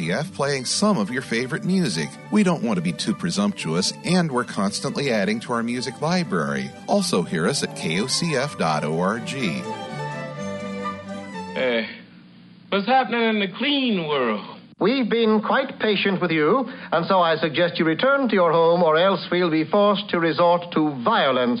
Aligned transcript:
KOCF 0.00 0.32
playing 0.34 0.64
some 0.64 0.98
of 0.98 1.10
your 1.10 1.22
favorite 1.22 1.64
music. 1.64 2.08
We 2.32 2.42
don't 2.42 2.62
want 2.62 2.76
to 2.76 2.82
be 2.82 2.92
too 2.92 3.14
presumptuous, 3.14 3.92
and 4.04 4.30
we're 4.30 4.44
constantly 4.44 5.10
adding 5.10 5.40
to 5.40 5.52
our 5.52 5.62
music 5.62 6.00
library. 6.00 6.70
Also, 6.86 7.22
hear 7.22 7.46
us 7.46 7.62
at 7.62 7.76
kocf.org. 7.76 9.28
Hey, 11.52 11.84
uh, 11.84 11.86
what's 12.70 12.86
happening 12.86 13.22
in 13.22 13.40
the 13.40 13.48
clean 13.58 14.08
world? 14.08 14.58
We've 14.78 15.10
been 15.10 15.42
quite 15.46 15.78
patient 15.78 16.22
with 16.22 16.30
you, 16.30 16.64
and 16.90 17.04
so 17.04 17.20
I 17.20 17.36
suggest 17.36 17.78
you 17.78 17.84
return 17.84 18.28
to 18.28 18.34
your 18.34 18.50
home, 18.50 18.82
or 18.82 18.96
else 18.96 19.20
we'll 19.30 19.50
be 19.50 19.64
forced 19.64 20.08
to 20.08 20.18
resort 20.18 20.72
to 20.72 21.02
violence. 21.04 21.60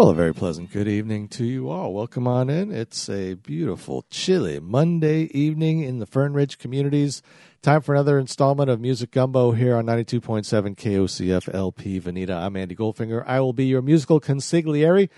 Well, 0.00 0.08
a 0.08 0.14
very 0.14 0.32
pleasant 0.32 0.70
good 0.70 0.88
evening 0.88 1.28
to 1.28 1.44
you 1.44 1.68
all. 1.68 1.92
Welcome 1.92 2.26
on 2.26 2.48
in. 2.48 2.72
It's 2.72 3.10
a 3.10 3.34
beautiful, 3.34 4.06
chilly 4.08 4.58
Monday 4.58 5.24
evening 5.24 5.82
in 5.82 5.98
the 5.98 6.06
Fern 6.06 6.32
Ridge 6.32 6.56
communities. 6.56 7.20
Time 7.60 7.82
for 7.82 7.94
another 7.94 8.18
installment 8.18 8.70
of 8.70 8.80
Music 8.80 9.10
Gumbo 9.10 9.52
here 9.52 9.76
on 9.76 9.84
92.7 9.84 10.74
KOCF 10.74 11.54
LP 11.54 12.00
Veneta. 12.00 12.34
I'm 12.34 12.56
Andy 12.56 12.74
Goldfinger. 12.74 13.22
I 13.26 13.40
will 13.40 13.52
be 13.52 13.66
your 13.66 13.82
musical 13.82 14.22
consigliere 14.22 15.10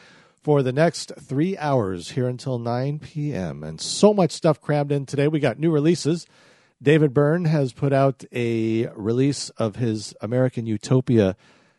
for 0.43 0.65
the 0.65 0.73
next 0.73 1.13
three 1.17 1.57
hours 1.59 2.11
here 2.11 2.27
until 2.27 2.59
9 2.59 2.99
p.m. 2.99 3.63
And 3.63 3.81
so 3.81 4.13
much 4.13 4.33
stuff 4.33 4.61
crammed 4.61 4.91
in 4.91 5.07
today. 5.07 5.29
We 5.29 5.39
got 5.39 5.61
new 5.61 5.71
releases. 5.71 6.27
David 6.83 7.15
Byrne 7.15 7.45
has 7.45 7.73
put 7.73 7.93
out 7.93 8.25
a 8.33 8.89
release 8.97 9.49
of 9.51 9.77
his 9.77 10.13
American 10.21 10.67
Utopia 10.67 11.37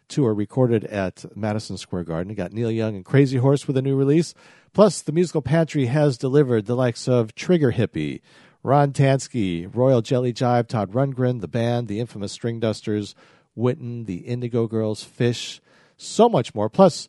tour 0.08 0.34
recorded 0.34 0.86
at 0.86 1.26
Madison 1.36 1.78
Square 1.78 2.06
Garden. 2.06 2.30
You 2.30 2.36
got 2.36 2.54
Neil 2.54 2.72
Young 2.72 2.96
and 2.96 3.06
Crazy 3.06 3.38
Horse 3.38 3.68
with 3.68 3.78
a 3.78 3.82
new 3.82 3.96
release. 3.96 4.34
Plus, 4.74 5.02
the 5.02 5.12
musical 5.12 5.42
pantry 5.42 5.86
has 5.88 6.18
delivered 6.18 6.66
the 6.66 6.76
likes 6.76 7.08
of 7.08 7.36
Trigger 7.36 7.72
Hippy, 7.72 8.22
Ron 8.64 8.92
Tanski, 8.94 9.70
Royal 9.74 10.02
Jelly 10.02 10.34
Jive, 10.34 10.68
Todd 10.68 10.94
Rundgren, 10.94 11.42
the 11.42 11.48
band, 11.48 11.88
the 11.88 12.00
infamous 12.00 12.32
String 12.32 12.60
Dusters, 12.60 13.14
Whitton, 13.56 14.06
the 14.06 14.18
Indigo 14.18 14.68
Girls, 14.68 15.06
Phish, 15.06 15.60
so 15.98 16.28
much 16.28 16.56
more. 16.56 16.70
Plus, 16.70 17.08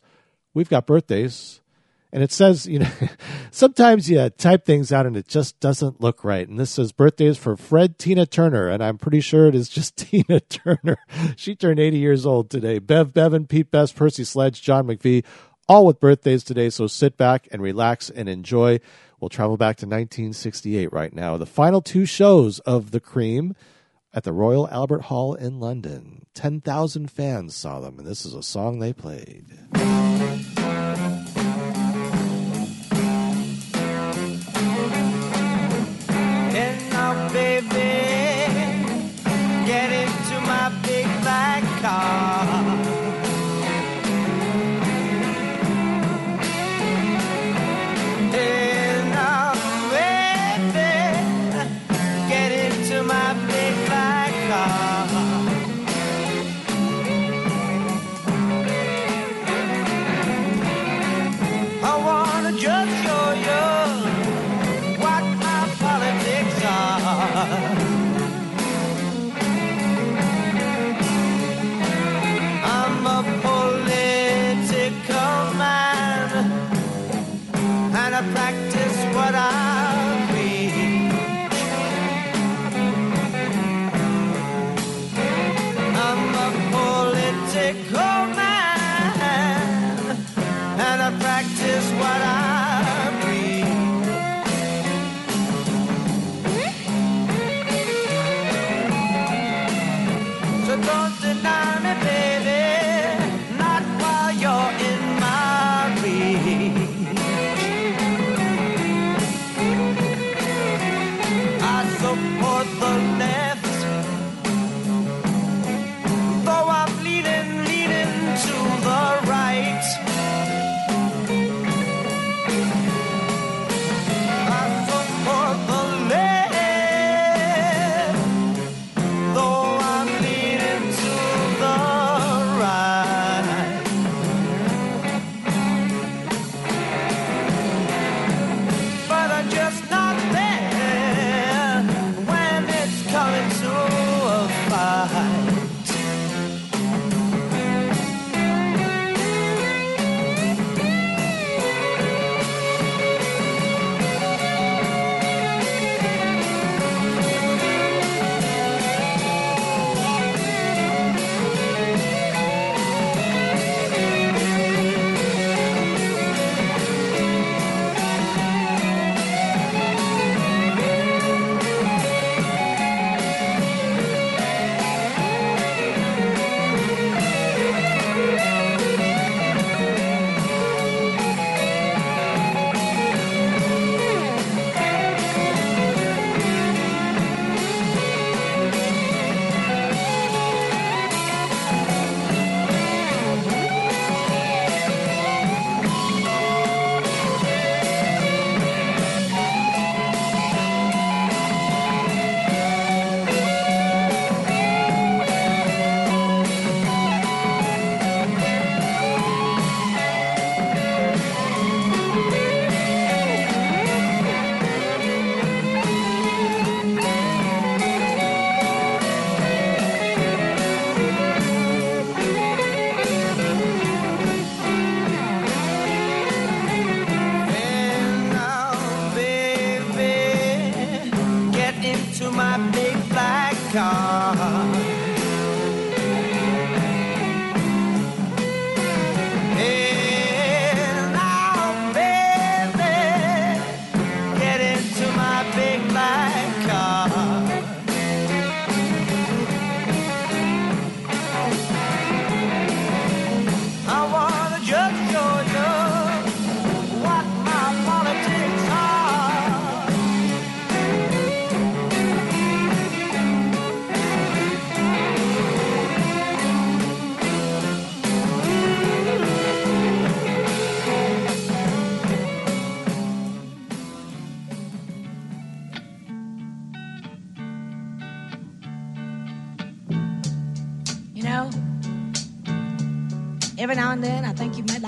we've 0.53 0.69
got 0.69 0.85
birthdays 0.85 1.61
and 2.15 2.23
it 2.23 2.31
says, 2.31 2.65
you 2.65 2.79
know, 2.79 2.89
sometimes 3.51 4.09
you 4.09 4.29
type 4.29 4.63
things 4.63 4.93
out 4.93 5.05
and 5.05 5.17
it 5.17 5.27
just 5.27 5.59
doesn't 5.59 5.99
look 5.99 6.23
right. 6.23 6.47
And 6.47 6.57
this 6.57 6.71
says 6.71 6.93
birthdays 6.93 7.37
for 7.37 7.57
Fred 7.57 7.99
Tina 7.99 8.25
Turner, 8.25 8.69
and 8.69 8.81
I'm 8.81 8.97
pretty 8.97 9.19
sure 9.19 9.47
it 9.47 9.53
is 9.53 9.67
just 9.67 9.97
Tina 9.97 10.39
Turner. 10.39 10.97
She 11.35 11.57
turned 11.57 11.77
80 11.77 11.97
years 11.97 12.25
old 12.25 12.49
today. 12.49 12.79
Bev 12.79 13.13
Bevan, 13.13 13.47
Pete 13.47 13.69
Best, 13.69 13.97
Percy 13.97 14.23
Sledge, 14.23 14.61
John 14.61 14.87
McVie, 14.87 15.25
all 15.67 15.85
with 15.85 15.99
birthdays 15.99 16.45
today. 16.45 16.69
So 16.69 16.87
sit 16.87 17.17
back 17.17 17.49
and 17.51 17.61
relax 17.61 18.09
and 18.09 18.29
enjoy. 18.29 18.79
We'll 19.19 19.27
travel 19.27 19.57
back 19.57 19.75
to 19.77 19.85
1968 19.85 20.93
right 20.93 21.13
now. 21.13 21.35
The 21.35 21.45
final 21.45 21.81
two 21.81 22.05
shows 22.05 22.59
of 22.59 22.91
The 22.91 23.01
Cream 23.01 23.55
at 24.13 24.23
the 24.23 24.31
Royal 24.31 24.69
Albert 24.69 25.01
Hall 25.01 25.33
in 25.33 25.59
London. 25.59 26.27
10,000 26.33 27.11
fans 27.11 27.57
saw 27.57 27.81
them, 27.81 27.99
and 27.99 28.07
this 28.07 28.25
is 28.25 28.33
a 28.33 28.41
song 28.41 28.79
they 28.79 28.93
played. 28.93 29.47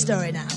story 0.00 0.32
now. 0.32 0.49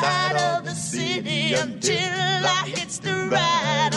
side 0.00 0.36
of 0.36 0.64
the 0.64 0.74
city 0.74 1.54
until 1.54 1.96
I 2.46 2.64
hits 2.66 2.98
the 2.98 3.28
right. 3.30 3.93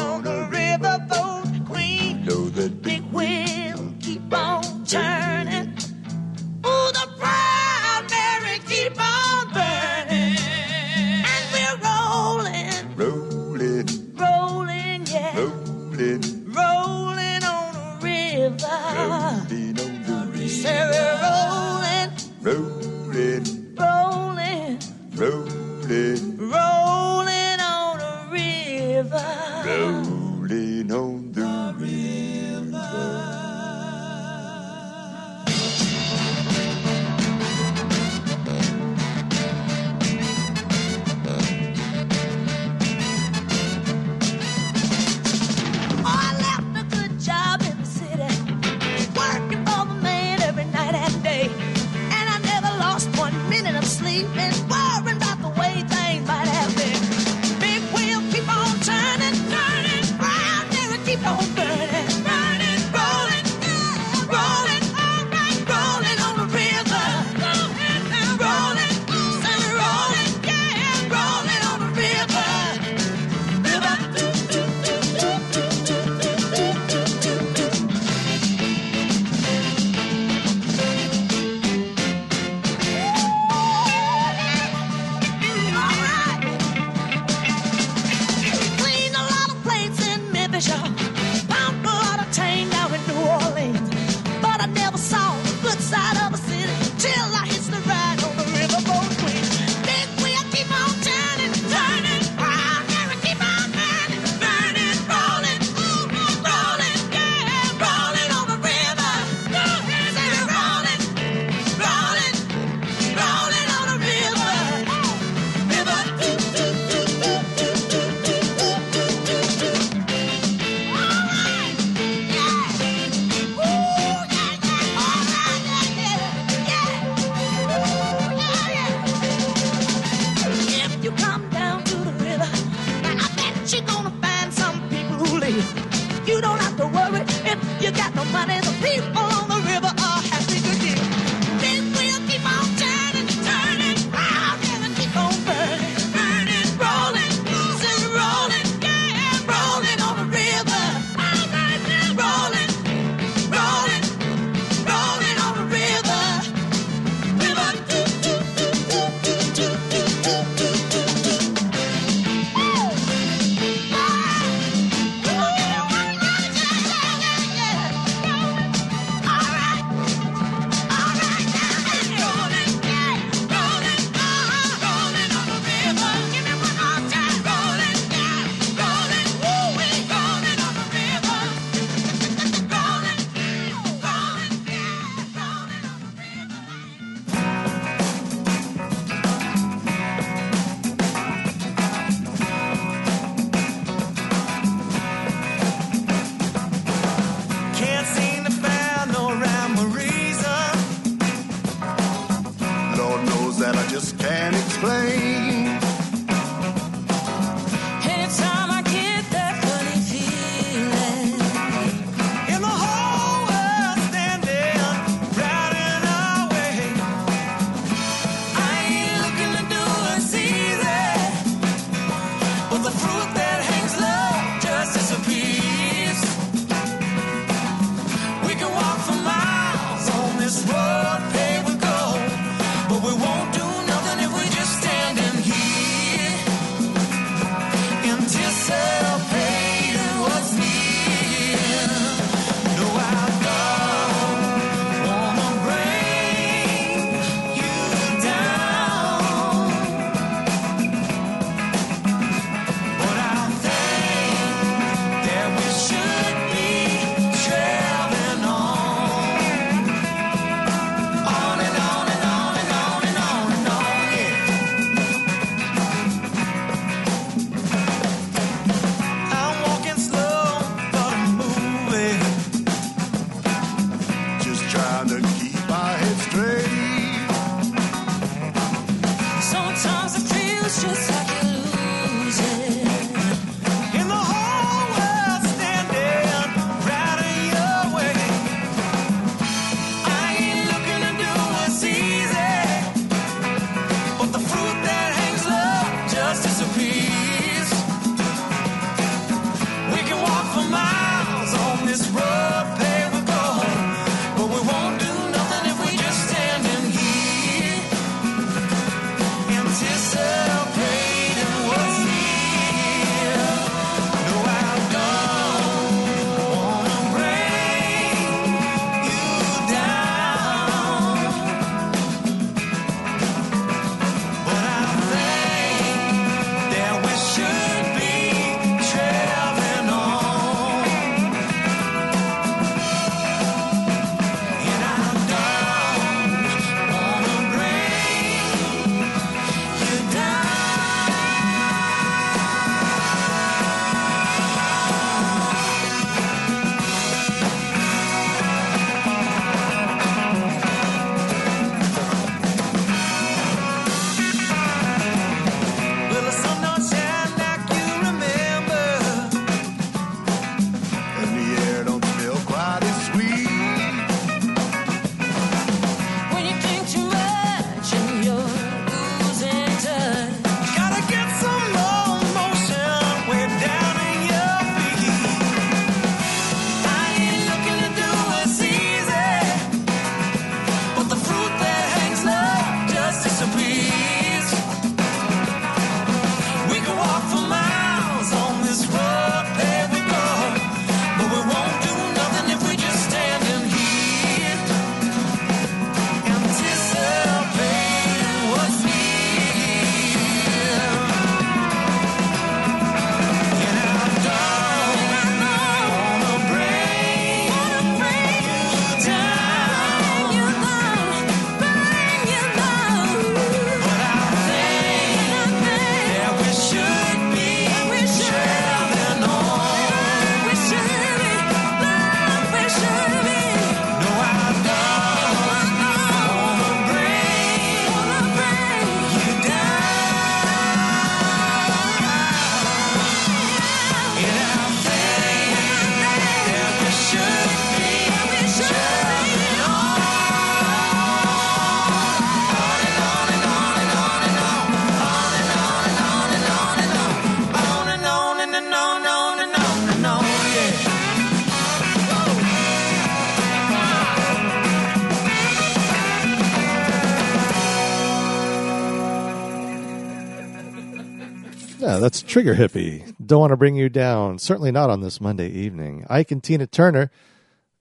Trigger 462.38 462.54
Hippy. 462.54 463.04
Don't 463.26 463.40
want 463.40 463.50
to 463.50 463.58
bring 463.58 463.74
you 463.74 463.90
down. 463.90 464.38
Certainly 464.38 464.72
not 464.72 464.92
on 464.92 465.02
this 465.02 465.20
Monday 465.20 465.50
evening. 465.50 466.06
Ike 466.08 466.30
and 466.30 466.44
Tina 466.44 466.68
Turner 466.68 467.10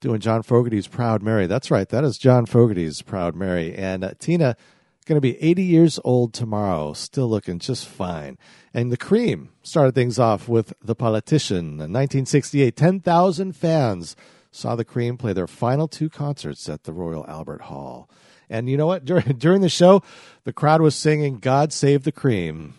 doing 0.01 0.19
John 0.19 0.42
Fogerty's 0.42 0.88
Proud 0.88 1.23
Mary. 1.23 1.47
That's 1.47 1.71
right. 1.71 1.87
That 1.87 2.05
is 2.05 2.16
John 2.16 2.47
Fogerty's 2.47 3.03
Proud 3.03 3.37
Mary. 3.37 3.75
And 3.75 4.03
uh, 4.03 4.12
Tina 4.19 4.57
going 5.05 5.19
to 5.19 5.21
be 5.21 5.37
80 5.42 5.62
years 5.62 6.01
old 6.05 6.33
tomorrow, 6.33 6.95
still 6.95 7.29
looking 7.29 7.59
just 7.59 7.87
fine. 7.87 8.38
And 8.73 8.90
the 8.90 8.97
Cream 8.97 9.51
started 9.62 9.95
things 9.95 10.19
off 10.19 10.49
with 10.49 10.73
The 10.81 10.95
Politician. 10.95 11.73
In 11.73 11.92
1968, 11.92 12.75
10,000 12.75 13.55
fans 13.55 14.16
saw 14.51 14.75
the 14.75 14.87
Cream 14.87 15.19
play 15.19 15.35
their 15.35 15.47
final 15.47 15.87
two 15.87 16.09
concerts 16.09 16.66
at 16.66 16.85
the 16.85 16.95
Royal 16.95 17.27
Albert 17.29 17.61
Hall. 17.61 18.09
And 18.49 18.71
you 18.71 18.79
know 18.79 18.87
what? 18.87 19.05
During, 19.05 19.25
during 19.37 19.61
the 19.61 19.69
show, 19.69 20.03
the 20.45 20.55
crowd 20.55 20.81
was 20.81 20.95
singing 20.95 21.40
God 21.40 21.75
Save 21.75 22.05
the 22.05 22.11
Cream. 22.12 22.73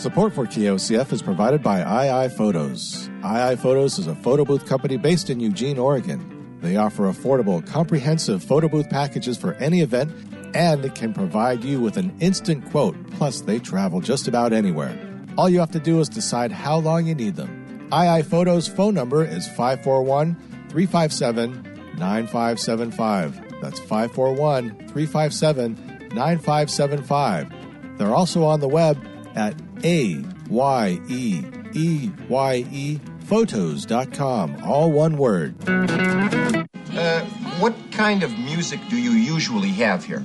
Support 0.00 0.32
for 0.32 0.46
KOCF 0.46 1.12
is 1.12 1.20
provided 1.20 1.62
by 1.62 1.80
II 2.06 2.30
Photos. 2.30 3.10
II 3.22 3.56
Photos 3.56 3.98
is 3.98 4.06
a 4.06 4.14
photo 4.14 4.46
booth 4.46 4.66
company 4.66 4.96
based 4.96 5.28
in 5.28 5.40
Eugene, 5.40 5.78
Oregon. 5.78 6.56
They 6.62 6.78
offer 6.78 7.02
affordable, 7.02 7.66
comprehensive 7.66 8.42
photo 8.42 8.66
booth 8.66 8.88
packages 8.88 9.36
for 9.36 9.52
any 9.56 9.82
event 9.82 10.10
and 10.54 10.94
can 10.94 11.12
provide 11.12 11.62
you 11.62 11.82
with 11.82 11.98
an 11.98 12.16
instant 12.18 12.64
quote. 12.70 12.96
Plus, 13.10 13.42
they 13.42 13.58
travel 13.58 14.00
just 14.00 14.26
about 14.26 14.54
anywhere. 14.54 14.98
All 15.36 15.50
you 15.50 15.60
have 15.60 15.70
to 15.72 15.78
do 15.78 16.00
is 16.00 16.08
decide 16.08 16.50
how 16.50 16.78
long 16.78 17.06
you 17.06 17.14
need 17.14 17.36
them. 17.36 17.90
II 17.92 18.22
Photos 18.22 18.66
phone 18.68 18.94
number 18.94 19.22
is 19.22 19.46
541 19.48 20.34
357 20.70 21.62
9575. 21.98 23.60
That's 23.60 23.78
541 23.78 24.70
357 24.88 26.08
9575. 26.14 27.98
They're 27.98 28.14
also 28.14 28.44
on 28.44 28.60
the 28.60 28.68
web 28.68 28.96
at 29.34 29.54
a 29.84 30.24
Y 30.48 31.00
E 31.08 31.42
E 31.74 32.10
Y 32.28 32.64
E 32.70 33.00
photos.com. 33.24 34.62
All 34.64 34.90
one 34.90 35.16
word. 35.16 35.54
Uh, 35.68 37.24
what 37.60 37.74
kind 37.92 38.22
of 38.22 38.36
music 38.38 38.80
do 38.88 38.96
you 38.96 39.12
usually 39.12 39.68
have 39.68 40.04
here? 40.04 40.22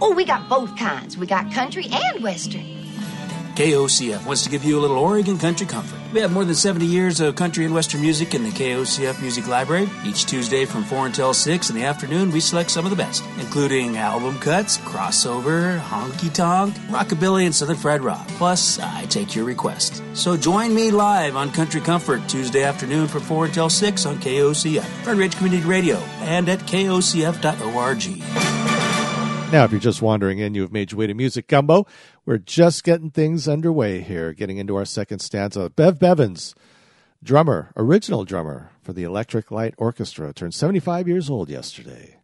Oh, 0.00 0.14
we 0.16 0.24
got 0.24 0.48
both 0.48 0.74
kinds. 0.76 1.18
We 1.18 1.26
got 1.26 1.52
country 1.52 1.86
and 1.92 2.22
western. 2.22 2.79
KOCF 3.54 4.24
wants 4.26 4.42
to 4.44 4.50
give 4.50 4.64
you 4.64 4.78
a 4.78 4.80
little 4.80 4.98
Oregon 4.98 5.38
country 5.38 5.66
comfort. 5.66 5.98
We 6.12 6.20
have 6.20 6.32
more 6.32 6.44
than 6.44 6.54
70 6.54 6.86
years 6.86 7.20
of 7.20 7.36
country 7.36 7.64
and 7.64 7.72
western 7.72 8.00
music 8.00 8.34
in 8.34 8.42
the 8.42 8.50
KOCF 8.50 9.20
Music 9.20 9.46
Library. 9.46 9.88
Each 10.04 10.26
Tuesday 10.26 10.64
from 10.64 10.84
4 10.84 11.06
until 11.06 11.32
6 11.32 11.70
in 11.70 11.76
the 11.76 11.84
afternoon, 11.84 12.30
we 12.30 12.40
select 12.40 12.70
some 12.70 12.84
of 12.84 12.90
the 12.90 12.96
best, 12.96 13.24
including 13.38 13.96
album 13.96 14.38
cuts, 14.38 14.78
crossover, 14.78 15.78
honky 15.78 16.32
tonk, 16.32 16.74
rockabilly, 16.88 17.44
and 17.44 17.54
southern 17.54 17.76
fried 17.76 18.02
rock. 18.02 18.26
Plus, 18.28 18.78
I 18.78 19.04
take 19.06 19.34
your 19.34 19.44
requests. 19.44 20.02
So 20.14 20.36
join 20.36 20.74
me 20.74 20.90
live 20.90 21.36
on 21.36 21.52
Country 21.52 21.80
Comfort 21.80 22.28
Tuesday 22.28 22.62
afternoon 22.62 23.08
from 23.08 23.22
4 23.22 23.46
until 23.46 23.70
6 23.70 24.06
on 24.06 24.18
KOCF, 24.18 24.84
Fern 25.04 25.18
Ridge 25.18 25.36
Community 25.36 25.64
Radio, 25.64 25.96
and 26.20 26.48
at 26.48 26.60
kocf.org. 26.60 28.00
Now, 29.52 29.64
if 29.64 29.72
you're 29.72 29.80
just 29.80 30.00
wandering 30.00 30.38
in, 30.38 30.54
you 30.54 30.62
have 30.62 30.70
made 30.70 30.92
your 30.92 31.00
way 31.00 31.08
to 31.08 31.14
Music 31.14 31.48
Gumbo. 31.48 31.84
We're 32.26 32.38
just 32.38 32.84
getting 32.84 33.10
things 33.10 33.48
underway 33.48 34.00
here, 34.00 34.32
getting 34.32 34.58
into 34.58 34.76
our 34.76 34.84
second 34.84 35.20
stanza. 35.20 35.70
Bev 35.70 35.98
Bevins, 35.98 36.54
drummer, 37.22 37.72
original 37.76 38.24
drummer 38.24 38.70
for 38.82 38.92
the 38.92 39.04
Electric 39.04 39.50
Light 39.50 39.74
Orchestra, 39.78 40.32
turned 40.32 40.54
75 40.54 41.08
years 41.08 41.30
old 41.30 41.48
yesterday. 41.48 42.16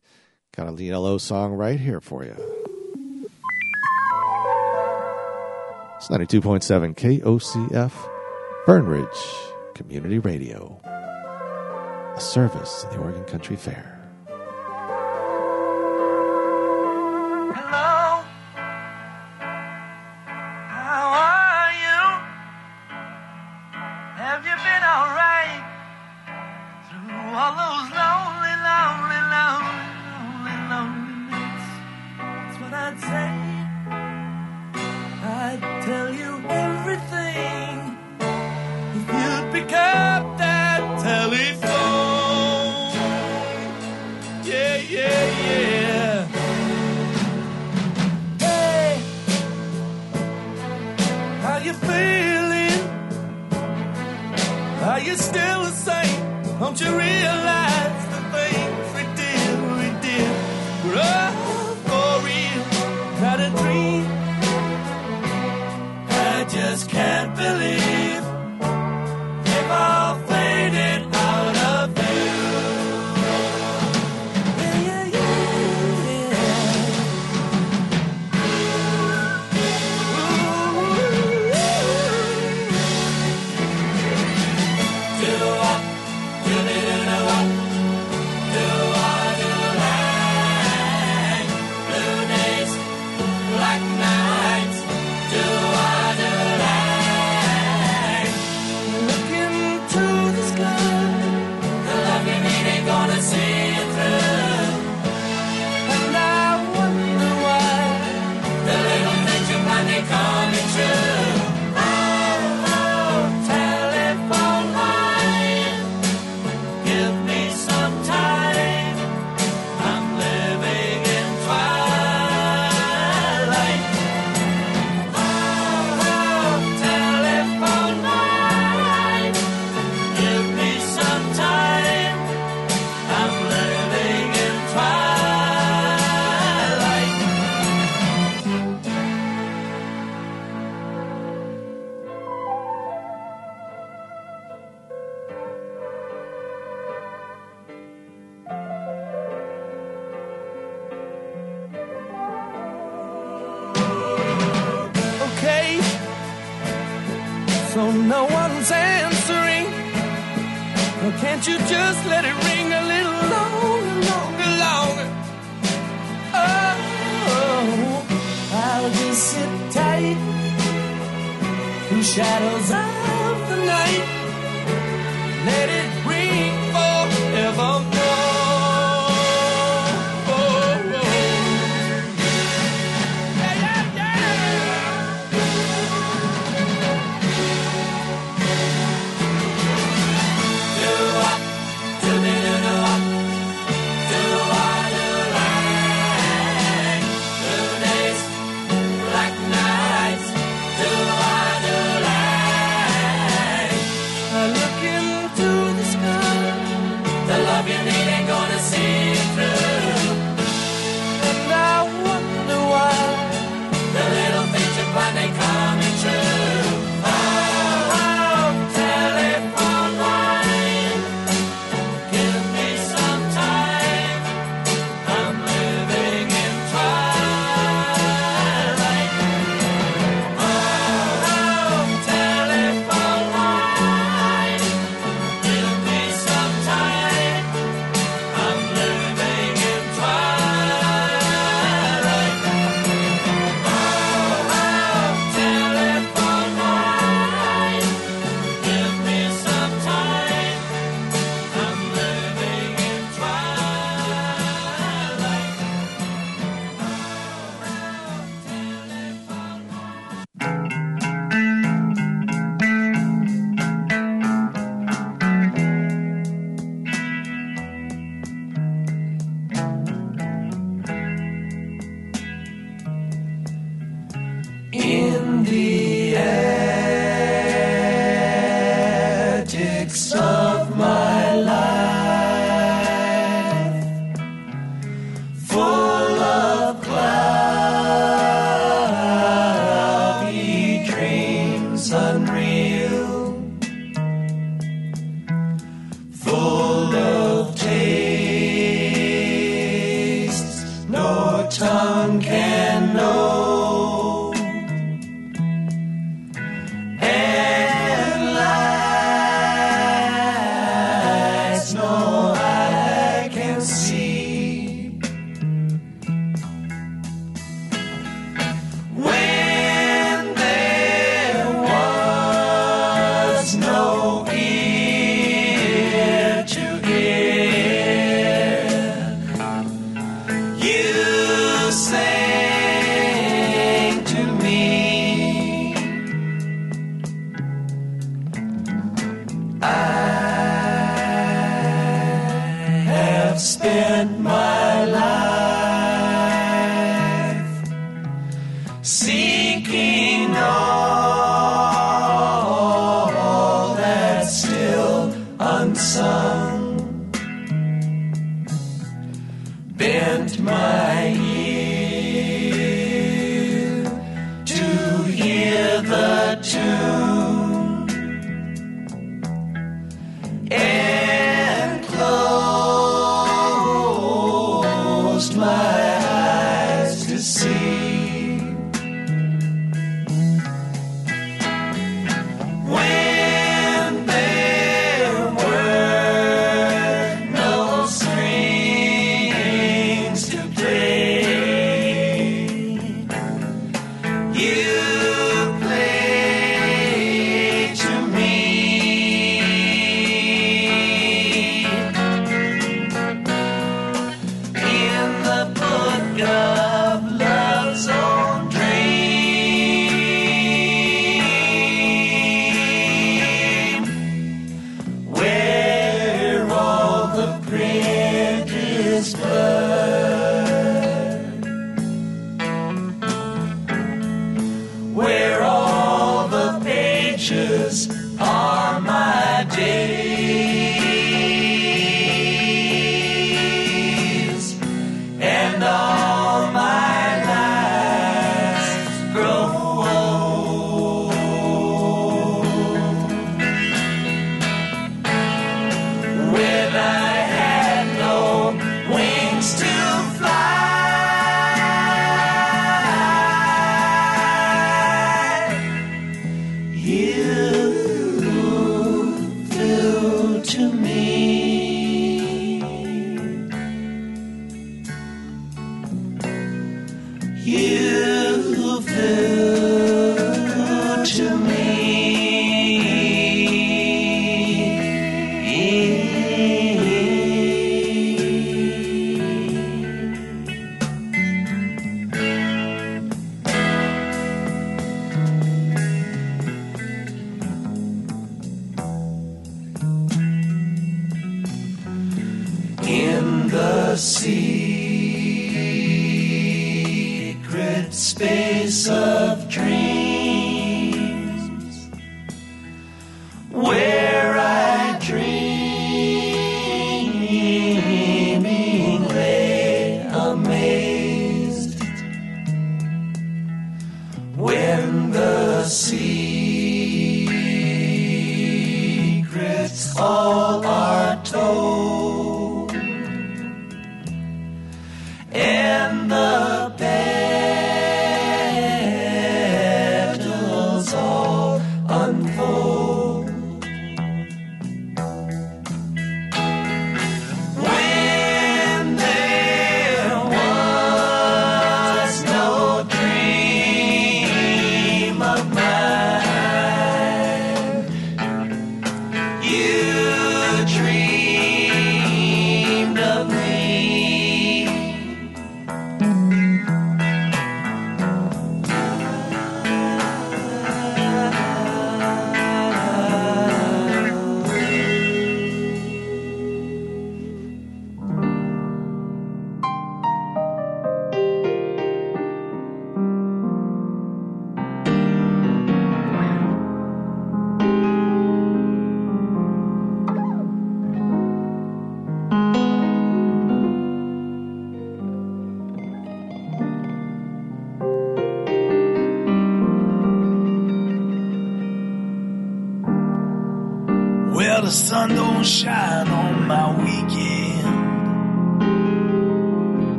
Got 0.54 0.68
a 0.68 0.70
Lena 0.70 1.00
Lo 1.00 1.18
song 1.18 1.52
right 1.54 1.80
here 1.80 2.00
for 2.00 2.24
you. 2.24 2.36
It's 5.96 6.08
92.7 6.08 6.94
KOCF, 6.94 7.92
Fern 8.66 8.86
Ridge 8.86 9.06
Community 9.74 10.18
Radio, 10.18 10.78
a 10.84 12.20
service 12.20 12.82
to 12.82 12.88
the 12.88 12.98
Oregon 12.98 13.24
Country 13.24 13.56
Fair. 13.56 13.98
Hello. 17.54 17.85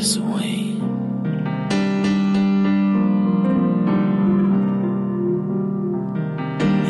ways 0.00 0.18
way. 0.18 0.76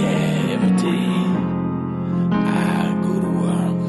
Yeah, 0.00 0.54
every 0.54 0.74
day 0.86 1.08
I 2.30 2.94
go 3.02 3.14
to 3.26 3.30
work, 3.46 3.82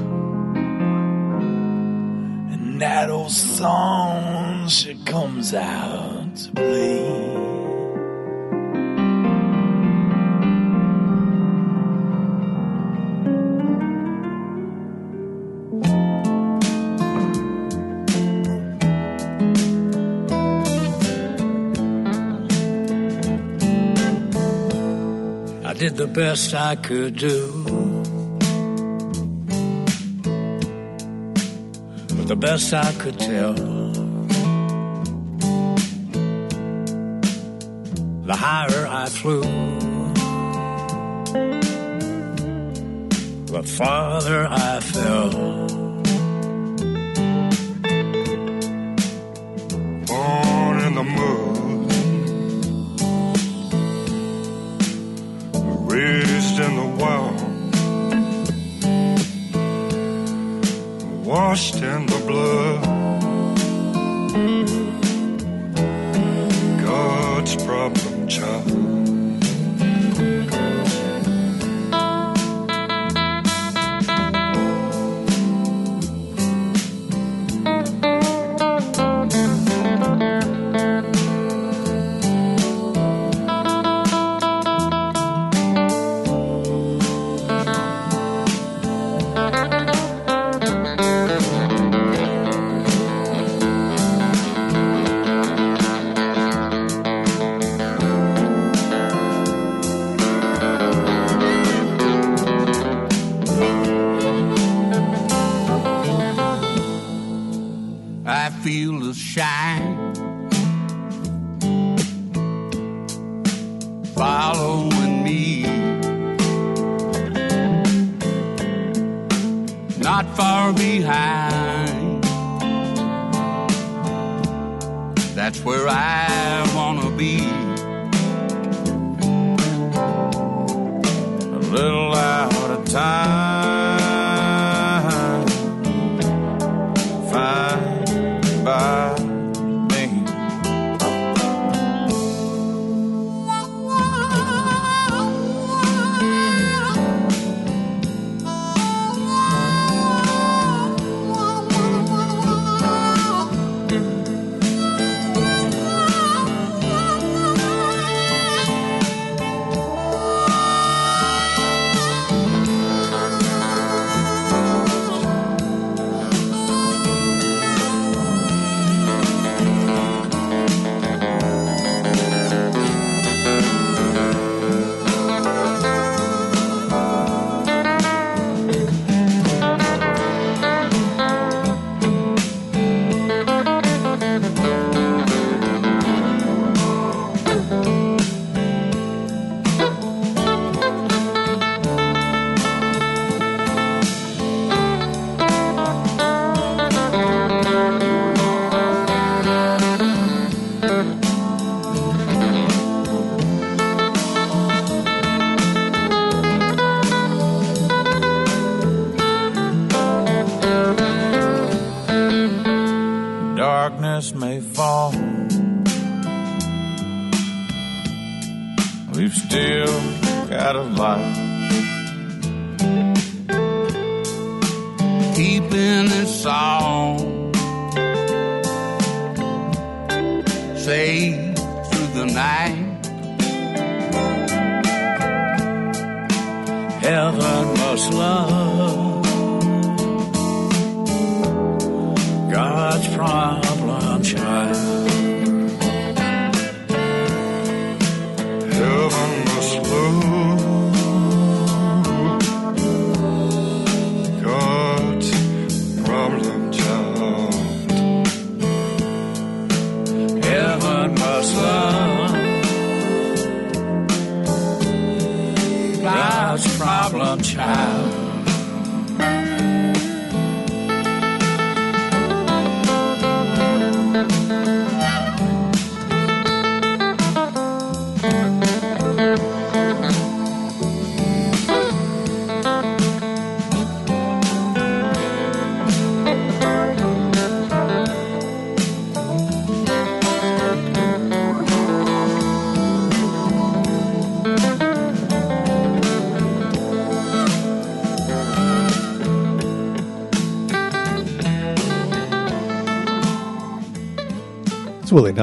and 2.53 2.81
that 2.81 3.09
old 3.11 3.31
song 3.31 4.67
she 4.67 4.95
comes 5.05 5.53
out 5.53 6.35
to 6.35 6.51
play. 6.53 6.80
did 25.91 25.97
the 25.97 26.07
best 26.07 26.53
I 26.53 26.75
could 26.75 27.17
do. 27.17 27.47
But 32.15 32.27
the 32.27 32.35
best 32.35 32.73
I 32.73 32.91
could 32.93 33.19
tell. 33.19 33.53
The 38.23 38.35
higher 38.35 38.87
I 38.87 39.09
flew, 39.09 39.41
the 43.45 43.63
farther 43.63 44.47
I 44.49 44.79
fell. 44.79 45.90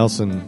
Nelson 0.09 0.41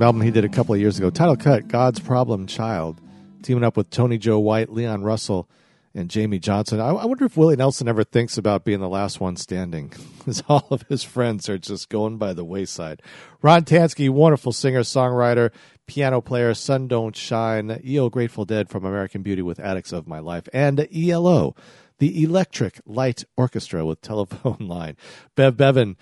album 0.00 0.22
he 0.22 0.30
did 0.30 0.42
a 0.42 0.48
couple 0.48 0.74
of 0.74 0.80
years 0.80 0.96
ago. 0.96 1.10
Title 1.10 1.36
cut 1.36 1.68
God's 1.68 2.00
Problem 2.00 2.46
Child, 2.46 2.98
teaming 3.42 3.64
up 3.64 3.76
with 3.76 3.90
Tony 3.90 4.16
Joe 4.16 4.38
White, 4.38 4.72
Leon 4.72 5.02
Russell, 5.02 5.46
and 5.94 6.08
Jamey 6.08 6.40
Johnson. 6.40 6.80
I, 6.80 6.88
I 6.88 7.04
wonder 7.04 7.26
if 7.26 7.36
Willie 7.36 7.56
Nelson 7.56 7.86
ever 7.86 8.02
thinks 8.02 8.38
about 8.38 8.64
being 8.64 8.80
the 8.80 8.88
last 8.88 9.20
one 9.20 9.36
standing, 9.36 9.92
as 10.26 10.42
all 10.48 10.66
of 10.70 10.84
his 10.88 11.04
friends 11.04 11.50
are 11.50 11.58
just 11.58 11.90
going 11.90 12.16
by 12.16 12.32
the 12.32 12.46
wayside. 12.46 13.02
Ron 13.42 13.66
Tanski, 13.66 14.08
wonderful 14.08 14.52
singer, 14.52 14.80
songwriter, 14.80 15.52
piano 15.86 16.22
player, 16.22 16.54
Sun 16.54 16.88
Don't 16.88 17.14
Shine, 17.14 17.78
EO 17.84 18.08
Grateful 18.08 18.46
Dead 18.46 18.70
from 18.70 18.86
American 18.86 19.20
Beauty 19.20 19.42
with 19.42 19.60
Attics 19.60 19.92
of 19.92 20.08
My 20.08 20.20
Life, 20.20 20.48
and 20.54 20.88
ELO, 20.96 21.54
the 21.98 22.22
Electric 22.22 22.80
Light 22.86 23.22
Orchestra 23.36 23.84
with 23.84 24.00
Telephone 24.00 24.56
Line. 24.66 24.96
Bev 25.34 25.58
Bevan 25.58 25.98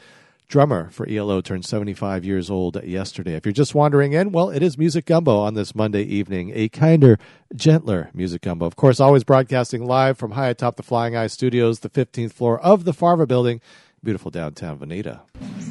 drummer 0.48 0.90
for 0.90 1.08
ELO 1.08 1.40
turned 1.40 1.64
75 1.64 2.24
years 2.24 2.50
old 2.50 2.82
yesterday. 2.84 3.34
If 3.34 3.44
you're 3.46 3.52
just 3.52 3.74
wandering 3.74 4.12
in, 4.12 4.32
well, 4.32 4.50
it 4.50 4.62
is 4.62 4.78
Music 4.78 5.06
Gumbo 5.06 5.38
on 5.38 5.54
this 5.54 5.74
Monday 5.74 6.02
evening, 6.02 6.52
a 6.54 6.68
kinder, 6.68 7.18
gentler 7.54 8.10
Music 8.14 8.42
Gumbo. 8.42 8.66
Of 8.66 8.76
course, 8.76 9.00
always 9.00 9.24
broadcasting 9.24 9.86
live 9.86 10.18
from 10.18 10.32
high 10.32 10.48
atop 10.48 10.76
the 10.76 10.82
Flying 10.82 11.16
Eye 11.16 11.26
Studios, 11.26 11.80
the 11.80 11.90
15th 11.90 12.32
floor 12.32 12.60
of 12.60 12.84
the 12.84 12.92
Farva 12.92 13.26
Building, 13.26 13.60
beautiful 14.02 14.30
downtown 14.30 14.78
Veneta. 14.78 15.20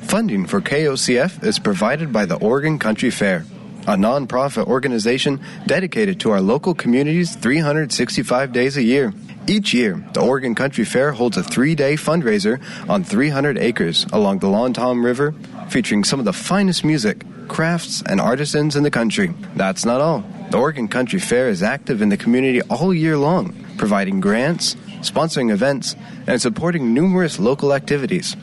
Funding 0.04 0.46
for 0.46 0.62
KOCF 0.62 1.44
is 1.44 1.60
provided 1.60 2.12
by 2.12 2.26
the 2.26 2.36
Oregon 2.36 2.80
Country 2.80 3.10
Fair, 3.10 3.46
a 3.84 3.96
nonprofit 3.96 4.66
organization 4.68 5.42
dedicated 5.66 6.20
to 6.22 6.32
our 6.32 6.42
local 6.42 6.74
communities 6.74 7.36
365 7.36 8.52
days 8.52 8.78
a 8.78 8.84
year. 8.84 9.14
Each 9.46 9.74
year, 9.74 10.04
the 10.14 10.22
Oregon 10.22 10.56
Country 10.56 10.86
Fair 10.86 11.12
holds 11.12 11.36
a 11.36 11.44
three 11.44 11.76
day 11.76 11.96
fundraiser 11.96 12.62
on 12.90 13.04
300 13.04 13.58
acres 13.58 14.06
along 14.14 14.40
the 14.40 14.48
Long 14.48 14.72
Tom 14.72 15.06
River, 15.06 15.34
featuring 15.68 16.04
some 16.06 16.20
of 16.20 16.26
the 16.26 16.34
finest 16.34 16.86
music, 16.86 17.26
crafts, 17.50 18.02
and 18.06 18.22
artisans 18.22 18.76
in 18.76 18.84
the 18.84 18.92
country. 18.92 19.34
That's 19.56 19.84
not 19.84 20.00
all. 20.00 20.24
The 20.50 20.58
Oregon 20.58 20.88
Country 20.88 21.20
Fair 21.20 21.50
is 21.50 21.62
active 21.62 22.02
in 22.02 22.10
the 22.10 22.18
community 22.18 22.62
all 22.64 22.94
year 22.94 23.18
long, 23.18 23.54
providing 23.78 24.22
grants, 24.22 24.76
sponsoring 25.02 25.52
events, 25.52 25.96
and 26.26 26.42
supporting 26.42 26.94
numerous 26.94 27.38
local 27.40 27.74
activities. 27.74 28.38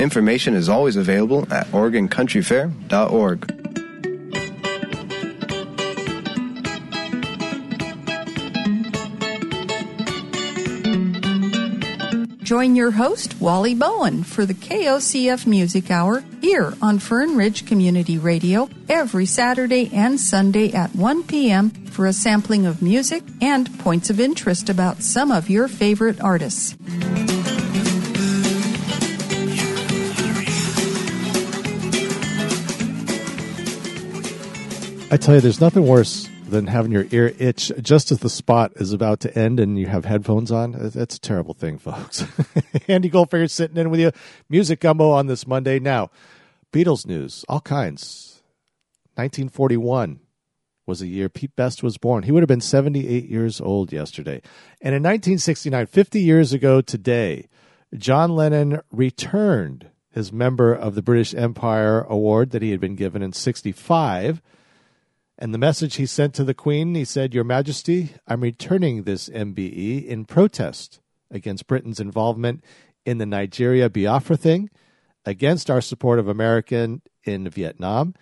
Information 0.00 0.54
is 0.54 0.68
always 0.68 0.96
available 0.96 1.52
at 1.52 1.66
OregonCountryFair.org. 1.68 3.57
Join 12.48 12.76
your 12.76 12.92
host, 12.92 13.38
Wally 13.42 13.74
Bowen, 13.74 14.24
for 14.24 14.46
the 14.46 14.54
KOCF 14.54 15.46
Music 15.46 15.90
Hour 15.90 16.24
here 16.40 16.72
on 16.80 16.98
Fern 16.98 17.36
Ridge 17.36 17.66
Community 17.66 18.16
Radio 18.16 18.70
every 18.88 19.26
Saturday 19.26 19.90
and 19.92 20.18
Sunday 20.18 20.72
at 20.72 20.96
1 20.96 21.24
p.m. 21.24 21.68
for 21.68 22.06
a 22.06 22.14
sampling 22.14 22.64
of 22.64 22.80
music 22.80 23.22
and 23.42 23.78
points 23.80 24.08
of 24.08 24.18
interest 24.18 24.70
about 24.70 25.02
some 25.02 25.30
of 25.30 25.50
your 25.50 25.68
favorite 25.68 26.22
artists. 26.22 26.74
I 35.10 35.18
tell 35.18 35.34
you, 35.34 35.42
there's 35.42 35.60
nothing 35.60 35.86
worse 35.86 36.30
than 36.48 36.66
having 36.66 36.92
your 36.92 37.06
ear 37.10 37.34
itch 37.38 37.70
just 37.80 38.10
as 38.10 38.20
the 38.20 38.30
spot 38.30 38.72
is 38.76 38.92
about 38.92 39.20
to 39.20 39.38
end 39.38 39.60
and 39.60 39.78
you 39.78 39.86
have 39.86 40.04
headphones 40.04 40.50
on. 40.50 40.72
That's 40.72 41.16
a 41.16 41.20
terrible 41.20 41.54
thing, 41.54 41.78
folks. 41.78 42.24
Andy 42.88 43.10
Goldfinger 43.10 43.50
sitting 43.50 43.76
in 43.76 43.90
with 43.90 44.00
you. 44.00 44.12
Music 44.48 44.80
gumbo 44.80 45.10
on 45.10 45.26
this 45.26 45.46
Monday. 45.46 45.78
Now, 45.78 46.10
Beatles 46.72 47.06
news, 47.06 47.44
all 47.48 47.60
kinds. 47.60 48.42
1941 49.14 50.20
was 50.86 51.02
a 51.02 51.06
year 51.06 51.28
Pete 51.28 51.54
Best 51.54 51.82
was 51.82 51.98
born. 51.98 52.24
He 52.24 52.32
would 52.32 52.42
have 52.42 52.48
been 52.48 52.60
78 52.60 53.28
years 53.28 53.60
old 53.60 53.92
yesterday. 53.92 54.40
And 54.80 54.94
in 54.94 55.02
1969, 55.02 55.86
50 55.86 56.20
years 56.20 56.52
ago 56.52 56.80
today, 56.80 57.48
John 57.94 58.34
Lennon 58.34 58.80
returned 58.90 59.90
his 60.10 60.32
member 60.32 60.74
of 60.74 60.94
the 60.94 61.02
British 61.02 61.34
Empire 61.34 62.02
award 62.02 62.50
that 62.50 62.62
he 62.62 62.70
had 62.70 62.80
been 62.80 62.96
given 62.96 63.22
in 63.22 63.32
65 63.32 64.42
and 65.38 65.54
the 65.54 65.58
message 65.58 65.96
he 65.96 66.06
sent 66.06 66.34
to 66.34 66.44
the 66.44 66.54
Queen, 66.54 66.94
he 66.94 67.04
said, 67.04 67.32
Your 67.32 67.44
Majesty, 67.44 68.10
I'm 68.26 68.40
returning 68.40 69.04
this 69.04 69.28
MBE 69.28 70.04
in 70.04 70.24
protest 70.24 71.00
against 71.30 71.68
Britain's 71.68 72.00
involvement 72.00 72.64
in 73.06 73.18
the 73.18 73.26
Nigeria 73.26 73.88
Biafra 73.88 74.36
thing, 74.36 74.68
against 75.24 75.70
our 75.70 75.80
support 75.80 76.18
of 76.18 76.26
American 76.26 77.02
in 77.22 77.48
Vietnam, 77.48 78.14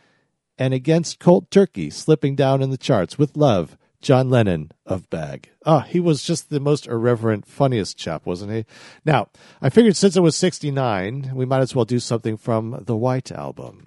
and 0.59 0.75
against 0.75 1.19
Cold 1.19 1.51
Turkey 1.51 1.89
slipping 1.89 2.37
down 2.37 2.63
in 2.63 2.71
the 2.71 2.77
charts. 2.77 3.19
With 3.19 3.37
love, 3.37 3.79
John 4.03 4.29
Lennon 4.29 4.73
of 4.85 5.09
Bag. 5.09 5.51
Oh, 5.65 5.81
he 5.81 6.01
was 6.01 6.23
just 6.23 6.51
the 6.51 6.61
most 6.61 6.87
irreverent, 6.87 7.47
funniest 7.47 7.97
chap, 7.97 8.27
wasn't 8.27 8.53
he? 8.53 8.67
Now, 9.05 9.29
I 9.63 9.71
figured 9.71 9.97
since 9.97 10.17
it 10.17 10.21
was 10.23 10.37
69, 10.37 11.33
we 11.35 11.47
might 11.47 11.61
as 11.61 11.75
well 11.75 11.85
do 11.87 11.99
something 11.99 12.37
from 12.37 12.83
the 12.87 12.97
White 12.97 13.33
Album. 13.33 13.87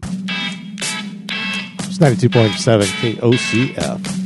92.7 1.99 3.19
KOCF. 3.19 4.18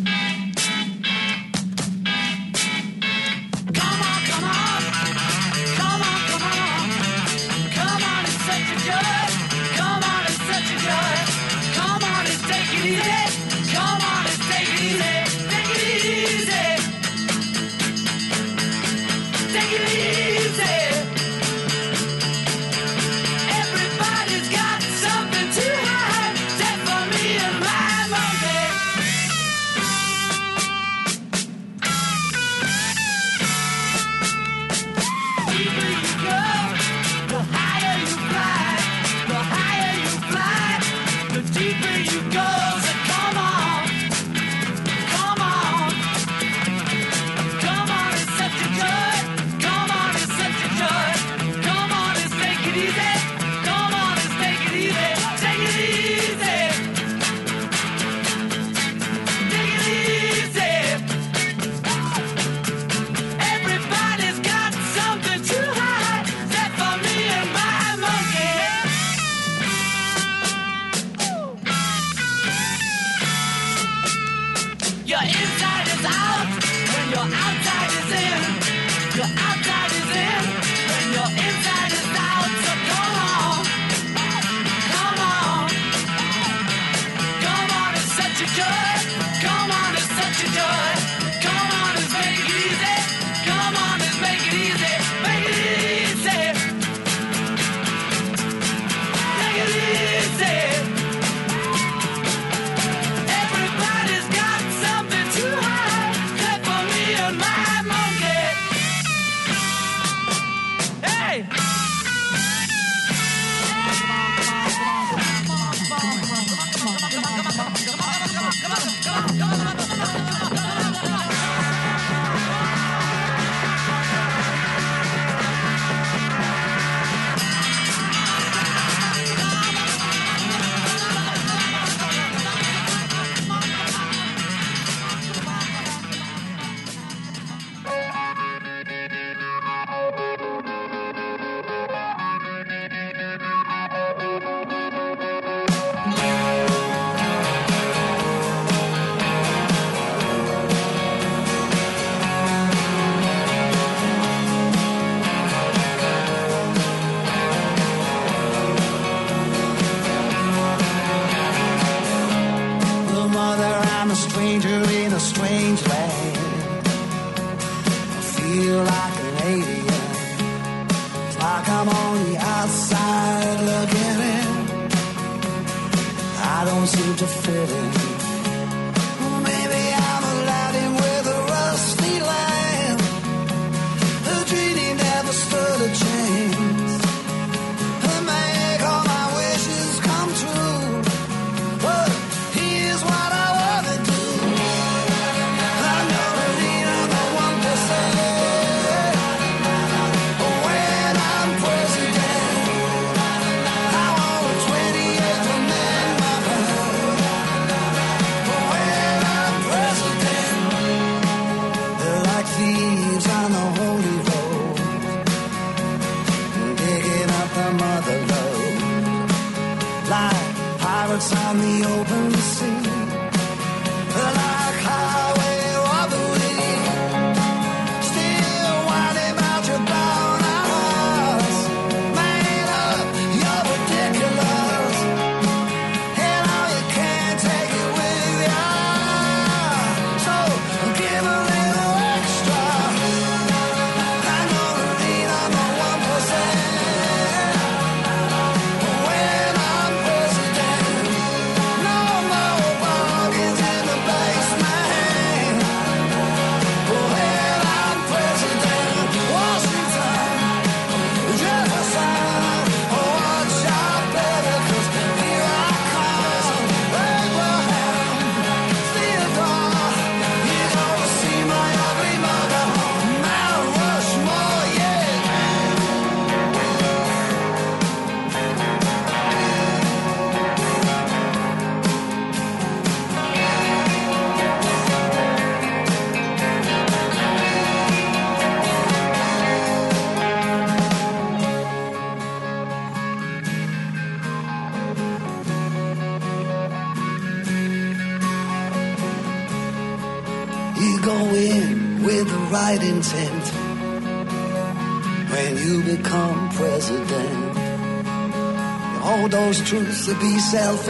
Truths 310.53 310.85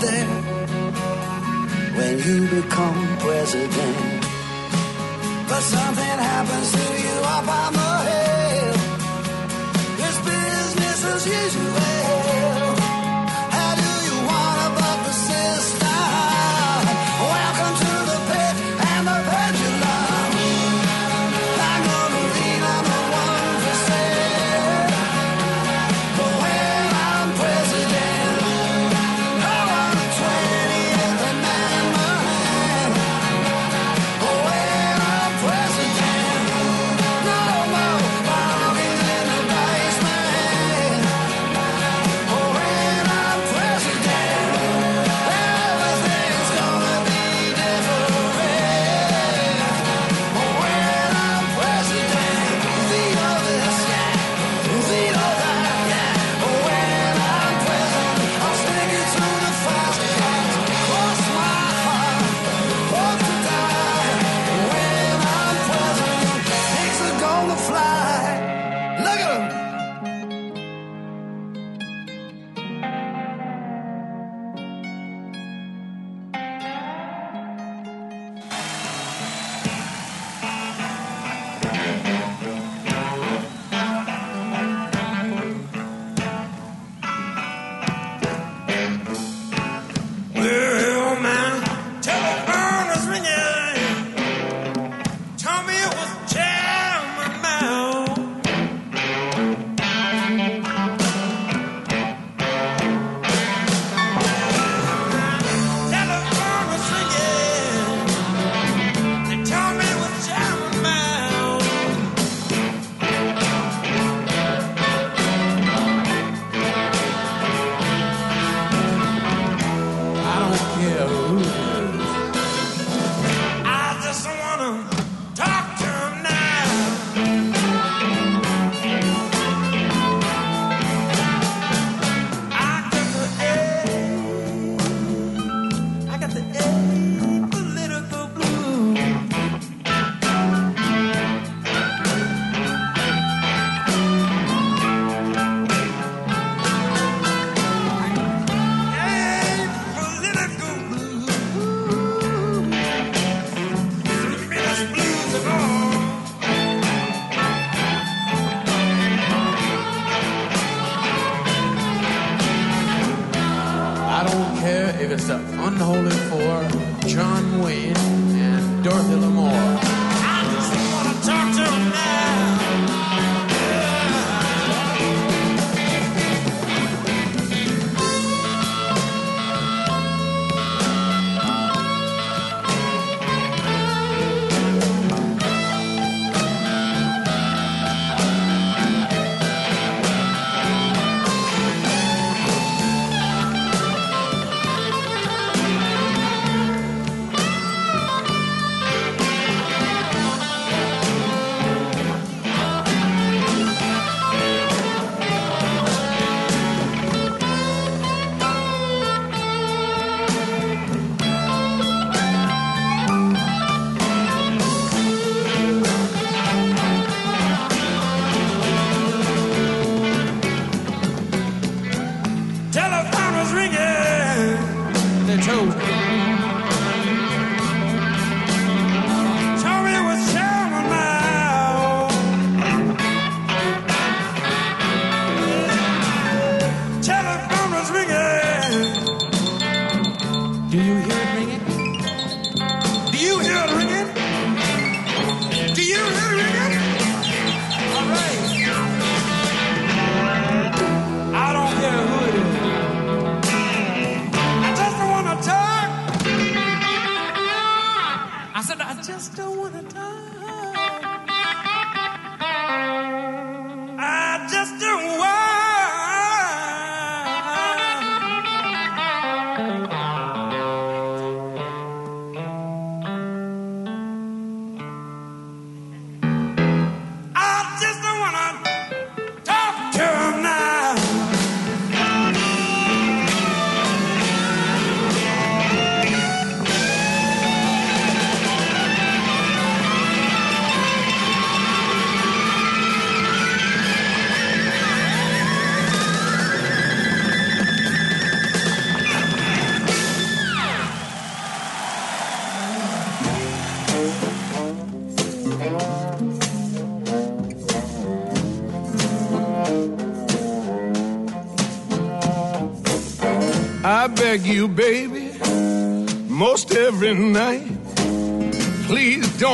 to 0.00 0.11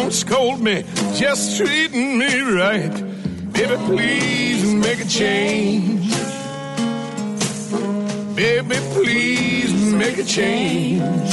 don't 0.08 0.14
scold 0.14 0.60
me, 0.62 0.84
just 1.16 1.58
treating 1.58 2.16
me 2.16 2.40
right. 2.40 2.94
Baby, 3.52 3.76
please 3.84 4.64
make 4.72 5.00
a 5.00 5.04
change. 5.04 6.10
Baby, 8.34 8.76
please 8.94 9.92
make 9.92 10.16
a 10.16 10.24
change. 10.24 11.30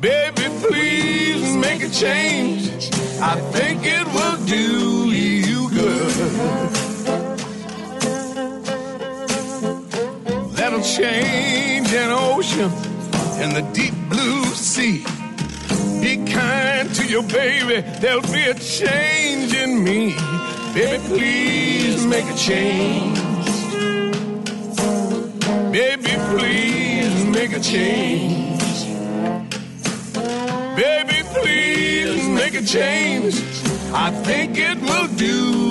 Baby, 0.00 0.44
please 0.62 1.56
make 1.56 1.82
a 1.82 1.90
change. 1.90 2.90
I 3.20 3.34
think 3.52 3.82
it 3.84 4.06
will 4.16 4.38
do 4.46 5.10
you 5.12 5.68
good. 5.68 6.14
That'll 10.56 10.80
change 10.80 11.92
an 11.92 12.10
ocean 12.12 12.70
in 13.42 13.52
the 13.52 13.68
deep 13.74 13.94
blue 14.08 14.44
sea. 14.54 15.04
Kind 16.36 16.94
to 16.94 17.06
your 17.06 17.22
baby, 17.22 17.80
there'll 18.00 18.20
be 18.20 18.44
a 18.44 18.54
change 18.54 19.54
in 19.54 19.82
me. 19.82 20.14
Baby, 20.74 21.02
please 21.06 22.06
make 22.06 22.26
a 22.26 22.36
change. 22.36 23.18
Baby, 25.72 26.14
please 26.30 27.24
make 27.24 27.52
a 27.52 27.60
change. 27.60 28.60
Baby, 30.76 31.18
please 31.32 32.28
make 32.28 32.54
a 32.54 32.62
change. 32.62 33.34
I 33.94 34.10
think 34.26 34.58
it 34.58 34.78
will 34.82 35.08
do 35.16 35.65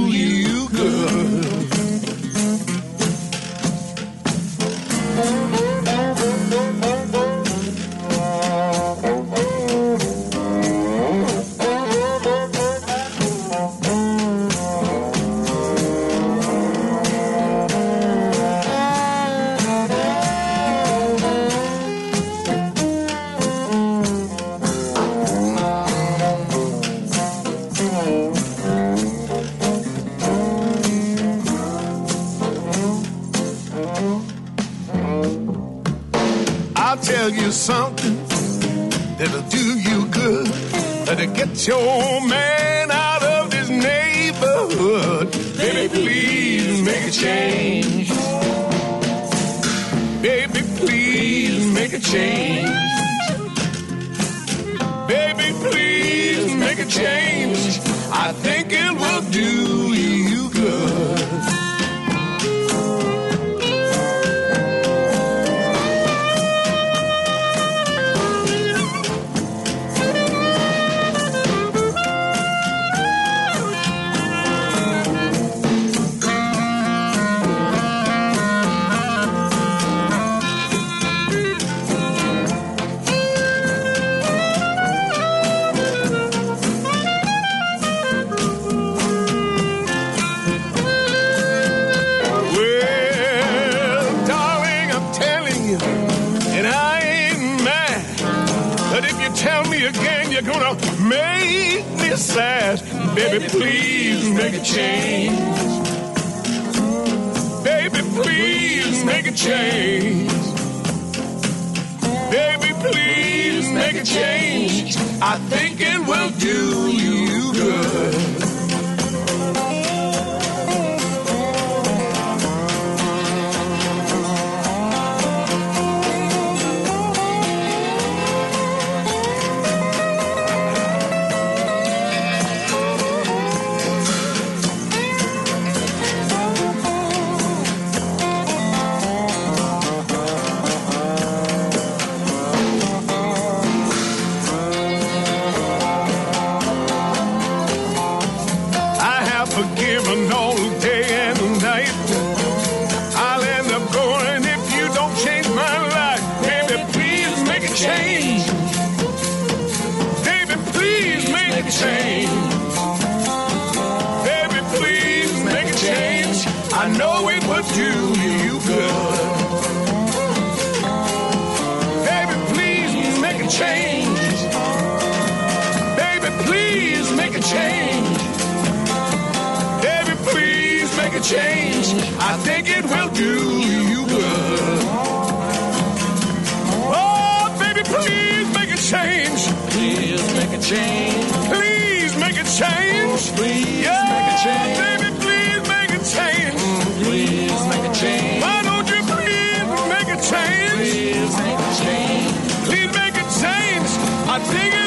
a 190.56 190.62
change. 190.62 191.32
Please 191.52 192.16
make 192.18 192.38
a 192.38 192.44
change. 192.44 193.32
Please 193.36 193.88
make 194.12 194.28
a 194.32 194.38
change. 194.44 194.78
Baby, 194.80 195.10
please 195.20 195.64
make 195.68 195.92
a 195.92 196.02
change. 196.16 196.56
Please 197.04 197.62
make 197.68 197.86
a 197.92 197.94
change. 197.94 198.42
Why 198.42 198.64
don't 198.64 198.88
you 198.88 199.02
please 199.04 199.68
make 199.92 200.08
a 200.08 200.20
change? 200.32 200.72
Please 200.80 201.34
make 201.44 201.60
a 201.60 201.72
change. 201.84 202.34
Please 202.68 202.92
make 202.96 203.16
a 203.16 203.26
change. 203.42 203.90
I 204.32 204.40
think 204.40 204.85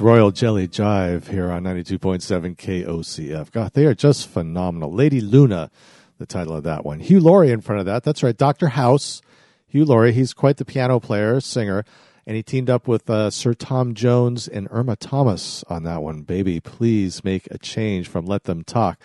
Royal 0.00 0.30
Jelly 0.30 0.66
Jive 0.66 1.28
here 1.28 1.50
on 1.50 1.62
92.7 1.64 2.56
KOCF. 2.56 3.50
God, 3.50 3.72
they 3.74 3.84
are 3.84 3.94
just 3.94 4.28
phenomenal. 4.28 4.92
Lady 4.92 5.20
Luna, 5.20 5.70
the 6.18 6.26
title 6.26 6.56
of 6.56 6.64
that 6.64 6.84
one. 6.84 7.00
Hugh 7.00 7.20
Laurie 7.20 7.50
in 7.50 7.60
front 7.60 7.80
of 7.80 7.86
that. 7.86 8.02
That's 8.02 8.22
right, 8.22 8.36
Dr. 8.36 8.68
House. 8.68 9.20
Hugh 9.66 9.84
Laurie, 9.84 10.12
he's 10.12 10.32
quite 10.32 10.56
the 10.56 10.64
piano 10.64 11.00
player, 11.00 11.40
singer, 11.40 11.84
and 12.26 12.34
he 12.34 12.42
teamed 12.42 12.70
up 12.70 12.88
with 12.88 13.08
uh, 13.10 13.30
Sir 13.30 13.52
Tom 13.52 13.94
Jones 13.94 14.48
and 14.48 14.68
Irma 14.70 14.96
Thomas 14.96 15.64
on 15.68 15.82
that 15.82 16.02
one. 16.02 16.22
Baby, 16.22 16.60
please 16.60 17.22
make 17.22 17.46
a 17.50 17.58
change 17.58 18.08
from 18.08 18.26
Let 18.26 18.44
Them 18.44 18.64
Talk. 18.64 18.98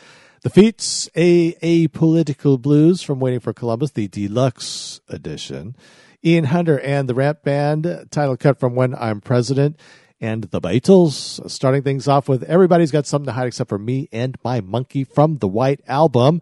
The 0.44 0.50
Feats, 0.50 1.10
a, 1.16 1.58
a 1.62 1.88
Political 1.90 2.60
Blues 2.60 3.02
from 3.02 3.20
Waiting 3.20 3.40
for 3.40 3.54
Columbus, 3.54 3.92
the 3.92 4.08
deluxe 4.08 5.02
edition. 5.10 5.76
Ian 6.24 6.46
Hunter 6.46 6.80
and 6.80 7.10
the 7.10 7.16
Rant 7.16 7.44
Band, 7.44 8.08
title 8.12 8.38
cut 8.38 8.60
from 8.60 8.76
When 8.76 8.96
I'm 8.96 9.22
President 9.22 9.78
and 10.20 10.44
the 10.46 10.62
Beatles. 10.62 11.50
Starting 11.50 11.84
things 11.84 12.08
off 12.08 12.28
with 12.28 12.44
Everybody's 12.44 12.92
Got 12.92 13.06
Something 13.06 13.28
to 13.28 13.32
Hide 13.34 13.48
Except 13.48 13.70
for 13.70 13.78
Me 13.78 14.10
and 14.12 14.38
My 14.44 14.62
Monkey 14.62 15.04
from 15.04 15.38
the 15.38 15.48
White 15.48 15.82
Album. 15.88 16.42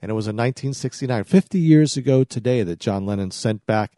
And 0.00 0.10
it 0.10 0.14
was 0.14 0.26
in 0.26 0.36
1969, 0.36 1.24
50 1.24 1.58
years 1.58 1.96
ago 1.96 2.24
today, 2.24 2.62
that 2.62 2.80
John 2.80 3.06
Lennon 3.06 3.30
sent 3.30 3.64
back 3.66 3.92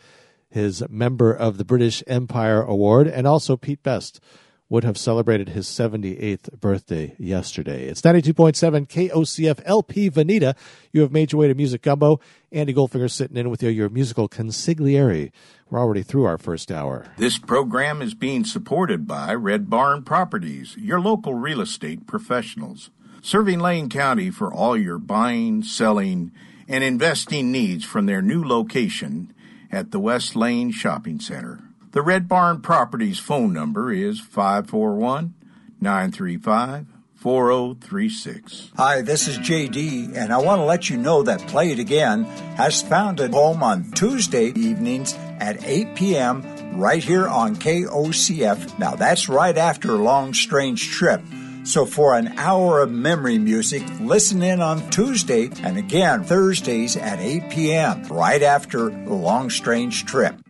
his 0.50 0.82
Member 0.88 1.32
of 1.32 1.56
the 1.56 1.64
British 1.64 2.02
Empire 2.06 2.62
Award. 2.62 3.08
And 3.08 3.26
also 3.26 3.56
Pete 3.56 3.82
Best 3.82 4.20
would 4.68 4.84
have 4.84 4.96
celebrated 4.96 5.50
his 5.50 5.66
78th 5.66 6.58
birthday 6.60 7.14
yesterday. 7.18 7.86
It's 7.86 8.00
92.7 8.00 8.88
KOCF 8.88 9.60
LP 9.64 10.10
Veneta. 10.10 10.56
You 10.92 11.02
have 11.02 11.12
made 11.12 11.32
your 11.32 11.40
way 11.40 11.48
to 11.48 11.54
Music 11.54 11.82
Gumbo. 11.82 12.20
Andy 12.50 12.72
Goldfinger 12.72 13.10
sitting 13.10 13.36
in 13.36 13.50
with 13.50 13.62
you, 13.62 13.68
your 13.68 13.88
musical 13.88 14.28
consigliere. 14.28 15.30
We're 15.68 15.80
already 15.80 16.02
through 16.02 16.24
our 16.24 16.38
first 16.38 16.70
hour. 16.70 17.06
This 17.18 17.38
program 17.38 18.00
is 18.00 18.14
being 18.14 18.44
supported 18.44 19.06
by 19.06 19.34
Red 19.34 19.68
Barn 19.68 20.02
Properties, 20.02 20.76
your 20.78 21.00
local 21.00 21.34
real 21.34 21.60
estate 21.60 22.06
professionals, 22.06 22.90
serving 23.22 23.60
Lane 23.60 23.88
County 23.88 24.30
for 24.30 24.52
all 24.52 24.76
your 24.76 24.98
buying, 24.98 25.62
selling, 25.62 26.30
and 26.68 26.84
investing 26.84 27.52
needs 27.52 27.84
from 27.84 28.06
their 28.06 28.22
new 28.22 28.42
location 28.42 29.34
at 29.70 29.90
the 29.90 30.00
West 30.00 30.36
Lane 30.36 30.70
Shopping 30.70 31.20
Center. 31.20 31.63
The 31.94 32.02
Red 32.02 32.26
Barn 32.26 32.60
Properties 32.60 33.20
phone 33.20 33.52
number 33.52 33.92
is 33.92 34.18
541 34.18 35.32
935 35.80 36.86
4036. 37.14 38.72
Hi, 38.76 39.00
this 39.00 39.28
is 39.28 39.38
JD, 39.38 40.16
and 40.16 40.32
I 40.32 40.38
want 40.38 40.58
to 40.58 40.64
let 40.64 40.90
you 40.90 40.96
know 40.96 41.22
that 41.22 41.46
Play 41.46 41.70
It 41.70 41.78
Again 41.78 42.24
has 42.56 42.82
found 42.82 43.20
a 43.20 43.28
home 43.28 43.62
on 43.62 43.92
Tuesday 43.92 44.46
evenings 44.56 45.14
at 45.38 45.64
8 45.64 45.94
p.m. 45.94 46.80
right 46.80 47.00
here 47.00 47.28
on 47.28 47.54
KOCF. 47.54 48.76
Now, 48.80 48.96
that's 48.96 49.28
right 49.28 49.56
after 49.56 49.92
a 49.92 50.02
long, 50.02 50.34
strange 50.34 50.90
trip. 50.90 51.22
So, 51.62 51.86
for 51.86 52.18
an 52.18 52.36
hour 52.38 52.80
of 52.80 52.90
memory 52.90 53.38
music, 53.38 53.84
listen 54.00 54.42
in 54.42 54.60
on 54.60 54.90
Tuesday 54.90 55.48
and 55.62 55.78
again 55.78 56.24
Thursdays 56.24 56.96
at 56.96 57.20
8 57.20 57.50
p.m. 57.50 58.02
right 58.08 58.42
after 58.42 58.90
the 58.90 59.14
long, 59.14 59.48
strange 59.48 60.06
trip. 60.06 60.43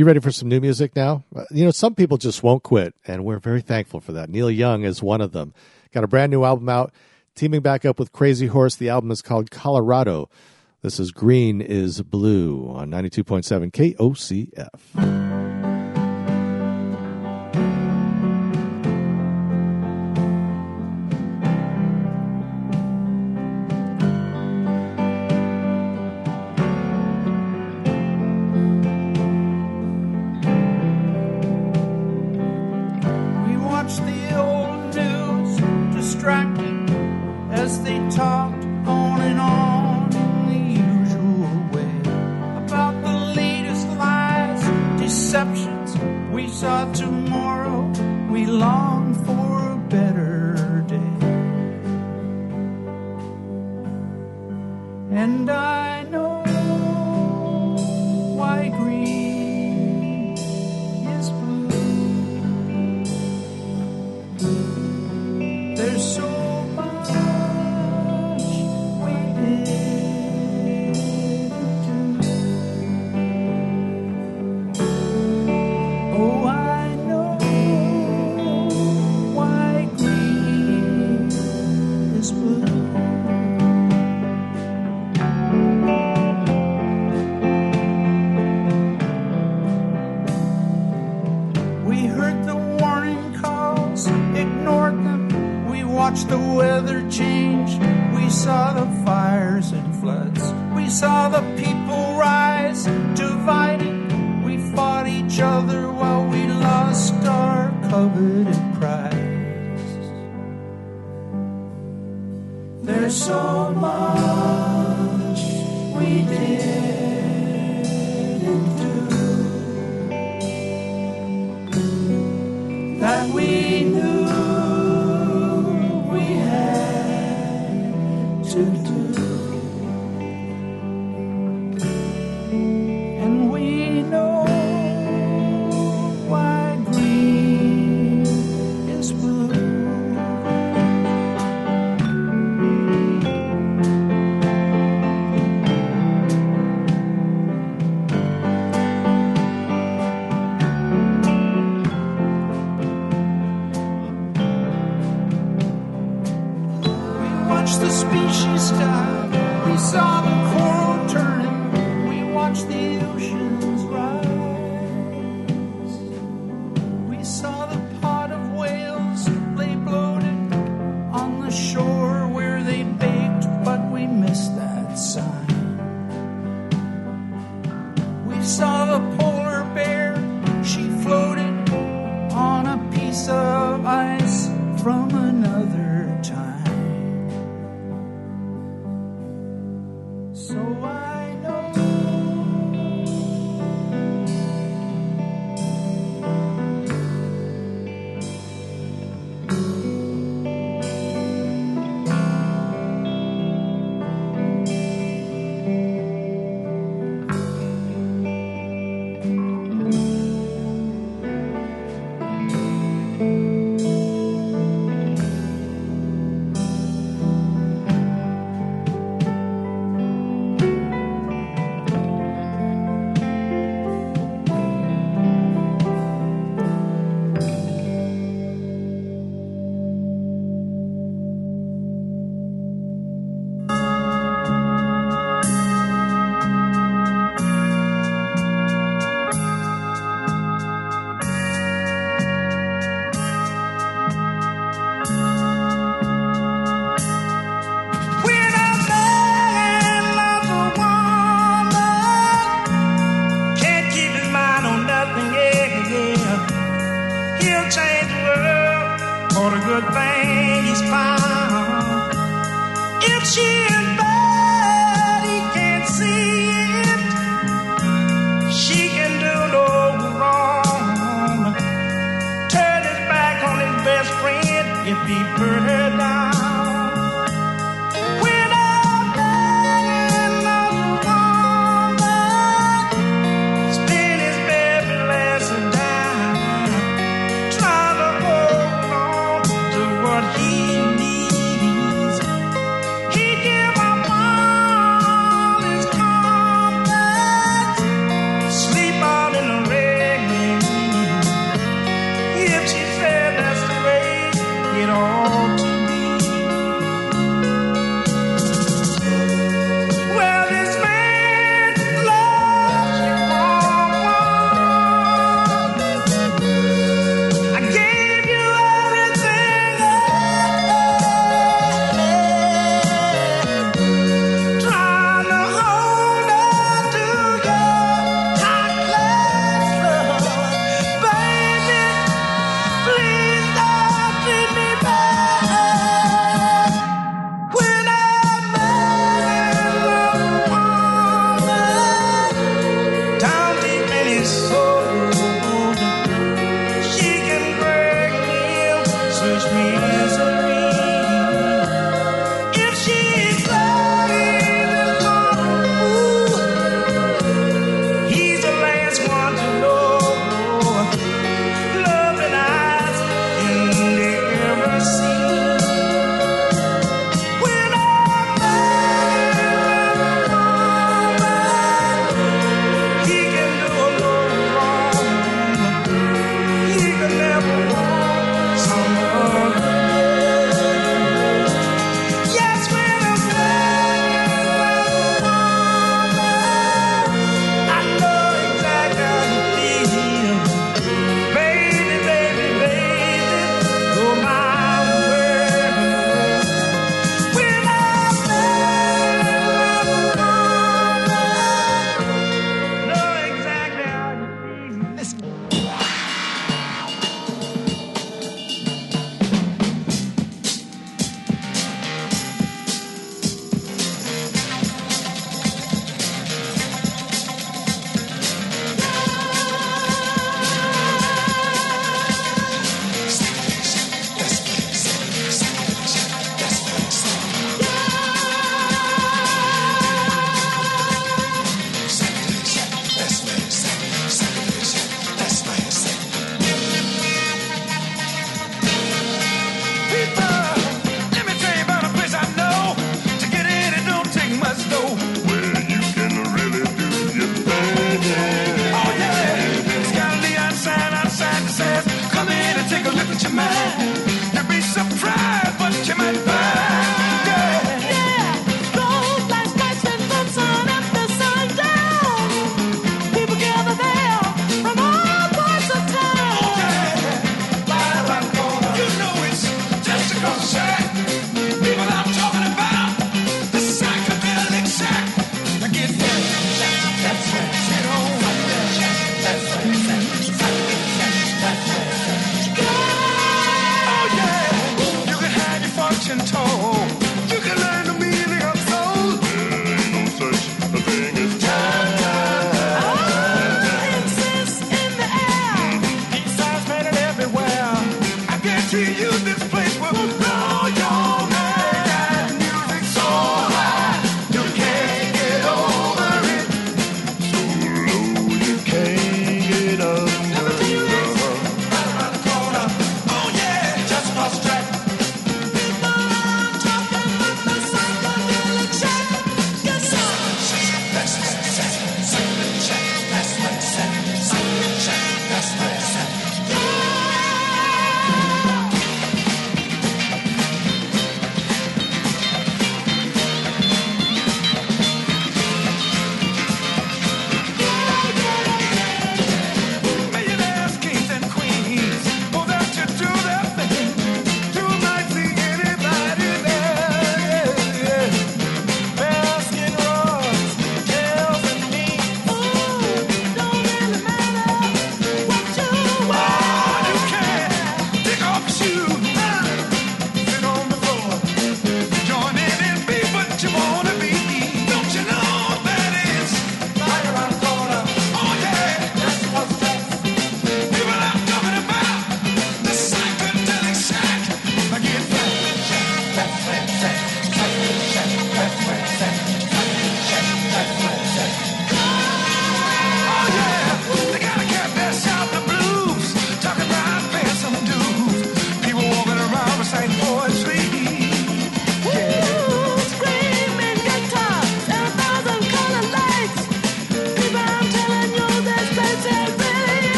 You 0.00 0.06
ready 0.06 0.20
for 0.20 0.30
some 0.30 0.48
new 0.48 0.62
music 0.62 0.96
now? 0.96 1.24
Uh, 1.36 1.44
you 1.50 1.62
know, 1.62 1.70
some 1.70 1.94
people 1.94 2.16
just 2.16 2.42
won't 2.42 2.62
quit, 2.62 2.94
and 3.06 3.22
we're 3.22 3.38
very 3.38 3.60
thankful 3.60 4.00
for 4.00 4.12
that. 4.12 4.30
Neil 4.30 4.50
Young 4.50 4.82
is 4.82 5.02
one 5.02 5.20
of 5.20 5.32
them. 5.32 5.52
Got 5.92 6.04
a 6.04 6.08
brand 6.08 6.32
new 6.32 6.42
album 6.42 6.70
out, 6.70 6.94
teaming 7.34 7.60
back 7.60 7.84
up 7.84 7.98
with 7.98 8.10
Crazy 8.10 8.46
Horse. 8.46 8.76
The 8.76 8.88
album 8.88 9.10
is 9.10 9.20
called 9.20 9.50
Colorado. 9.50 10.30
This 10.80 10.98
is 11.00 11.10
Green 11.10 11.60
is 11.60 12.00
Blue 12.00 12.70
on 12.70 12.90
92.7 12.90 13.70
KOCF. 13.72 15.29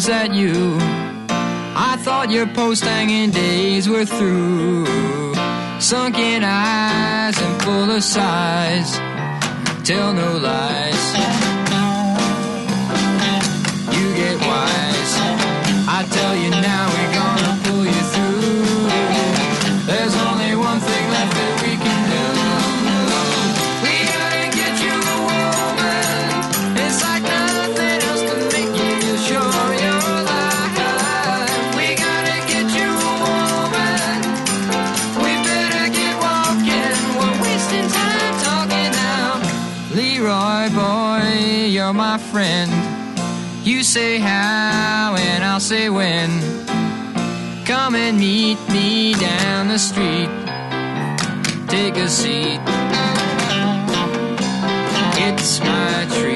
Is 0.00 0.06
that 0.06 0.32
you? 0.32 0.78
I 1.90 1.92
thought 2.04 2.30
your 2.30 2.46
post 2.46 2.82
hanging 2.84 3.30
days 3.30 3.86
were 3.86 4.06
through. 4.06 4.86
Sunken 5.78 6.42
eyes 6.42 7.36
and 7.44 7.62
full 7.62 7.90
of 7.96 8.02
sighs, 8.02 8.90
tell 9.86 10.14
no 10.14 10.38
lies. 10.38 10.79
The 49.70 49.78
street. 49.78 50.28
Take 51.68 51.96
a 51.96 52.08
seat. 52.08 52.60
It's 55.16 55.60
my 55.60 56.08
treat. 56.10 56.29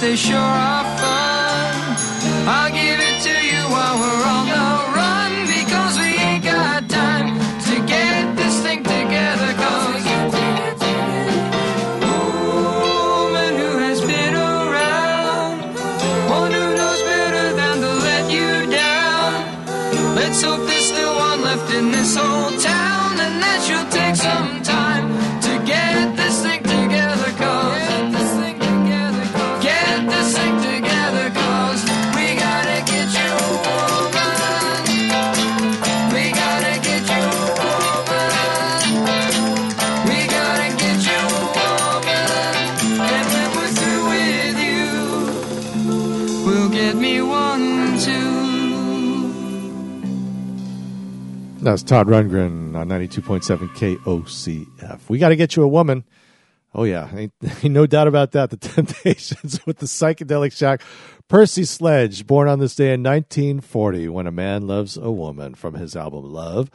They 0.00 0.16
sure 0.16 0.38
are 0.38 0.89
That's 51.70 51.84
Todd 51.84 52.08
Rundgren 52.08 52.74
uh, 52.74 52.80
on 52.80 52.88
92.7 52.88 53.68
KOCF. 53.76 55.08
We 55.08 55.18
got 55.18 55.28
to 55.28 55.36
get 55.36 55.54
you 55.54 55.62
a 55.62 55.68
woman. 55.68 56.02
Oh, 56.74 56.82
yeah. 56.82 57.08
Ain't, 57.14 57.32
ain't 57.62 57.72
no 57.72 57.86
doubt 57.86 58.08
about 58.08 58.32
that. 58.32 58.50
The 58.50 58.56
Temptations 58.56 59.64
with 59.64 59.78
the 59.78 59.86
psychedelic 59.86 60.50
Shack. 60.52 60.82
Percy 61.28 61.62
Sledge, 61.62 62.26
born 62.26 62.48
on 62.48 62.58
this 62.58 62.74
day 62.74 62.92
in 62.92 63.04
1940, 63.04 64.08
When 64.08 64.26
a 64.26 64.32
Man 64.32 64.66
Loves 64.66 64.96
a 64.96 65.12
Woman, 65.12 65.54
from 65.54 65.74
his 65.74 65.94
album 65.94 66.24
Love. 66.24 66.72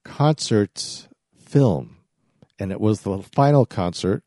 concert 0.05 1.09
film, 1.39 1.98
and 2.59 2.70
it 2.70 2.81
was 2.81 3.01
the 3.01 3.18
final 3.18 3.66
concert 3.66 4.22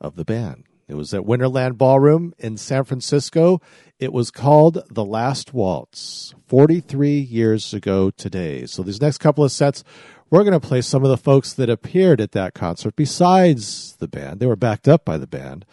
of 0.00 0.16
the 0.16 0.24
band. 0.24 0.64
It 0.88 0.94
was 0.94 1.14
at 1.14 1.22
Winterland 1.22 1.78
Ballroom 1.78 2.34
in 2.38 2.56
San 2.58 2.84
Francisco. 2.84 3.60
It 4.02 4.12
was 4.12 4.32
called 4.32 4.82
The 4.90 5.04
Last 5.04 5.54
Waltz, 5.54 6.34
43 6.48 7.20
years 7.20 7.72
ago 7.72 8.10
today. 8.10 8.66
So 8.66 8.82
these 8.82 9.00
next 9.00 9.18
couple 9.18 9.44
of 9.44 9.52
sets, 9.52 9.84
we're 10.28 10.42
going 10.42 10.58
to 10.60 10.68
play 10.68 10.80
some 10.80 11.04
of 11.04 11.08
the 11.08 11.16
folks 11.16 11.52
that 11.52 11.70
appeared 11.70 12.20
at 12.20 12.32
that 12.32 12.52
concert 12.52 12.96
besides 12.96 13.94
the 14.00 14.08
band. 14.08 14.40
They 14.40 14.46
were 14.46 14.56
backed 14.56 14.88
up 14.88 15.04
by 15.04 15.18
the 15.18 15.28
band, 15.28 15.64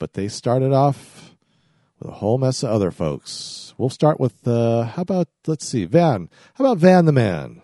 but 0.00 0.14
they 0.14 0.26
started 0.26 0.72
off 0.72 1.36
with 2.00 2.08
a 2.08 2.14
whole 2.14 2.38
mess 2.38 2.64
of 2.64 2.70
other 2.70 2.90
folks. 2.90 3.72
We'll 3.78 3.88
start 3.88 4.18
with, 4.18 4.48
uh, 4.48 4.86
how 4.86 5.02
about, 5.02 5.28
let's 5.46 5.64
see, 5.64 5.84
Van. 5.84 6.28
How 6.54 6.64
about 6.64 6.78
Van 6.78 7.04
the 7.04 7.12
Man? 7.12 7.62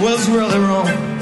What's 0.00 0.26
really 0.28 0.58
wrong. 0.58 1.19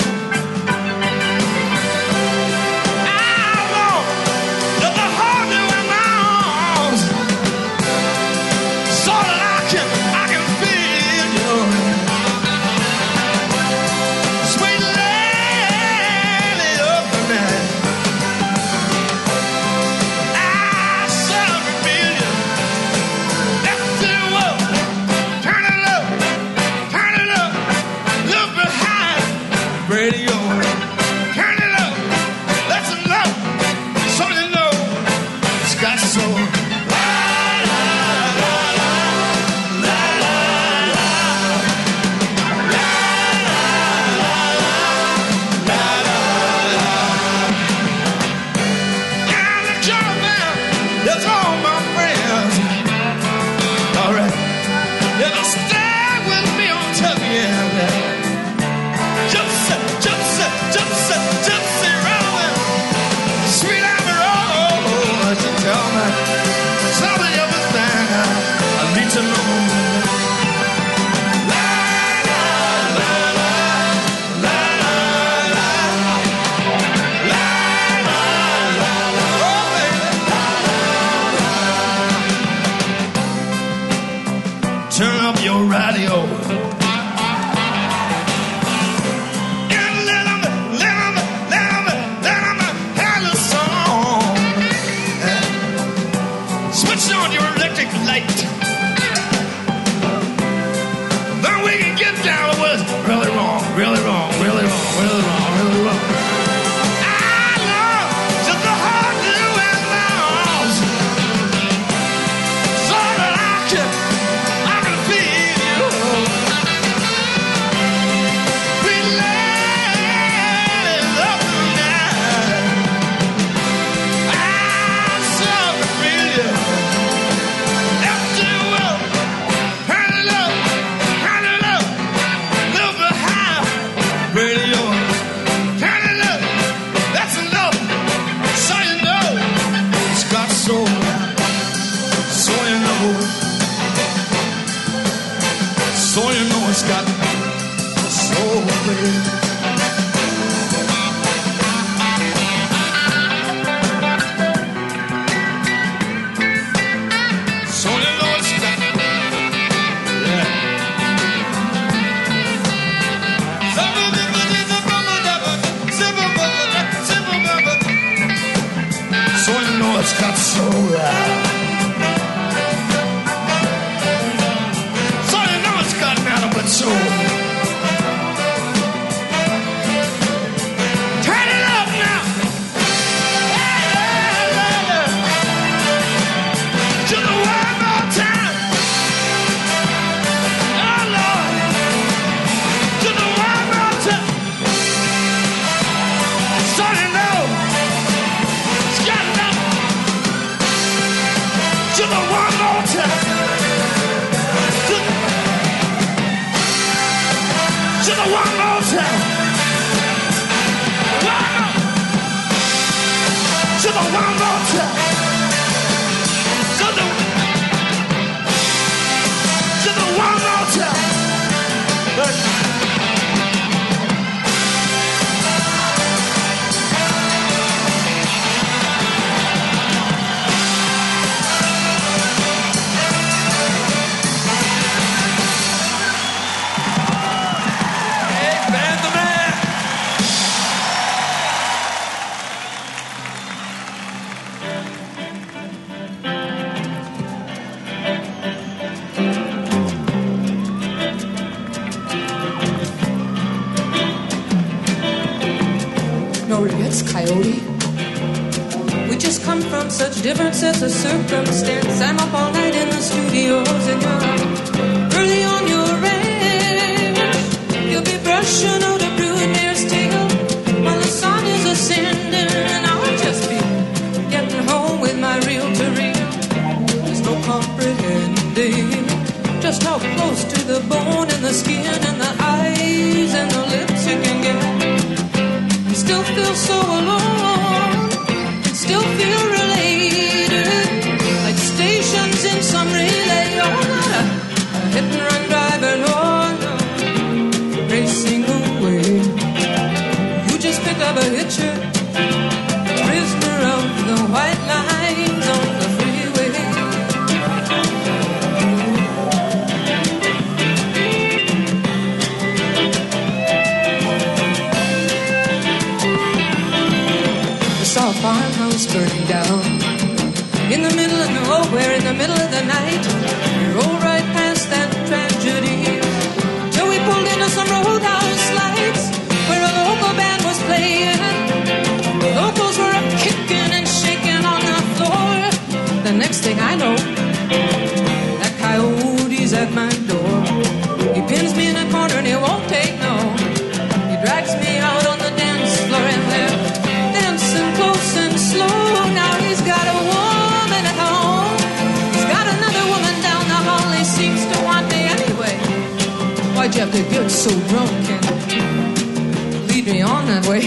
Get 357.28 357.36
so 357.36 357.50
drunk 357.68 357.90
and 358.08 359.68
lead 359.68 359.84
me 359.84 360.00
on 360.00 360.24
that 360.28 360.46
way? 360.48 360.64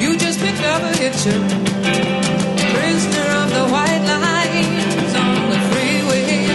You 0.00 0.16
just 0.16 0.38
picked 0.38 0.62
up 0.62 0.82
a 0.82 0.94
hitcher. 0.96 1.34
Prisoner 2.74 3.28
of 3.42 3.50
the 3.50 3.66
white 3.66 4.04
lines 4.06 5.14
on 5.18 5.50
the 5.50 5.58
freeway. 5.70 6.46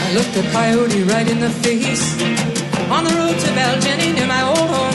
I 0.00 0.08
looked 0.16 0.36
a 0.38 0.42
coyote 0.52 1.02
right 1.02 1.28
in 1.28 1.38
the 1.38 1.50
face. 1.50 2.16
On 2.90 3.04
the 3.04 3.12
road 3.12 3.38
to 3.38 3.50
Baljennie 3.52 4.14
near 4.14 4.26
my 4.26 4.42
old 4.42 4.56
hometown, 4.56 4.89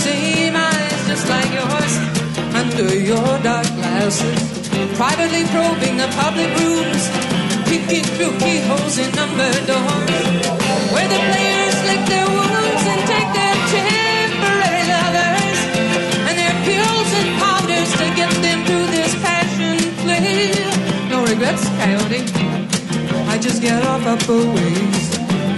same 0.00 0.56
eyes 0.56 1.00
just 1.08 1.28
like 1.28 1.50
yours 1.52 1.92
under 2.60 2.88
your 3.10 3.30
dark 3.44 3.68
glasses, 3.78 4.40
privately 4.96 5.44
probing 5.52 5.96
the 5.96 6.08
public 6.22 6.50
rooms, 6.60 7.02
peeking 7.68 8.06
through 8.16 8.34
keyholes 8.40 8.96
in 8.98 9.10
number 9.20 9.50
doors, 9.68 10.40
where 10.92 11.08
the 11.14 11.20
players 11.28 11.76
lick 11.88 12.02
their 12.12 12.28
wounds 12.36 12.84
and 12.92 13.02
take 13.12 13.30
their 13.38 13.56
temporary 13.76 14.84
lovers 14.94 15.58
and 16.28 16.34
their 16.40 16.56
pills 16.68 17.10
and 17.20 17.30
powders 17.42 17.90
to 18.00 18.06
get 18.20 18.32
them 18.46 18.58
through 18.66 18.86
this 18.96 19.12
passion 19.20 19.76
play. 20.02 20.54
No 21.12 21.18
regrets, 21.30 21.64
Coyote. 21.78 22.22
I 23.32 23.38
just 23.38 23.60
get 23.60 23.84
off 23.84 24.06
up 24.06 24.22
a 24.28 24.38
ways. 24.54 25.06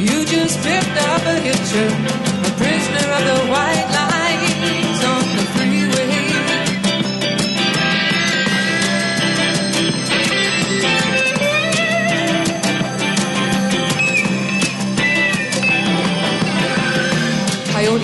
You 0.03 0.25
just 0.25 0.59
picked 0.67 0.99
up 1.11 1.23
a 1.31 1.37
hitcher, 1.47 1.89
a 2.49 2.51
prisoner 2.61 3.07
of 3.17 3.23
the 3.31 3.39
white 3.53 3.92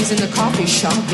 Coyote's 0.09 0.10
in 0.10 0.28
the 0.28 0.35
coffee 0.35 0.66
shop. 0.66 1.05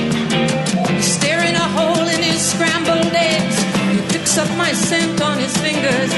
He's 0.91 1.05
staring 1.05 1.55
a 1.55 1.69
hole 1.77 2.07
in 2.09 2.23
his 2.23 2.41
scrambled 2.41 3.13
eggs. 3.13 3.57
He 3.93 4.01
picks 4.13 4.39
up 4.39 4.49
my 4.57 4.73
scent 4.73 5.21
on 5.21 5.39
his 5.39 5.57
fingers 5.57 6.11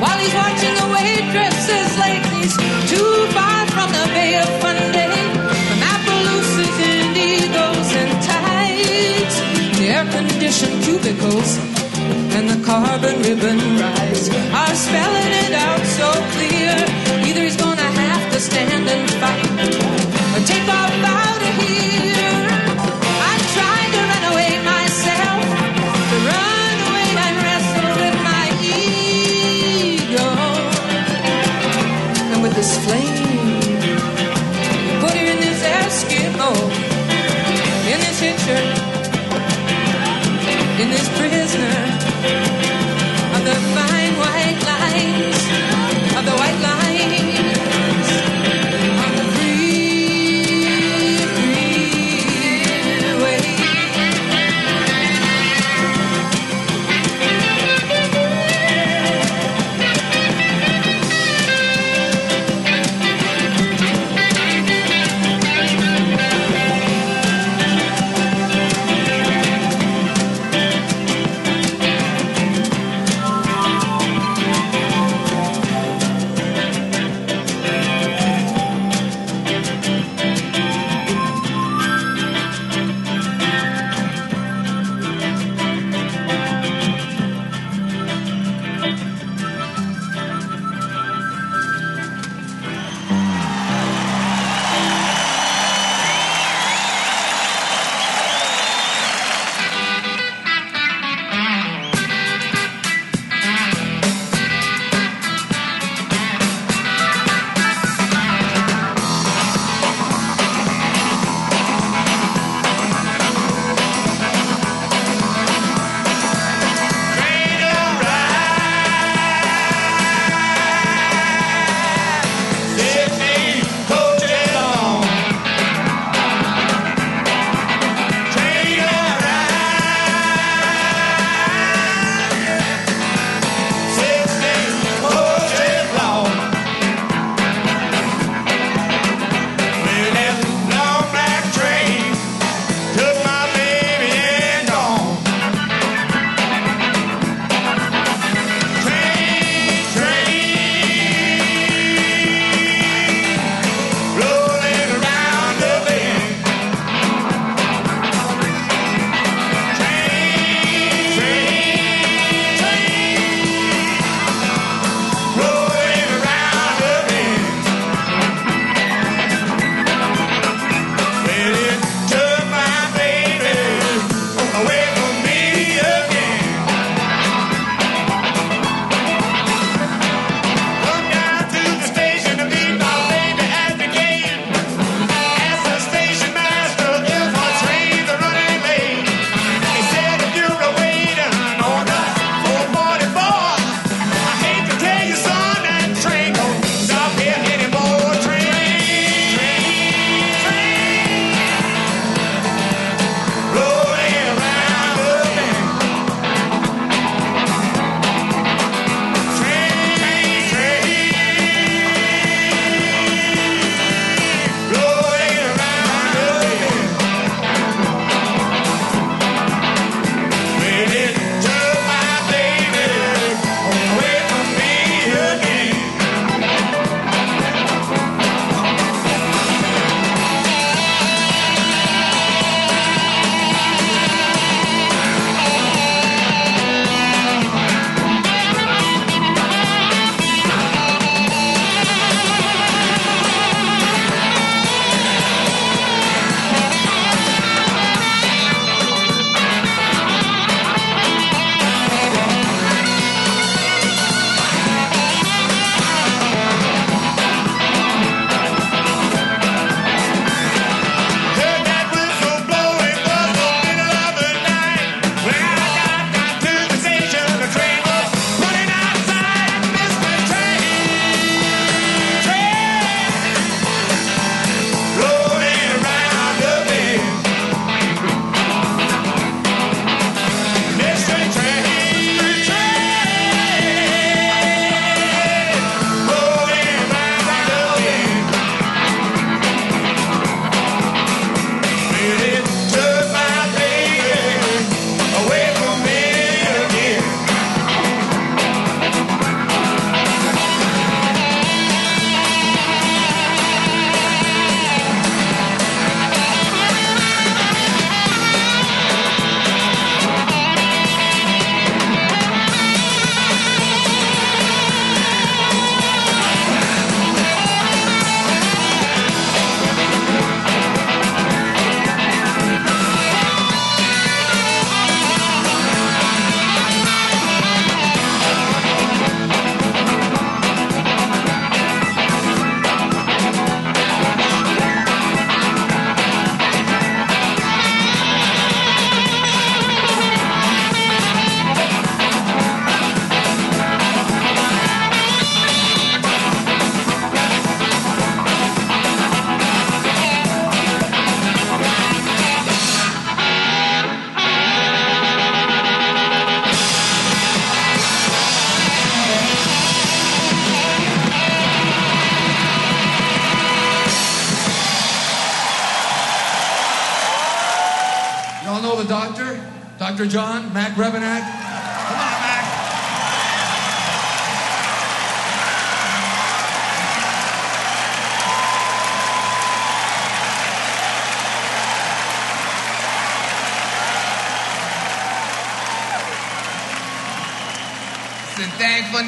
while 0.00 0.18
he's 0.18 0.34
watching 0.34 0.74
the 0.80 0.88
waitresses 0.96 1.98
like 1.98 2.24
he's 2.34 2.56
too 2.88 3.12
far 3.36 3.66
from 3.74 3.90
the 3.92 4.06
Bay 4.14 4.38
of 4.40 4.48
Fundy. 4.60 5.08
From 5.66 5.80
Appaloosas, 5.94 6.76
Indigos, 6.92 7.90
and 8.00 8.12
tides, 8.28 9.36
the 9.78 9.86
air-conditioned 9.88 10.82
cubicles 10.84 11.58
and 12.36 12.48
the 12.48 12.64
carbon 12.64 13.22
ribbon 13.22 13.58
rides 13.78 14.28
are 14.30 14.74
spelling 14.74 15.32
it 15.44 15.52
out 15.52 15.84
so 15.98 16.08
clear. 16.34 16.74
Either 17.26 17.42
he's 17.42 17.56
gonna 17.56 17.90
have 18.04 18.32
to 18.32 18.40
stand 18.40 18.88
and 18.88 19.10
fight 19.20 19.39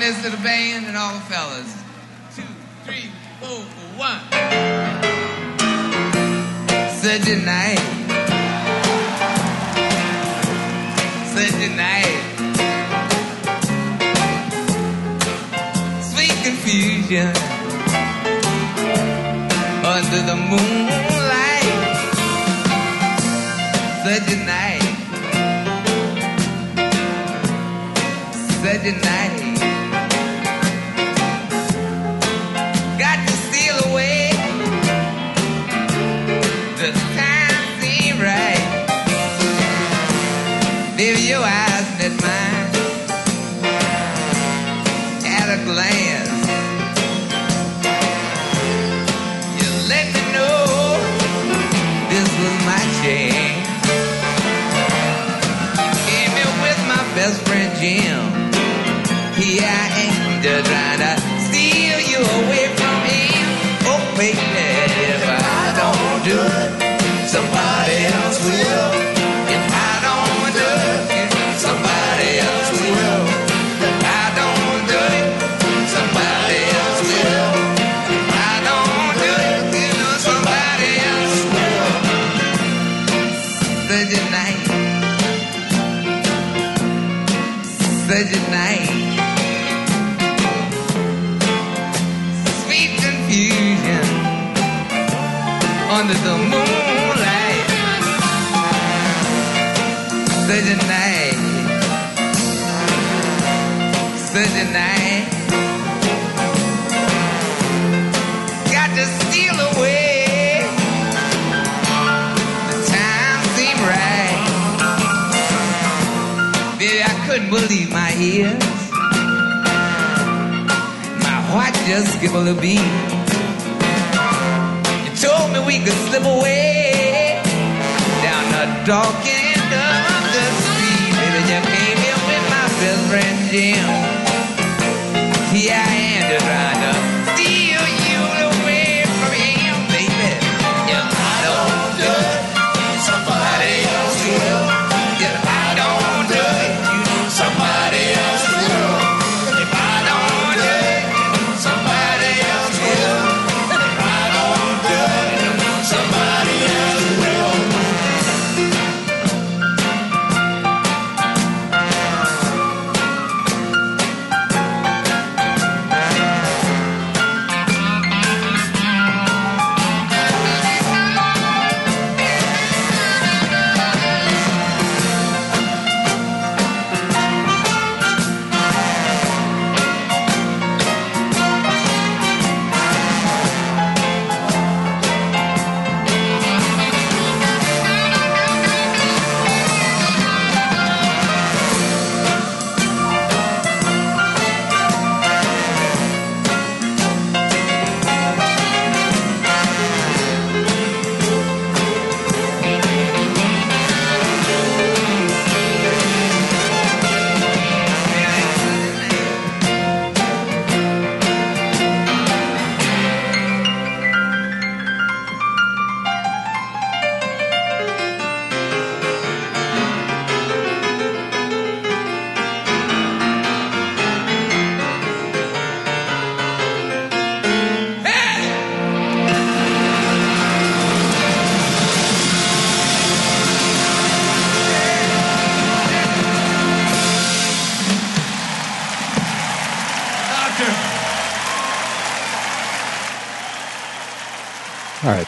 This 0.01 0.25
is 0.25 0.31
the 0.33 0.37
band. 0.39 0.82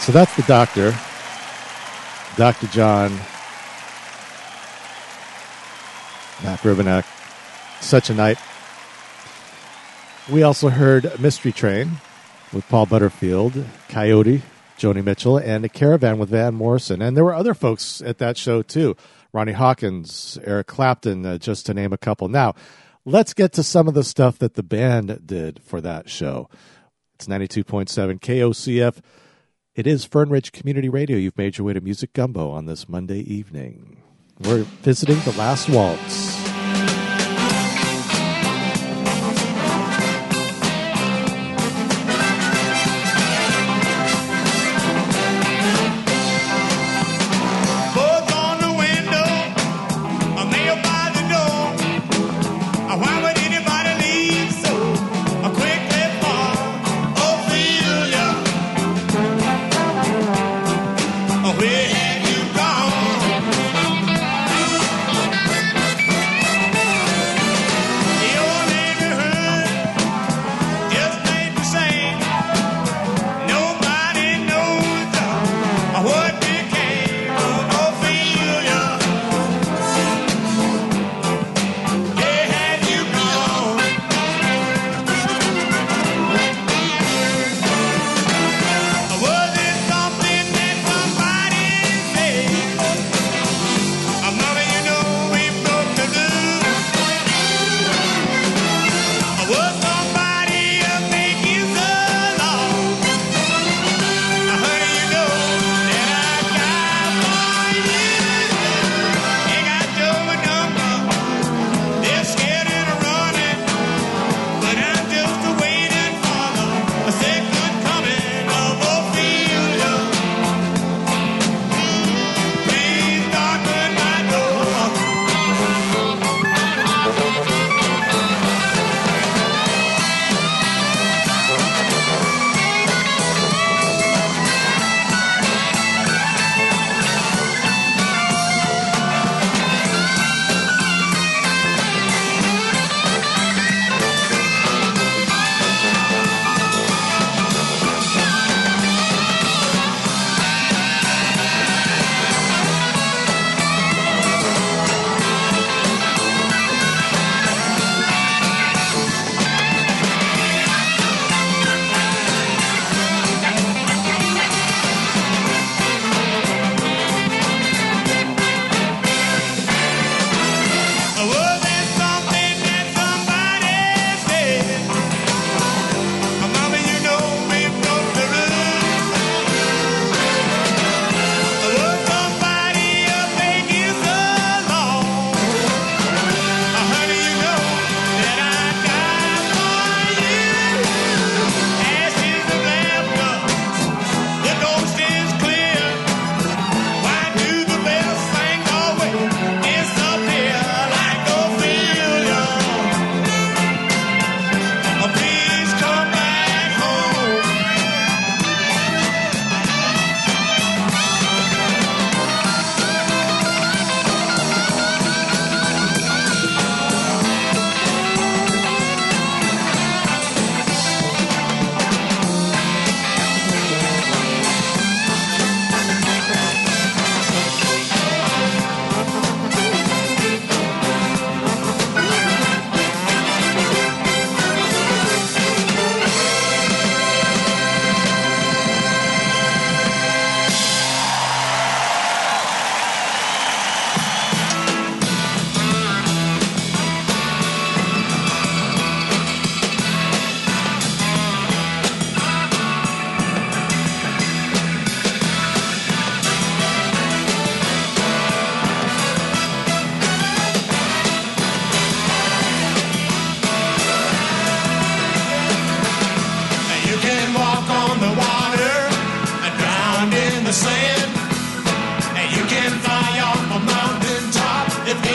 So 0.04 0.12
that's 0.12 0.36
the 0.36 0.42
doctor, 0.42 0.94
Dr. 2.36 2.66
John 2.66 3.10
Mac 6.42 6.60
Rebennack. 6.60 7.06
Such 7.80 8.10
a 8.10 8.14
night. 8.14 8.36
We 10.30 10.42
also 10.42 10.68
heard 10.68 11.18
Mystery 11.18 11.52
Train 11.52 11.92
with 12.52 12.68
Paul 12.68 12.84
Butterfield, 12.84 13.64
Coyote, 13.88 14.42
Joni 14.76 15.02
Mitchell, 15.02 15.38
and 15.38 15.64
A 15.64 15.70
Caravan 15.70 16.18
with 16.18 16.28
Van 16.28 16.52
Morrison. 16.52 17.00
And 17.00 17.16
there 17.16 17.24
were 17.24 17.32
other 17.32 17.54
folks 17.54 18.02
at 18.02 18.18
that 18.18 18.36
show 18.36 18.60
too 18.60 18.98
Ronnie 19.32 19.52
Hawkins, 19.52 20.38
Eric 20.44 20.66
Clapton, 20.66 21.24
uh, 21.24 21.38
just 21.38 21.64
to 21.64 21.72
name 21.72 21.94
a 21.94 21.98
couple. 21.98 22.28
Now, 22.28 22.52
let's 23.06 23.32
get 23.32 23.54
to 23.54 23.62
some 23.62 23.88
of 23.88 23.94
the 23.94 24.04
stuff 24.04 24.36
that 24.40 24.52
the 24.52 24.62
band 24.62 25.22
did 25.24 25.62
for 25.62 25.80
that 25.80 26.10
show. 26.10 26.50
It's 27.14 27.26
92.7 27.26 28.20
KOCF. 28.20 29.00
It 29.74 29.88
is 29.88 30.04
Fern 30.04 30.28
Ridge 30.28 30.52
Community 30.52 30.88
Radio. 30.88 31.16
You've 31.16 31.36
made 31.36 31.58
your 31.58 31.66
way 31.66 31.72
to 31.72 31.80
Music 31.80 32.12
Gumbo 32.12 32.48
on 32.52 32.66
this 32.66 32.88
Monday 32.88 33.18
evening. 33.18 33.96
We're 34.38 34.62
visiting 34.62 35.18
the 35.22 35.32
last 35.32 35.68
waltz. 35.68 36.43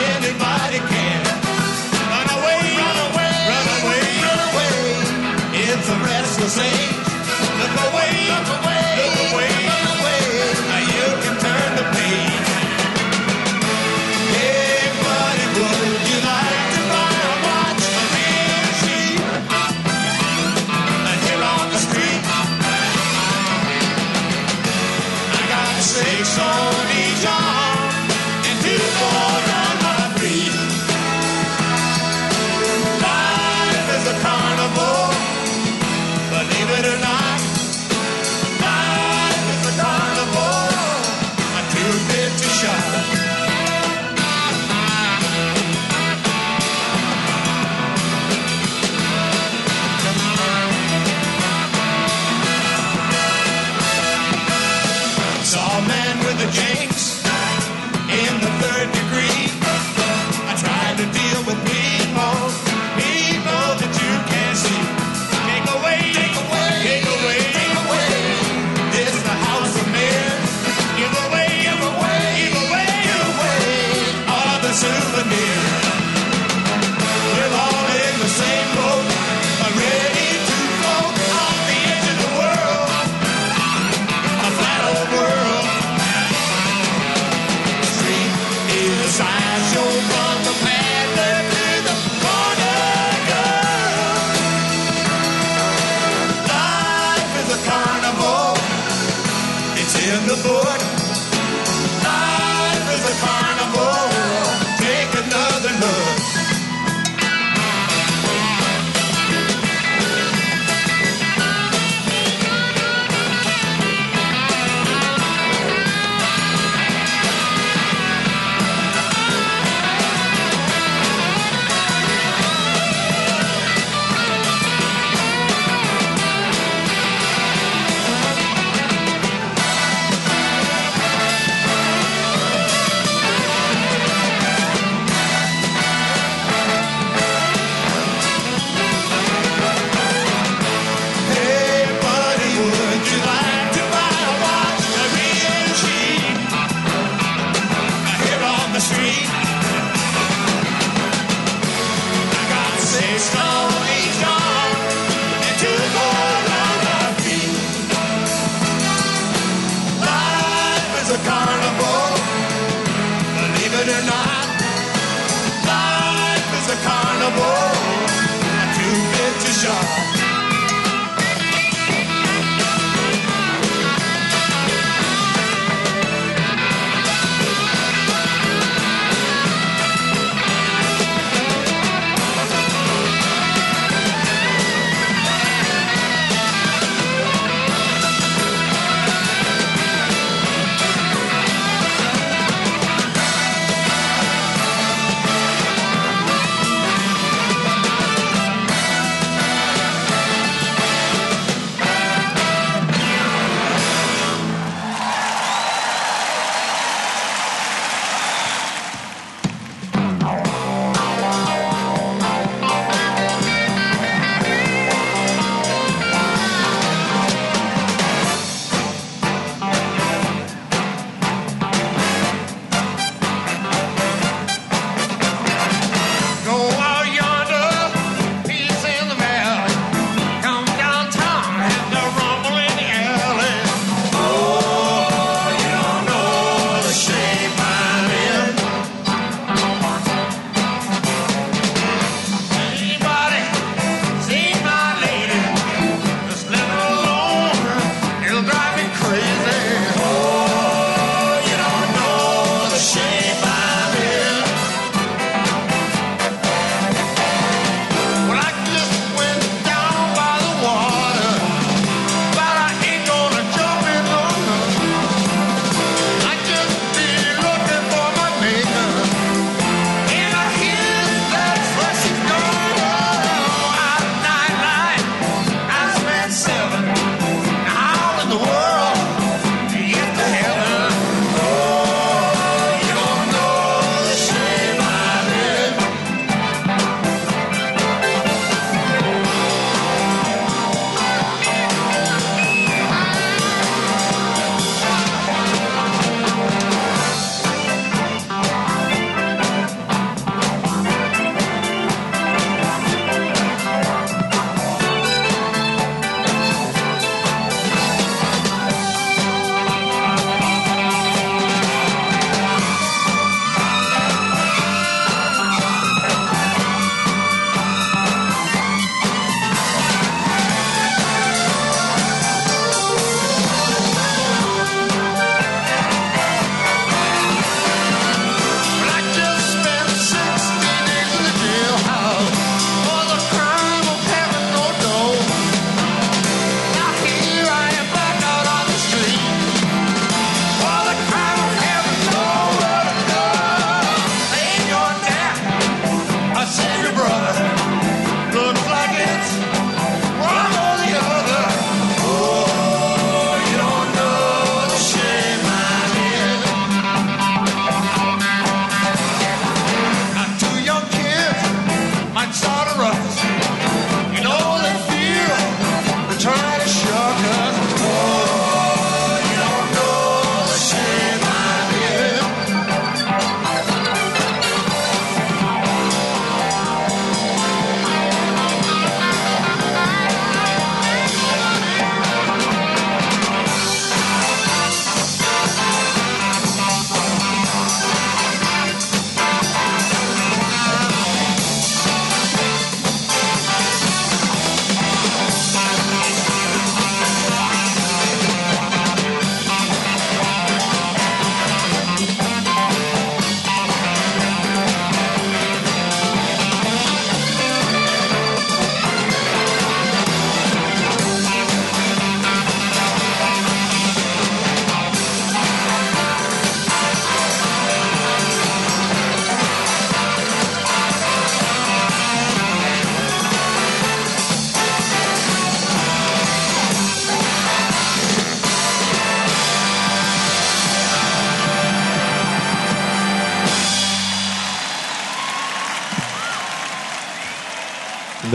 anybody. 0.02 0.59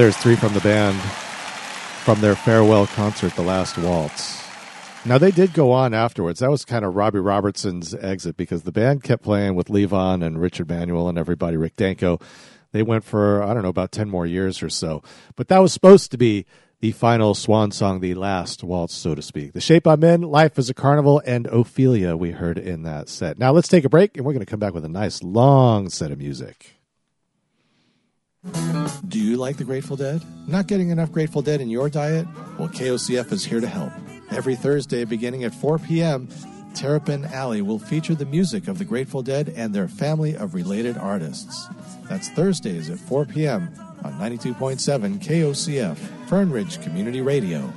There's 0.05 0.17
three 0.17 0.35
from 0.35 0.53
the 0.53 0.59
band 0.59 0.95
from 2.03 2.21
their 2.21 2.35
farewell 2.35 2.85
concert, 2.85 3.33
The 3.33 3.41
Last 3.41 3.75
Waltz. 3.75 4.39
Now, 5.03 5.17
they 5.17 5.31
did 5.31 5.51
go 5.51 5.71
on 5.71 5.95
afterwards. 5.95 6.41
That 6.41 6.51
was 6.51 6.63
kind 6.63 6.85
of 6.85 6.93
Robbie 6.93 7.17
Robertson's 7.17 7.95
exit 7.95 8.37
because 8.37 8.61
the 8.61 8.71
band 8.71 9.01
kept 9.01 9.23
playing 9.23 9.55
with 9.55 9.67
Levon 9.67 10.23
and 10.23 10.39
Richard 10.39 10.69
Manuel 10.69 11.09
and 11.09 11.17
everybody, 11.17 11.57
Rick 11.57 11.77
Danko. 11.77 12.19
They 12.71 12.83
went 12.83 13.03
for, 13.03 13.41
I 13.41 13.55
don't 13.55 13.63
know, 13.63 13.69
about 13.69 13.91
10 13.91 14.07
more 14.07 14.27
years 14.27 14.61
or 14.61 14.69
so. 14.69 15.01
But 15.35 15.47
that 15.47 15.57
was 15.57 15.73
supposed 15.73 16.11
to 16.11 16.19
be 16.19 16.41
the 16.41 16.45
the 16.81 16.91
final 16.91 17.33
swan 17.33 17.71
song, 17.71 17.99
the 17.99 18.13
last 18.13 18.63
waltz, 18.63 18.93
so 18.93 19.15
to 19.15 19.21
speak. 19.23 19.53
The 19.53 19.61
Shape 19.61 19.87
I'm 19.87 20.03
In, 20.03 20.21
Life 20.21 20.59
is 20.59 20.69
a 20.69 20.75
Carnival, 20.75 21.19
and 21.25 21.47
Ophelia 21.47 22.15
we 22.15 22.29
heard 22.29 22.59
in 22.59 22.83
that 22.83 23.09
set. 23.09 23.39
Now 23.39 23.53
let's 23.53 23.69
take 23.69 23.85
a 23.85 23.89
break, 23.89 24.17
and 24.17 24.23
we're 24.23 24.33
going 24.33 24.45
to 24.45 24.51
come 24.51 24.59
back 24.59 24.75
with 24.75 24.85
a 24.85 24.89
nice 24.89 25.23
long 25.23 25.89
set 25.89 26.11
of 26.11 26.19
music. 26.19 26.74
Do 29.07 29.19
you 29.19 29.37
like 29.37 29.57
the 29.57 29.63
Grateful 29.63 29.95
Dead? 29.95 30.21
Not 30.47 30.67
getting 30.67 30.89
enough 30.89 31.11
Grateful 31.11 31.41
Dead 31.41 31.61
in 31.61 31.69
your 31.69 31.89
diet? 31.89 32.27
Well, 32.59 32.69
KOCF 32.69 33.31
is 33.31 33.45
here 33.45 33.59
to 33.59 33.67
help. 33.67 33.91
Every 34.31 34.55
Thursday, 34.55 35.05
beginning 35.05 35.43
at 35.43 35.53
4 35.53 35.79
p.m., 35.79 36.27
Terrapin 36.73 37.25
Alley 37.25 37.61
will 37.61 37.79
feature 37.79 38.15
the 38.15 38.25
music 38.25 38.67
of 38.67 38.77
the 38.77 38.85
Grateful 38.85 39.23
Dead 39.23 39.53
and 39.55 39.73
their 39.73 39.87
family 39.87 40.35
of 40.35 40.53
related 40.53 40.97
artists. 40.97 41.67
That's 42.09 42.29
Thursdays 42.29 42.89
at 42.89 42.99
4 42.99 43.25
p.m. 43.25 43.69
on 44.03 44.13
92.7 44.13 45.19
KOCF, 45.19 45.97
Fern 46.27 46.51
Ridge 46.51 46.81
Community 46.81 47.21
Radio. 47.21 47.71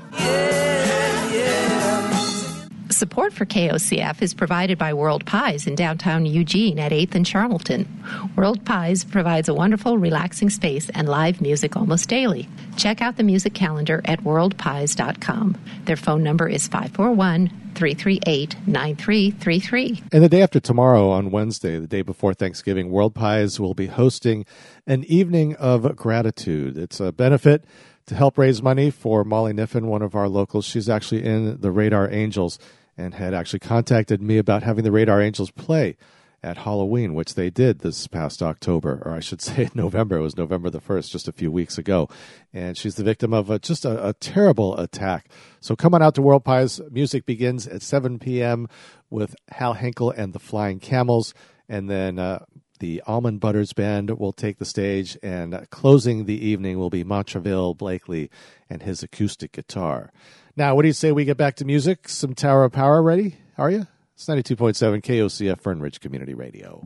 Support 2.99 3.33
for 3.33 3.47
KOCF 3.47 4.21
is 4.23 4.35
provided 4.35 4.77
by 4.77 4.93
World 4.93 5.25
Pies 5.25 5.69
in 5.69 5.77
downtown 5.77 6.27
Eugene 6.27 6.81
at 6.81 6.91
8th 6.91 7.15
and 7.15 7.25
Charnelton. 7.25 7.87
World 8.35 8.65
Pies 8.65 9.05
provides 9.05 9.49
a 9.49 9.55
wonderful, 9.55 9.99
relaxing 9.99 10.51
space 10.51 10.91
and 10.91 11.09
live 11.09 11.41
music 11.41 11.77
almost 11.77 12.09
daily. 12.09 12.49
Check 12.77 13.01
out 13.01 13.17
the 13.17 13.23
music 13.23 13.55
calendar 13.55 14.01
at 14.05 14.25
worldpies.com. 14.25 15.57
Their 15.85 15.95
phone 15.95 16.25
number 16.25 16.49
is 16.49 16.67
541 16.67 17.47
338 17.77 18.57
9333. 18.67 20.03
And 20.11 20.25
the 20.25 20.29
day 20.29 20.43
after 20.43 20.59
tomorrow, 20.59 21.09
on 21.11 21.31
Wednesday, 21.31 21.79
the 21.79 21.87
day 21.87 22.03
before 22.03 22.35
Thanksgiving, 22.35 22.91
World 22.91 23.15
Pies 23.15 23.61
will 23.61 23.75
be 23.75 23.87
hosting 23.87 24.45
an 24.89 25.05
evening 25.05 25.55
of 25.55 25.95
gratitude. 25.95 26.77
It's 26.77 26.99
a 26.99 27.13
benefit 27.13 27.65
to 28.07 28.17
help 28.17 28.37
raise 28.39 28.61
money 28.61 28.91
for 28.91 29.23
Molly 29.23 29.53
Niffen, 29.53 29.85
one 29.85 30.03
of 30.03 30.17
our 30.17 30.29
locals. 30.29 30.65
She's 30.65 30.89
actually 30.89 31.25
in 31.25 31.61
the 31.61 31.71
Radar 31.71 32.11
Angels 32.11 32.59
and 32.99 33.15
had 33.15 33.33
actually 33.33 33.61
contacted 33.61 34.21
me 34.21 34.37
about 34.37 34.65
having 34.65 34.85
the 34.85 34.93
Radar 34.93 35.23
Angels 35.23 35.53
play 35.53 35.97
at 36.43 36.59
Halloween, 36.59 37.15
which 37.15 37.35
they 37.35 37.51
did 37.51 37.81
this 37.81 38.07
past 38.07 38.43
October, 38.43 39.03
or 39.05 39.13
I 39.13 39.21
should 39.21 39.41
say 39.43 39.71
November. 39.75 40.19
It 40.19 40.23
was 40.23 40.37
November 40.37 40.71
the 40.71 40.81
1st, 40.81 41.11
just 41.11 41.29
a 41.29 41.33
few 41.33 41.51
weeks 41.51 41.79
ago. 41.79 42.09
And 42.53 42.77
she's 42.77 42.97
the 42.97 43.05
victim 43.05 43.33
of 43.33 43.51
a, 43.51 43.59
just 43.59 43.85
a, 43.85 44.09
a 44.09 44.13
terrible 44.15 44.77
attack. 44.79 45.29
So 45.61 45.77
come 45.77 45.95
on 45.95 46.03
out 46.03 46.15
to 46.17 46.23
World 46.23 46.45
Pies. 46.45 46.81
Music 46.91 47.25
begins 47.25 47.67
at 47.67 47.83
7 47.83 48.19
p.m. 48.19 48.69
with 49.11 49.35
Hal 49.49 49.75
Henkel 49.75 50.11
and 50.11 50.33
the 50.33 50.39
Flying 50.39 50.81
Camels. 50.81 51.35
And 51.69 51.91
then 51.91 52.19
uh, 52.19 52.45
the 52.79 53.03
Almond 53.07 53.41
Butters 53.41 53.73
Band 53.73 54.19
will 54.19 54.33
take 54.33 54.59
the 54.59 54.65
stage. 54.65 55.19
And 55.23 55.69
closing 55.71 56.25
the 56.25 56.47
evening 56.47 56.79
will 56.79 56.91
be 56.91 57.05
Montreville 57.05 57.77
Blakely 57.77 58.31
and 58.71 58.83
his 58.83 59.03
acoustic 59.03 59.53
guitar. 59.53 60.13
Now, 60.59 60.75
what 60.75 60.83
do 60.83 60.89
you 60.89 60.93
say 60.93 61.13
we 61.13 61.25
get 61.25 61.37
back 61.37 61.55
to 61.57 61.65
music? 61.65 62.09
Some 62.09 62.35
Tower 62.35 62.65
of 62.65 62.73
Power 62.73 63.01
ready? 63.01 63.37
Are 63.57 63.71
you? 63.71 63.87
It's 64.17 64.27
92.7 64.27 65.05
KOCF 65.05 65.61
Fern 65.61 65.81
Ridge 65.81 66.01
Community 66.01 66.35
Radio. 66.35 66.83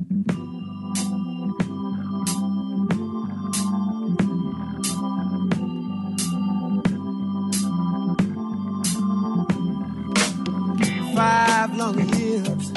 Five 11.17 11.75
long 11.75 11.99
years 12.19 12.73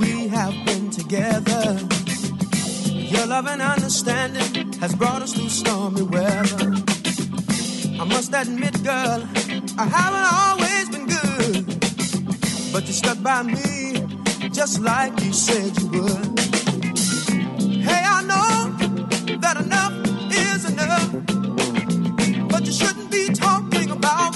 we 0.00 0.26
have 0.26 0.66
been 0.66 0.90
together. 0.90 1.78
Your 2.90 3.26
love 3.26 3.46
and 3.46 3.62
understanding 3.62 4.72
has 4.80 4.96
brought 4.96 5.22
us 5.22 5.32
through 5.32 5.48
stormy 5.48 6.02
weather. 6.02 6.93
I 8.00 8.04
must 8.04 8.34
admit, 8.34 8.82
girl, 8.82 9.22
I 9.78 9.86
haven't 9.86 10.28
always 10.42 10.88
been 10.90 11.06
good, 11.06 12.72
but 12.72 12.86
you 12.86 12.92
stuck 12.92 13.22
by 13.22 13.42
me 13.42 14.04
just 14.50 14.80
like 14.80 15.12
you 15.22 15.32
said 15.32 15.76
you 15.78 15.88
would. 15.88 16.38
Hey, 17.82 18.02
I 18.04 18.22
know 18.30 19.36
that 19.38 19.56
enough 19.64 19.94
is 20.32 20.64
enough, 20.70 21.10
but 22.48 22.66
you 22.66 22.72
shouldn't 22.72 23.10
be 23.10 23.28
talking 23.32 23.90
about 23.90 24.34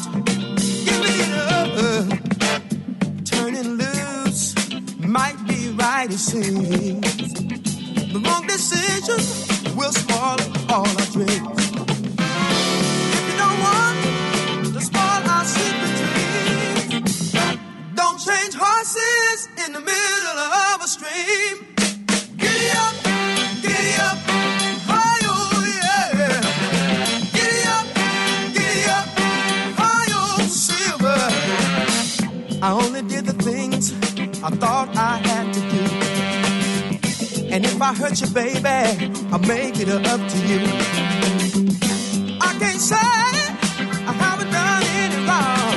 giving 0.86 1.18
it 1.26 1.32
up. 1.52 1.70
Turning 3.24 3.76
loose 3.76 4.54
might 5.00 5.38
be 5.48 5.70
right, 5.70 6.08
it 6.10 6.18
seems. 6.18 7.34
The 8.12 8.20
wrong 8.24 8.46
decision 8.46 9.76
will 9.76 9.92
spoil 9.92 10.38
all 10.70 10.86
our 10.86 11.06
dreams. 11.12 11.57
I 34.48 34.50
thought 34.52 34.88
I 34.96 35.18
had 35.28 35.52
to 35.52 35.60
do. 35.60 35.84
And 37.52 37.66
if 37.66 37.82
I 37.82 37.92
hurt 37.92 38.18
you, 38.18 38.28
baby, 38.28 39.12
I'll 39.30 39.40
make 39.40 39.78
it 39.78 39.90
up 39.90 40.20
to 40.32 40.38
you. 40.48 40.60
I 42.40 42.56
can't 42.58 42.80
say 42.80 42.96
I 42.96 44.12
haven't 44.24 44.50
done 44.50 44.82
any 45.04 45.20
wrong. 45.28 45.76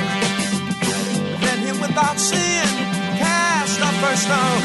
Let 1.44 1.58
him 1.58 1.80
without 1.82 2.18
sin 2.18 2.64
cast 3.20 3.78
the 3.78 3.92
first 4.00 4.22
stone. 4.22 4.62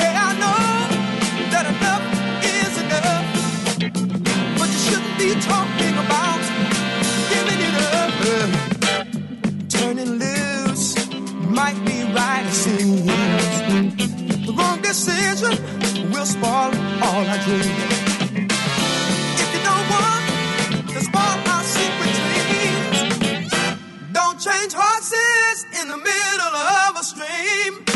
Hey, 0.00 0.14
I 0.16 0.32
know 0.40 0.88
that 1.52 1.66
enough 1.68 2.04
is 2.56 2.72
enough, 2.80 3.26
but 4.56 4.68
you 4.72 4.80
shouldn't 4.88 5.16
be 5.20 5.36
talking 5.44 5.94
about 6.00 6.40
giving 7.28 7.60
it 7.68 7.74
up. 8.00 8.12
Turning 9.68 10.12
loose 10.16 10.96
might 11.50 11.78
be 11.84 11.97
right. 12.14 12.44
The 14.46 14.54
wrong 14.56 14.80
decision 14.82 15.52
will 16.10 16.26
spoil 16.26 16.72
all 17.02 17.24
our 17.26 17.38
dreams. 17.44 17.68
If 19.42 19.48
you 19.54 19.60
don't 19.68 19.86
want 19.94 20.22
to 20.92 21.00
spoil 21.00 21.38
our 21.52 21.64
secret 21.64 22.14
dreams, 22.20 23.52
don't 24.12 24.38
change 24.40 24.72
horses 24.72 25.66
in 25.80 25.88
the 25.88 25.96
middle 25.96 26.56
of 26.56 26.96
a 26.98 27.04
stream. 27.04 27.87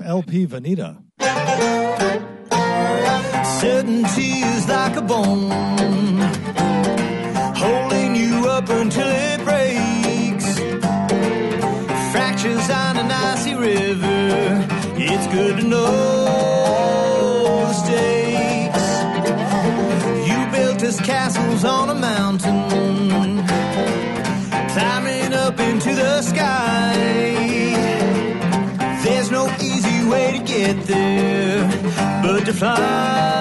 LP 0.00 0.46
Vanita. 0.46 1.03
fly. 32.54 33.33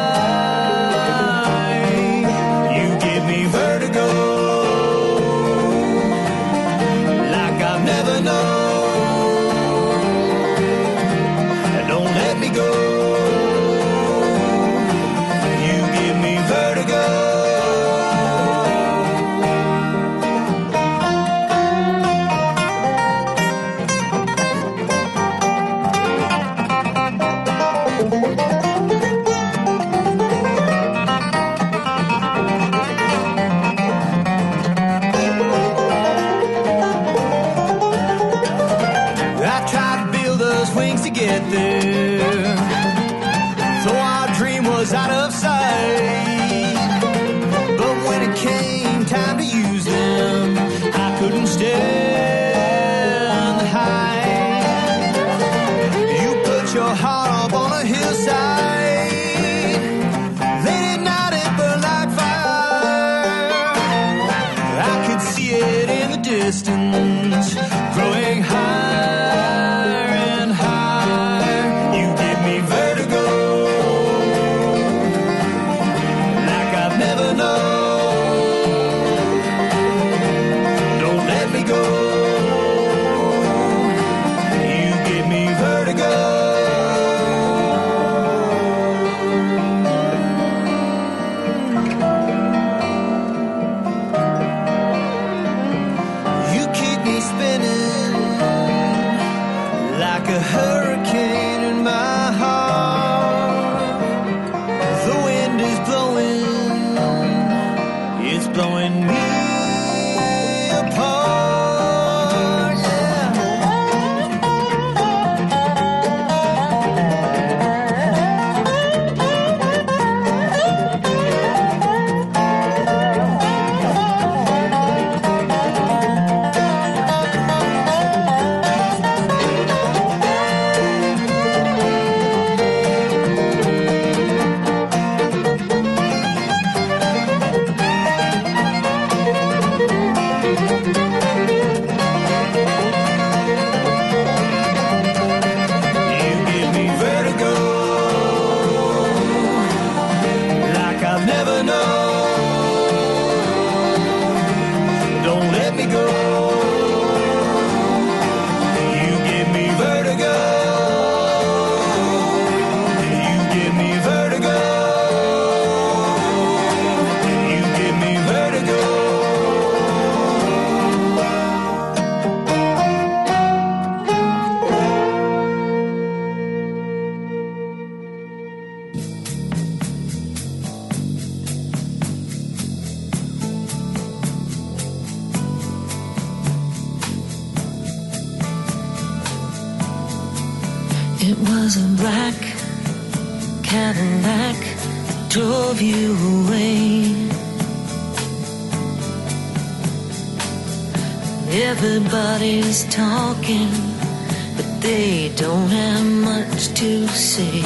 don't 205.35 205.67
have 205.69 206.05
much 206.05 206.67
to 206.75 207.07
say. 207.07 207.63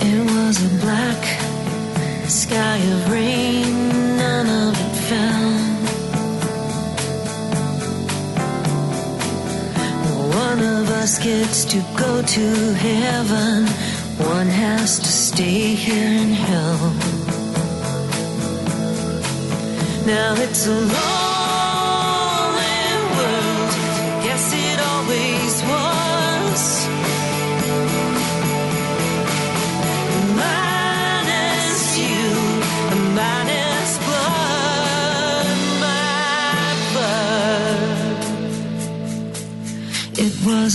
It 0.00 0.20
was 0.30 0.64
a 0.64 0.68
black 0.84 1.22
sky 2.28 2.78
of 2.78 3.10
rain, 3.10 3.88
none 4.16 4.48
of 4.68 4.74
it 4.84 4.94
fell. 5.08 5.52
One 10.46 10.60
of 10.60 10.90
us 10.90 11.18
gets 11.18 11.64
to 11.66 11.78
go 11.96 12.22
to 12.22 12.74
heaven, 12.74 13.66
one 14.28 14.46
has 14.46 14.98
to 15.00 15.08
stay 15.08 15.74
here 15.74 16.12
in 16.22 16.30
hell. 16.30 16.92
Now 20.06 20.34
it's 20.36 20.66
a 20.68 20.80
long 20.80 21.25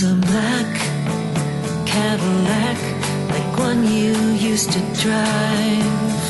was 0.02 0.12
a 0.12 0.14
black 0.14 0.74
Cadillac, 1.86 2.78
like 3.30 3.58
one 3.58 3.84
you 3.84 4.14
used 4.50 4.72
to 4.72 4.80
drive. 5.00 6.24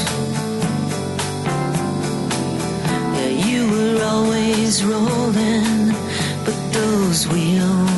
Yeah, 3.15 3.29
you 3.29 3.71
were 3.71 4.05
always 4.05 4.85
rolling, 4.85 5.95
but 6.45 6.57
those 6.73 7.29
wheels. 7.29 7.92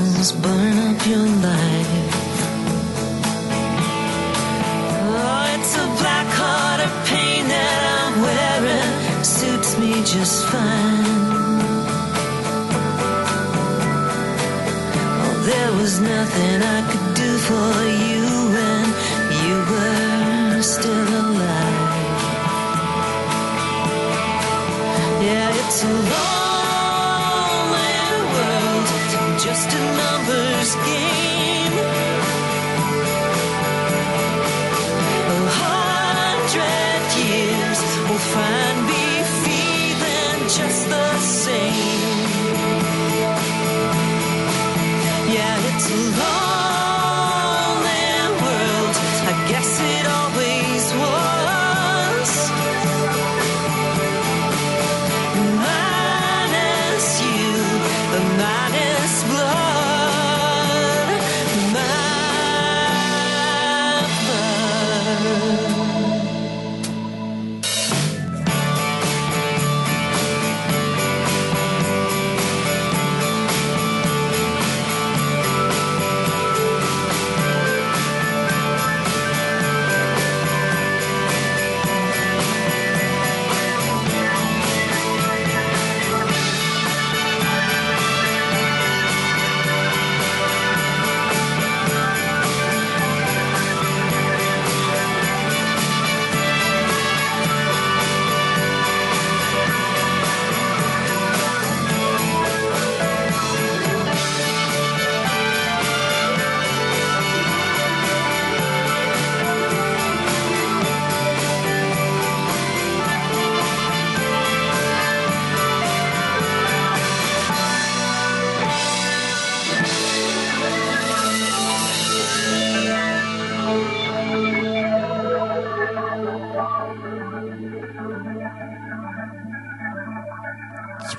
nothing 16.34 16.62
I 16.62 16.82
could 16.90 17.14
do 17.14 17.38
for 17.38 17.84
you. 17.88 18.03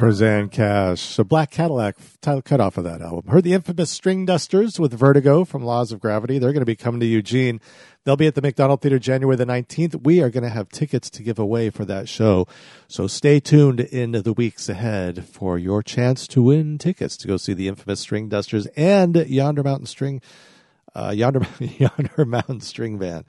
Rosanne 0.06 0.50
Cash. 0.50 1.18
A 1.18 1.24
Black 1.24 1.50
Cadillac 1.50 1.96
title 2.22 2.44
cut 2.44 2.62
off 2.62 2.78
of 2.78 2.84
that 2.84 3.02
album. 3.02 3.28
Heard 3.28 3.44
the 3.44 3.54
infamous 3.54 3.98
Stringdusters 3.98 4.78
with 4.78 4.94
Vertigo 4.94 5.44
from 5.44 5.66
Laws 5.66 5.92
of 5.92 6.00
Gravity. 6.00 6.38
They're 6.38 6.54
going 6.54 6.62
to 6.62 6.66
be 6.66 6.76
coming 6.76 7.00
to 7.00 7.08
Eugene. 7.08 7.60
They'll 8.04 8.16
be 8.16 8.28
at 8.28 8.36
the 8.36 8.42
McDonald 8.44 8.82
Theater 8.82 9.00
January 9.00 9.36
the 9.36 9.48
19th. 9.48 10.04
We 10.04 10.22
are 10.22 10.30
going 10.30 10.44
to 10.44 10.50
have 10.50 10.70
tickets 10.70 11.10
to 11.10 11.24
give 11.24 11.40
away 11.40 11.72
for 11.72 11.86
that 11.86 12.08
show. 12.08 12.48
So 12.88 13.08
stay 13.08 13.40
tuned 13.40 13.80
in 13.80 14.12
the 14.12 14.34
weeks 14.34 14.70
ahead 14.70 15.26
for 15.26 15.58
your 15.58 15.82
chance 15.82 16.28
to 16.28 16.44
win 16.44 16.78
tickets 16.78 17.18
to 17.18 17.28
go 17.28 17.38
see 17.38 17.56
the 17.56 17.68
infamous 17.68 18.06
Stringdusters 18.06 18.68
and 18.78 19.16
Yonder 19.16 19.64
Mountain 19.64 19.88
String, 19.88 20.22
uh, 20.94 21.14
Yonder, 21.16 21.48
Yonder 21.60 22.26
Mountain 22.26 22.62
String 22.62 23.00
Band. 23.00 23.26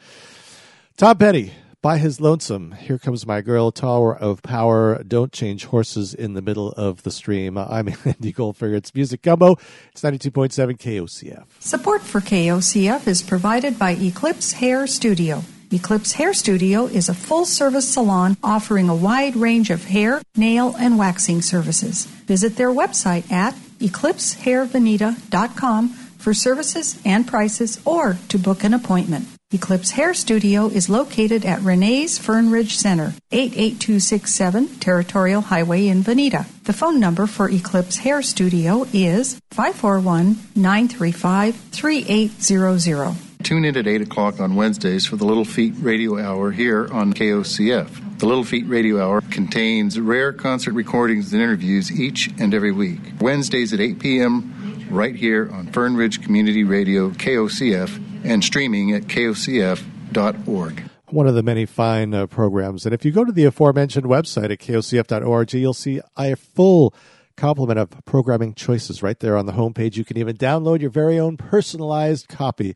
Tom 0.98 1.16
Petty, 1.16 1.55
by 1.86 1.98
his 1.98 2.20
lonesome. 2.20 2.72
Here 2.72 2.98
comes 2.98 3.28
my 3.28 3.40
girl, 3.40 3.70
Tower 3.70 4.16
of 4.16 4.42
Power. 4.42 5.04
Don't 5.04 5.30
change 5.30 5.66
horses 5.66 6.14
in 6.14 6.34
the 6.34 6.42
middle 6.42 6.72
of 6.72 7.04
the 7.04 7.12
stream. 7.12 7.56
I'm 7.56 7.86
Andy 8.04 8.32
Goldfinger. 8.32 8.74
It's 8.74 8.92
Music 8.92 9.22
Gumbo. 9.22 9.54
It's 9.92 10.02
92.7 10.02 10.78
KOCF. 10.78 11.44
Support 11.60 12.02
for 12.02 12.20
KOCF 12.20 13.06
is 13.06 13.22
provided 13.22 13.78
by 13.78 13.92
Eclipse 13.92 14.54
Hair 14.54 14.88
Studio. 14.88 15.44
Eclipse 15.72 16.14
Hair 16.14 16.34
Studio 16.34 16.86
is 16.86 17.08
a 17.08 17.14
full 17.14 17.44
service 17.44 17.88
salon 17.88 18.36
offering 18.42 18.88
a 18.88 18.96
wide 18.96 19.36
range 19.36 19.70
of 19.70 19.84
hair, 19.84 20.20
nail, 20.34 20.74
and 20.80 20.98
waxing 20.98 21.40
services. 21.40 22.06
Visit 22.26 22.56
their 22.56 22.70
website 22.70 23.30
at 23.30 23.54
eclipsehairveneta.com 23.78 25.88
for 25.90 26.34
services 26.34 27.00
and 27.04 27.28
prices 27.28 27.80
or 27.84 28.16
to 28.26 28.38
book 28.38 28.64
an 28.64 28.74
appointment. 28.74 29.35
Eclipse 29.52 29.93
Hair 29.93 30.14
Studio 30.14 30.66
is 30.66 30.90
located 30.90 31.44
at 31.44 31.60
Renee's 31.60 32.18
Fern 32.18 32.51
Ridge 32.51 32.77
Center, 32.77 33.14
88267 33.31 34.81
Territorial 34.81 35.40
Highway 35.40 35.86
in 35.86 36.02
Veneta. 36.02 36.47
The 36.64 36.73
phone 36.73 36.98
number 36.98 37.28
for 37.28 37.48
Eclipse 37.48 37.98
Hair 37.98 38.23
Studio 38.23 38.85
is 38.93 39.40
541 39.52 40.36
935 40.56 41.55
3800. 41.55 43.14
Tune 43.44 43.64
in 43.64 43.77
at 43.77 43.86
8 43.86 44.02
o'clock 44.02 44.40
on 44.40 44.56
Wednesdays 44.56 45.06
for 45.06 45.14
the 45.14 45.24
Little 45.24 45.44
Feat 45.44 45.74
Radio 45.78 46.18
Hour 46.18 46.51
here 46.51 46.89
on 46.93 47.12
KOCF. 47.12 48.18
The 48.18 48.27
Little 48.27 48.43
Feat 48.43 48.66
Radio 48.66 49.01
Hour 49.01 49.20
contains 49.20 50.01
rare 50.01 50.32
concert 50.32 50.73
recordings 50.73 51.32
and 51.32 51.40
interviews 51.40 51.93
each 51.93 52.31
and 52.40 52.52
every 52.52 52.73
week. 52.73 52.98
Wednesdays 53.20 53.73
at 53.73 53.78
8 53.78 54.01
p.m. 54.01 54.65
right 54.90 55.14
here 55.14 55.50
on 55.52 55.66
Fern 55.68 55.96
Ridge 55.96 56.22
Community 56.22 56.64
Radio, 56.64 57.10
KOCF, 57.10 58.24
and 58.24 58.42
streaming 58.42 58.92
at 58.92 59.02
kocf.org. 59.02 60.82
One 61.10 61.26
of 61.26 61.34
the 61.34 61.42
many 61.42 61.66
fine 61.66 62.14
uh, 62.14 62.26
programs. 62.26 62.84
And 62.84 62.94
if 62.94 63.04
you 63.04 63.12
go 63.12 63.24
to 63.24 63.32
the 63.32 63.44
aforementioned 63.44 64.06
website 64.06 64.50
at 64.50 64.58
kocf.org, 64.58 65.52
you'll 65.54 65.74
see 65.74 66.00
a 66.16 66.36
full 66.36 66.94
complement 67.36 67.78
of 67.78 67.90
programming 68.04 68.54
choices 68.54 69.02
right 69.02 69.18
there 69.20 69.36
on 69.36 69.46
the 69.46 69.52
homepage. 69.52 69.96
You 69.96 70.04
can 70.04 70.16
even 70.16 70.36
download 70.36 70.80
your 70.80 70.90
very 70.90 71.18
own 71.18 71.36
personalized 71.36 72.28
copy 72.28 72.74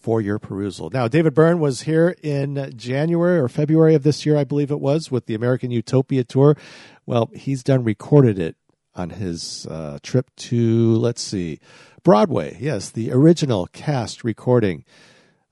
for 0.00 0.20
your 0.20 0.38
perusal. 0.38 0.90
Now, 0.90 1.08
David 1.08 1.34
Byrne 1.34 1.60
was 1.60 1.82
here 1.82 2.16
in 2.22 2.72
January 2.76 3.38
or 3.38 3.48
February 3.48 3.94
of 3.94 4.02
this 4.02 4.24
year, 4.24 4.36
I 4.36 4.44
believe 4.44 4.70
it 4.70 4.80
was, 4.80 5.10
with 5.10 5.26
the 5.26 5.34
American 5.34 5.70
Utopia 5.70 6.24
Tour. 6.24 6.56
Well, 7.04 7.30
he's 7.34 7.62
done 7.62 7.84
recorded 7.84 8.38
it 8.38 8.56
on 8.94 9.10
his 9.10 9.66
uh, 9.66 9.98
trip 10.02 10.30
to, 10.36 10.94
let's 10.96 11.22
see, 11.22 11.60
Broadway. 12.02 12.56
Yes, 12.60 12.90
the 12.90 13.12
original 13.12 13.66
cast 13.68 14.24
recording. 14.24 14.84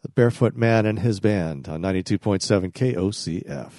The 0.02 0.09
Barefoot 0.10 0.55
Man 0.55 0.86
and 0.86 1.01
his 1.01 1.19
band 1.19 1.69
on 1.69 1.82
92.7 1.82 2.73
KOCF. 2.73 3.73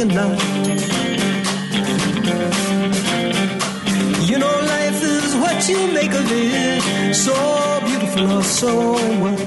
second 0.00 0.14
love. 0.14 0.40
You 4.28 4.38
know, 4.38 4.60
life 4.76 5.02
is 5.02 5.36
what 5.36 5.68
you 5.68 5.92
make 5.92 6.12
of 6.12 6.26
it, 6.30 7.14
so 7.14 7.34
beautiful 7.84 8.32
or 8.32 8.42
so 8.42 8.92
what. 9.20 9.40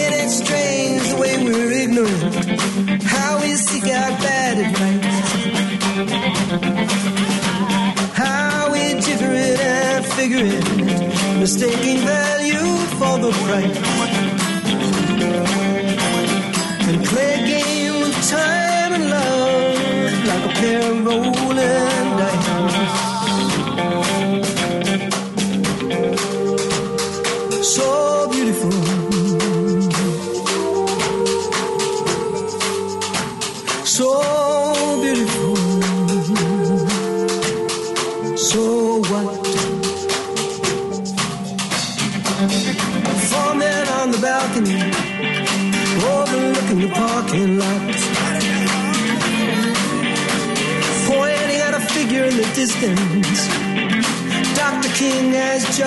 And 0.00 0.14
it's 0.20 0.36
strange 0.42 1.08
the 1.10 1.16
way 1.20 1.44
we're 1.44 1.72
ignorant, 1.72 3.02
how 3.04 3.40
we 3.40 3.54
seek 3.54 3.84
out 3.84 4.18
bad 4.20 4.58
advice, 4.66 5.20
how 8.16 8.72
we 8.72 8.94
jigger 9.00 9.32
it 9.32 9.60
and 9.60 10.04
figure 10.06 10.44
it, 10.44 11.38
mistaking 11.38 11.98
value 11.98 12.76
for 12.98 13.18
the 13.18 13.30
price 13.44 14.31
play 17.04 17.34
a 17.34 17.46
game 17.46 18.00
with 18.00 18.28
time 18.28 18.92
and 18.92 19.10
love 19.10 20.26
like 20.26 20.44
a 20.50 20.54
pair 20.60 20.92
of 20.92 21.04
rolling 21.04 22.11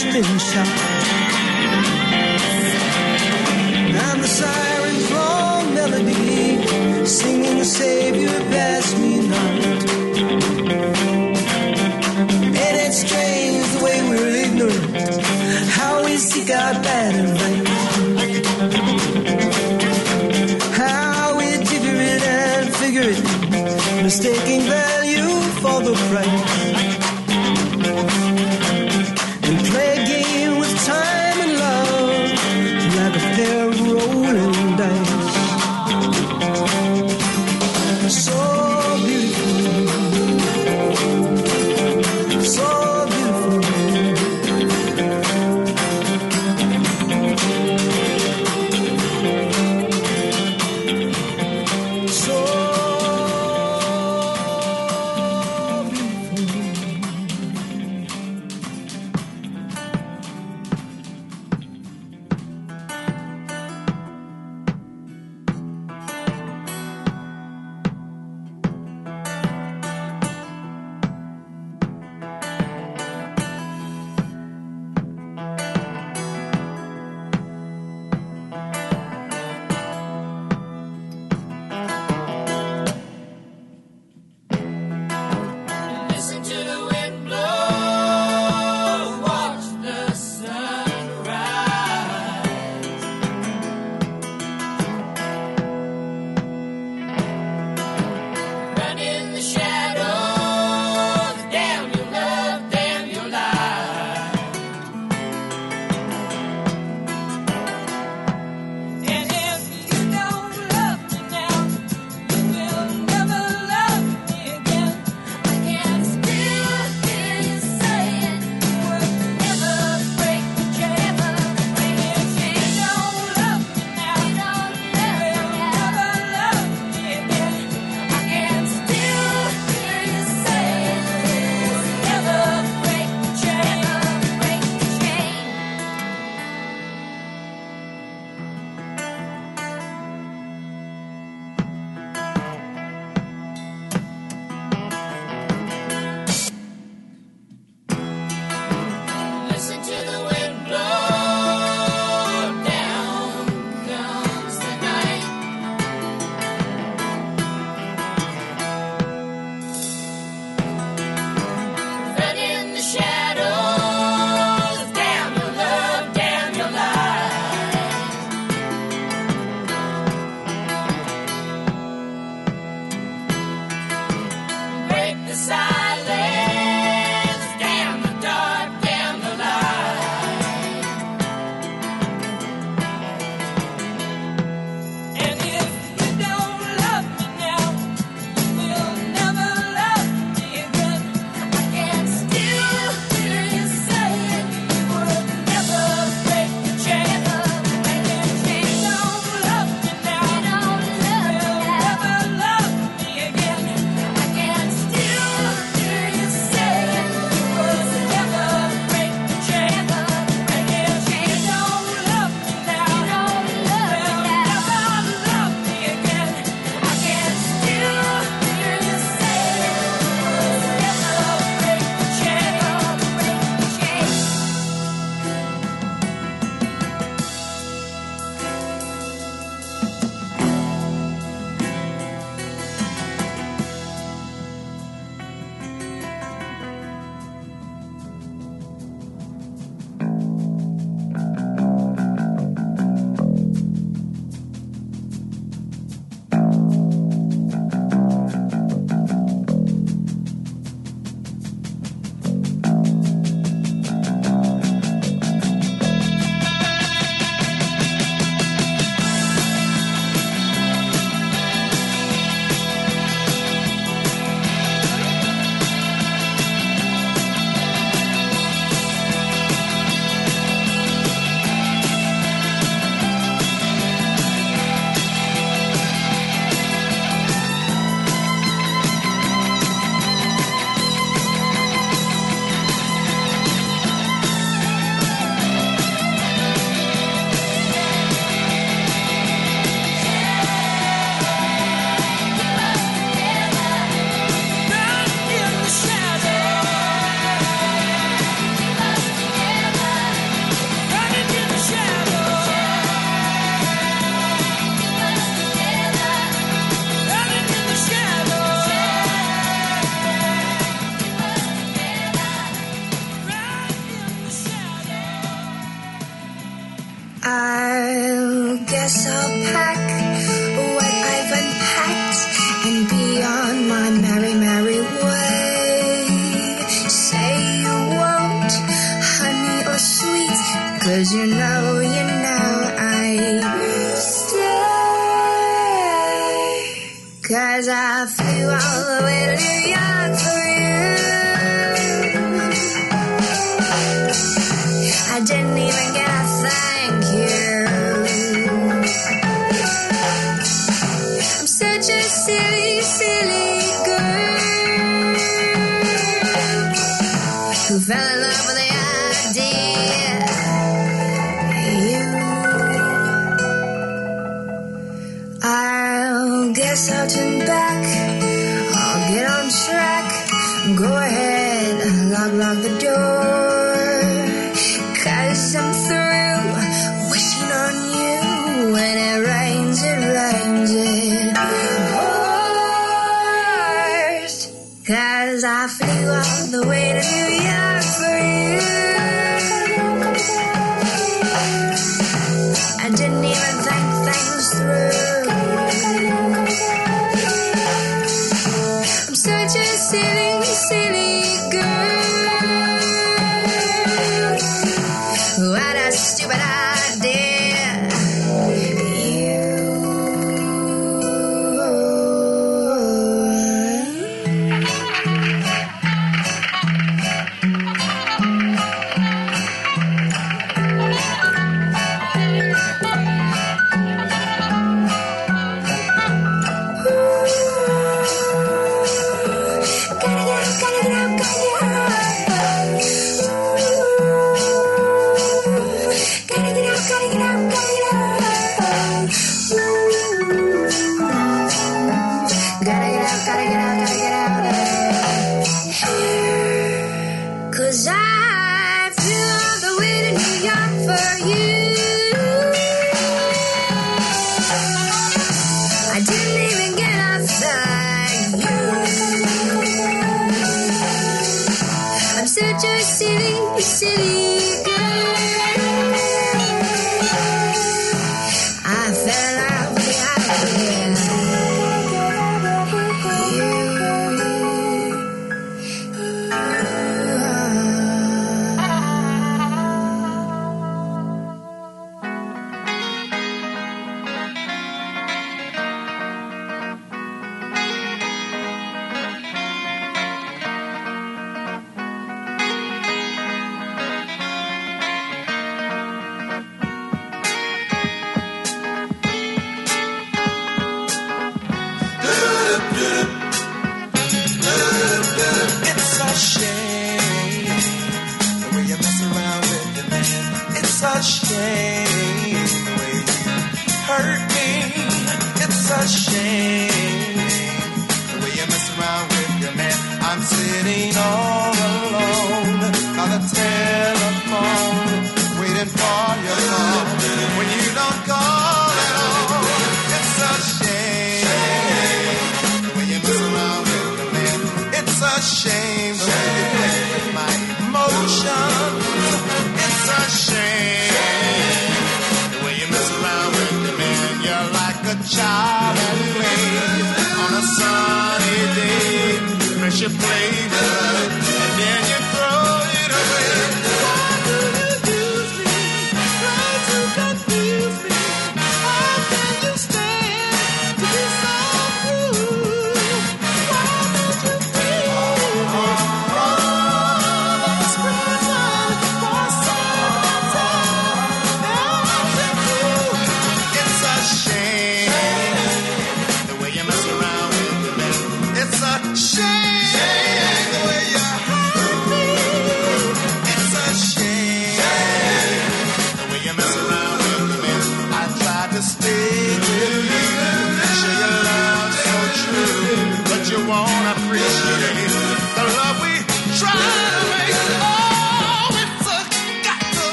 has 0.00 0.14
been 0.14 0.38
shot. 0.38 0.68
And 4.04 4.22
the 4.22 4.28
siren's 4.28 5.10
long 5.10 5.74
melody, 5.74 7.06
singing, 7.06 7.64
Savior, 7.64 8.38
pass 8.50 8.94
me 8.98 9.28
not. 9.28 9.54
And 12.62 12.74
it's 12.84 12.98
strange 13.06 13.66
the 13.74 13.80
way 13.84 13.98
we're 14.08 14.34
ignorant, 14.44 15.20
how 15.70 16.04
we 16.04 16.16
seek 16.16 16.50
our 16.50 16.74
bad 16.74 17.14
and 17.20 17.30
right. 17.40 17.66
How 20.74 21.36
we 21.38 21.46
jigger 21.64 21.98
it 22.12 22.22
and 22.22 22.74
figure 22.76 23.08
it, 23.14 24.02
mistaking 24.02 24.62
value 24.62 25.28
for 25.62 25.82
the 25.82 25.94
price. 26.10 26.57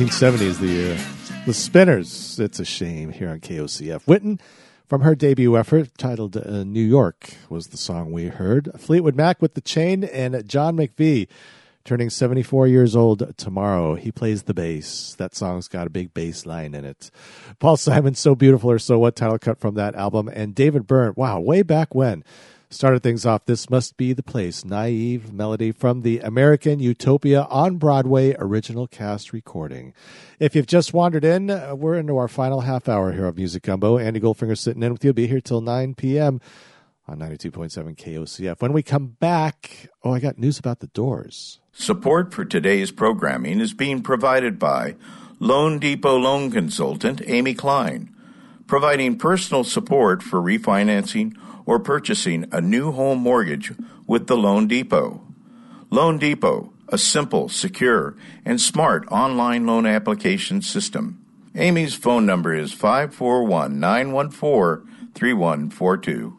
1970 0.00 0.46
is 0.46 0.58
the 0.58 0.66
year. 0.66 0.98
The 1.44 1.52
Spinners, 1.52 2.40
It's 2.40 2.58
a 2.58 2.64
Shame, 2.64 3.12
here 3.12 3.28
on 3.28 3.38
KOCF. 3.38 4.04
Whitton, 4.04 4.40
from 4.86 5.02
her 5.02 5.14
debut 5.14 5.58
effort 5.58 5.90
titled 5.98 6.38
uh, 6.38 6.64
New 6.64 6.80
York, 6.80 7.34
was 7.50 7.66
the 7.66 7.76
song 7.76 8.10
we 8.10 8.28
heard. 8.28 8.70
Fleetwood 8.78 9.14
Mac 9.14 9.42
with 9.42 9.52
The 9.52 9.60
Chain, 9.60 10.04
and 10.04 10.48
John 10.48 10.78
McVie, 10.78 11.28
turning 11.84 12.08
74 12.08 12.66
years 12.66 12.96
old 12.96 13.36
tomorrow. 13.36 13.94
He 13.94 14.10
plays 14.10 14.44
the 14.44 14.54
bass. 14.54 15.14
That 15.18 15.34
song's 15.34 15.68
got 15.68 15.86
a 15.86 15.90
big 15.90 16.14
bass 16.14 16.46
line 16.46 16.74
in 16.74 16.86
it. 16.86 17.10
Paul 17.58 17.76
Simon, 17.76 18.14
So 18.14 18.34
Beautiful 18.34 18.70
or 18.70 18.78
So 18.78 18.98
What, 18.98 19.16
title 19.16 19.38
cut 19.38 19.60
from 19.60 19.74
that 19.74 19.94
album. 19.94 20.28
And 20.28 20.54
David 20.54 20.86
Byrne, 20.86 21.12
wow, 21.14 21.40
way 21.40 21.60
back 21.60 21.94
when 21.94 22.24
started 22.70 23.02
things 23.02 23.26
off. 23.26 23.44
This 23.44 23.68
must 23.68 23.96
be 23.96 24.12
the 24.12 24.22
place. 24.22 24.64
Naive 24.64 25.32
melody 25.32 25.72
from 25.72 26.02
the 26.02 26.20
American 26.20 26.78
Utopia 26.78 27.42
on 27.50 27.76
Broadway 27.76 28.34
original 28.38 28.86
cast 28.86 29.32
recording. 29.32 29.92
If 30.38 30.54
you've 30.54 30.66
just 30.66 30.94
wandered 30.94 31.24
in, 31.24 31.50
uh, 31.50 31.74
we're 31.74 31.96
into 31.96 32.16
our 32.16 32.28
final 32.28 32.60
half 32.60 32.88
hour 32.88 33.12
here 33.12 33.26
of 33.26 33.36
Music 33.36 33.64
Gumbo. 33.64 33.98
Andy 33.98 34.20
Goldfinger 34.20 34.56
sitting 34.56 34.82
in 34.82 34.92
with 34.92 35.04
you. 35.04 35.12
Be 35.12 35.26
here 35.26 35.40
till 35.40 35.60
9 35.60 35.94
p.m. 35.96 36.40
on 37.08 37.18
92.7 37.18 37.96
KOCF. 37.96 38.60
When 38.62 38.72
we 38.72 38.82
come 38.82 39.16
back, 39.18 39.88
oh, 40.04 40.12
I 40.12 40.20
got 40.20 40.38
news 40.38 40.58
about 40.58 40.78
the 40.78 40.86
doors. 40.88 41.58
Support 41.72 42.32
for 42.32 42.44
today's 42.44 42.92
programming 42.92 43.60
is 43.60 43.74
being 43.74 44.00
provided 44.02 44.58
by 44.58 44.94
Loan 45.40 45.78
Depot 45.78 46.16
loan 46.16 46.50
consultant 46.50 47.22
Amy 47.26 47.54
Klein, 47.54 48.14
providing 48.66 49.18
personal 49.18 49.64
support 49.64 50.22
for 50.22 50.40
refinancing 50.40 51.34
or 51.70 51.78
purchasing 51.78 52.44
a 52.50 52.60
new 52.60 52.90
home 52.90 53.20
mortgage 53.20 53.72
with 54.04 54.26
the 54.26 54.36
Loan 54.36 54.66
Depot. 54.66 55.20
Loan 55.88 56.18
Depot, 56.18 56.72
a 56.88 56.98
simple, 56.98 57.48
secure, 57.48 58.16
and 58.44 58.60
smart 58.60 59.06
online 59.06 59.68
loan 59.68 59.86
application 59.86 60.62
system. 60.62 61.24
Amy's 61.54 61.94
phone 61.94 62.26
number 62.26 62.52
is 62.52 62.72
541 62.72 63.78
914 63.78 65.12
3142. 65.14 66.36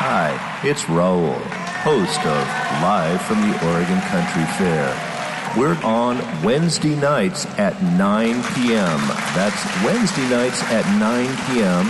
Hi, 0.00 0.60
it's 0.64 0.84
Raul, 0.84 1.34
host 1.82 2.20
of 2.20 2.46
Live 2.80 3.20
from 3.20 3.42
the 3.42 3.70
Oregon 3.70 4.00
Country 4.00 4.44
Fair. 4.56 5.09
We're 5.58 5.76
on 5.82 6.18
Wednesday 6.44 6.94
nights 6.94 7.44
at 7.58 7.82
9 7.82 8.42
p.m. 8.54 8.98
That's 9.34 9.84
Wednesday 9.84 10.28
nights 10.30 10.62
at 10.64 10.86
9 11.00 11.26
p.m. 11.48 11.86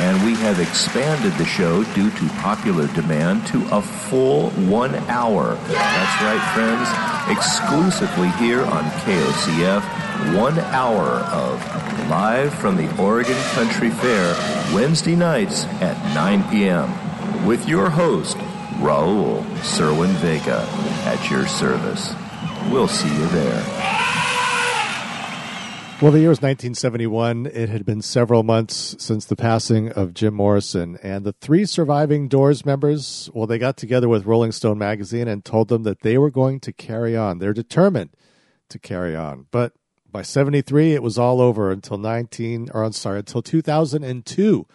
And 0.00 0.26
we 0.26 0.34
have 0.42 0.60
expanded 0.60 1.32
the 1.38 1.46
show 1.46 1.84
due 1.94 2.10
to 2.10 2.28
popular 2.40 2.86
demand 2.88 3.46
to 3.46 3.66
a 3.74 3.80
full 3.80 4.50
one 4.50 4.94
hour. 5.08 5.54
That's 5.54 6.22
right, 6.22 6.52
friends. 6.52 7.34
Exclusively 7.34 8.28
here 8.32 8.62
on 8.66 8.84
KOCF, 8.84 10.36
one 10.36 10.58
hour 10.58 11.06
of 11.32 12.10
live 12.10 12.52
from 12.52 12.76
the 12.76 12.94
Oregon 13.02 13.40
Country 13.52 13.88
Fair, 13.88 14.34
Wednesday 14.74 15.16
nights 15.16 15.64
at 15.80 15.96
9 16.14 16.50
p.m. 16.50 17.46
With 17.46 17.66
your 17.66 17.88
host, 17.88 18.36
Raul 18.80 19.42
Serwin 19.62 20.12
Vega, 20.16 20.68
at 21.06 21.30
your 21.30 21.46
service. 21.46 22.14
We'll 22.70 22.88
see 22.88 23.08
you 23.08 23.26
there. 23.28 23.64
Well, 26.00 26.12
the 26.12 26.20
year 26.20 26.28
was 26.28 26.38
1971. 26.38 27.46
It 27.46 27.70
had 27.70 27.84
been 27.84 28.02
several 28.02 28.44
months 28.44 28.94
since 29.00 29.24
the 29.24 29.34
passing 29.34 29.90
of 29.90 30.14
Jim 30.14 30.32
Morrison, 30.32 30.96
and 31.02 31.24
the 31.24 31.32
three 31.32 31.64
surviving 31.64 32.28
Doors 32.28 32.64
members, 32.64 33.28
well, 33.34 33.48
they 33.48 33.58
got 33.58 33.76
together 33.76 34.08
with 34.08 34.24
Rolling 34.24 34.52
Stone 34.52 34.78
magazine 34.78 35.26
and 35.26 35.44
told 35.44 35.66
them 35.66 35.82
that 35.82 36.02
they 36.02 36.16
were 36.16 36.30
going 36.30 36.60
to 36.60 36.72
carry 36.72 37.16
on. 37.16 37.40
They're 37.40 37.52
determined 37.52 38.10
to 38.68 38.78
carry 38.78 39.16
on. 39.16 39.46
But 39.50 39.72
by 40.12 40.22
73, 40.22 40.94
it 40.94 41.02
was 41.02 41.18
all 41.18 41.40
over 41.40 41.72
until 41.72 41.98
19, 41.98 42.68
or 42.72 42.84
I'm 42.84 42.92
sorry, 42.92 43.18
until 43.18 43.42
2002, 43.42 44.66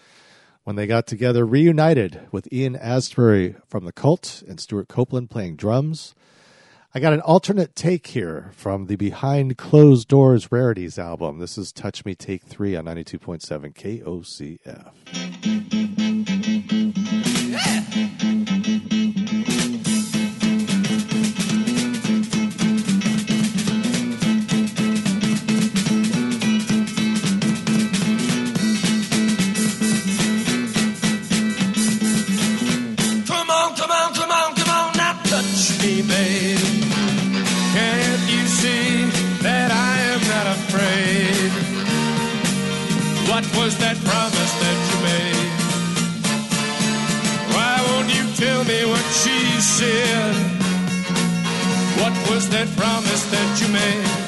when 0.65 0.75
they 0.75 0.87
got 0.87 1.07
together, 1.07 1.45
reunited 1.45 2.27
with 2.33 2.51
Ian 2.51 2.75
Astbury 2.75 3.55
from 3.67 3.85
The 3.85 3.93
Cult 3.93 4.43
and 4.45 4.59
Stewart 4.59 4.89
Copeland 4.89 5.29
playing 5.29 5.55
drums. 5.55 6.15
I 6.95 6.99
got 6.99 7.11
an 7.13 7.21
alternate 7.21 7.75
take 7.75 8.05
here 8.05 8.51
from 8.53 8.85
the 8.85 8.95
Behind 8.97 9.57
Closed 9.57 10.07
Doors 10.07 10.51
Rarities 10.51 10.99
album. 10.99 11.39
This 11.39 11.57
is 11.57 11.71
Touch 11.71 12.05
Me 12.05 12.13
Take 12.13 12.43
3 12.43 12.75
on 12.75 12.85
92.7 12.85 13.73
KOCF. 13.73 14.91
Come 33.25 33.49
on, 33.49 33.75
said? 49.83 50.35
What 51.99 52.13
was 52.29 52.49
that 52.49 52.67
promise 52.77 53.23
that 53.31 53.61
you 53.61 53.67
made? 53.67 54.22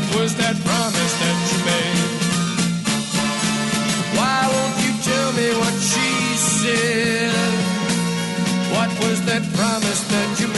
What 0.00 0.20
was 0.22 0.34
that 0.36 0.56
promise 0.64 1.14
that 1.20 1.38
you 1.50 1.58
made? 1.68 2.10
Why 4.16 4.48
won't 4.48 4.76
you 4.84 4.92
tell 5.04 5.30
me 5.36 5.48
what 5.60 5.76
she 5.76 6.08
said? 6.36 7.32
What 8.72 8.90
was 9.04 9.20
that 9.26 9.44
promise 9.52 10.02
that 10.08 10.40
you 10.40 10.48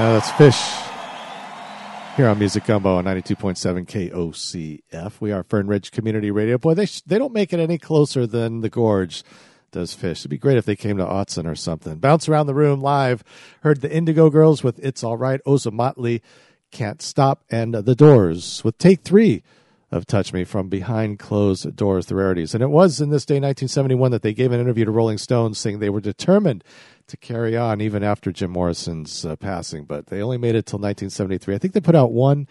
Yeah, 0.00 0.12
that's 0.14 0.30
Phish. 0.30 2.16
Here 2.16 2.26
on 2.26 2.38
Music 2.38 2.64
Gumbo 2.64 2.96
on 2.96 3.04
92.7 3.04 3.86
KOCF. 3.86 5.20
We 5.20 5.30
are 5.30 5.42
Fern 5.42 5.66
Ridge 5.66 5.90
Community 5.90 6.30
Radio. 6.30 6.56
Boy, 6.56 6.72
they, 6.72 6.86
sh- 6.86 7.02
they 7.02 7.18
don't 7.18 7.34
make 7.34 7.52
it 7.52 7.60
any 7.60 7.76
closer 7.76 8.26
than 8.26 8.62
the 8.62 8.70
Gorge 8.70 9.22
does 9.72 9.94
Phish. 9.94 10.20
It'd 10.20 10.30
be 10.30 10.38
great 10.38 10.56
if 10.56 10.64
they 10.64 10.74
came 10.74 10.96
to 10.96 11.04
Autzen 11.04 11.44
or 11.46 11.54
something. 11.54 11.98
Bounce 11.98 12.30
around 12.30 12.46
the 12.46 12.54
room 12.54 12.80
live. 12.80 13.22
Heard 13.60 13.82
the 13.82 13.94
Indigo 13.94 14.30
Girls 14.30 14.64
with 14.64 14.78
It's 14.78 15.04
All 15.04 15.18
Right, 15.18 15.44
Ozomatli, 15.46 16.22
Can't 16.70 17.02
Stop, 17.02 17.44
and 17.50 17.74
The 17.74 17.94
Doors 17.94 18.64
with 18.64 18.78
Take 18.78 19.02
Three 19.02 19.42
of 19.90 20.06
Touch 20.06 20.32
Me 20.32 20.44
from 20.44 20.68
Behind 20.68 21.18
Closed 21.18 21.74
Doors, 21.74 22.06
the 22.06 22.14
rarities. 22.14 22.54
And 22.54 22.62
it 22.62 22.70
was 22.70 23.00
in 23.00 23.10
this 23.10 23.24
day, 23.24 23.34
1971, 23.34 24.10
that 24.12 24.22
they 24.22 24.32
gave 24.32 24.52
an 24.52 24.60
interview 24.60 24.84
to 24.84 24.90
Rolling 24.90 25.18
Stone 25.18 25.54
saying 25.54 25.78
they 25.78 25.90
were 25.90 26.00
determined 26.00 26.62
to 27.08 27.16
carry 27.16 27.56
on 27.56 27.80
even 27.80 28.02
after 28.02 28.30
Jim 28.30 28.50
Morrison's 28.50 29.24
uh, 29.24 29.36
passing, 29.36 29.84
but 29.84 30.06
they 30.06 30.22
only 30.22 30.38
made 30.38 30.54
it 30.54 30.66
till 30.66 30.78
1973. 30.78 31.54
I 31.54 31.58
think 31.58 31.74
they 31.74 31.80
put 31.80 31.96
out 31.96 32.12
one 32.12 32.46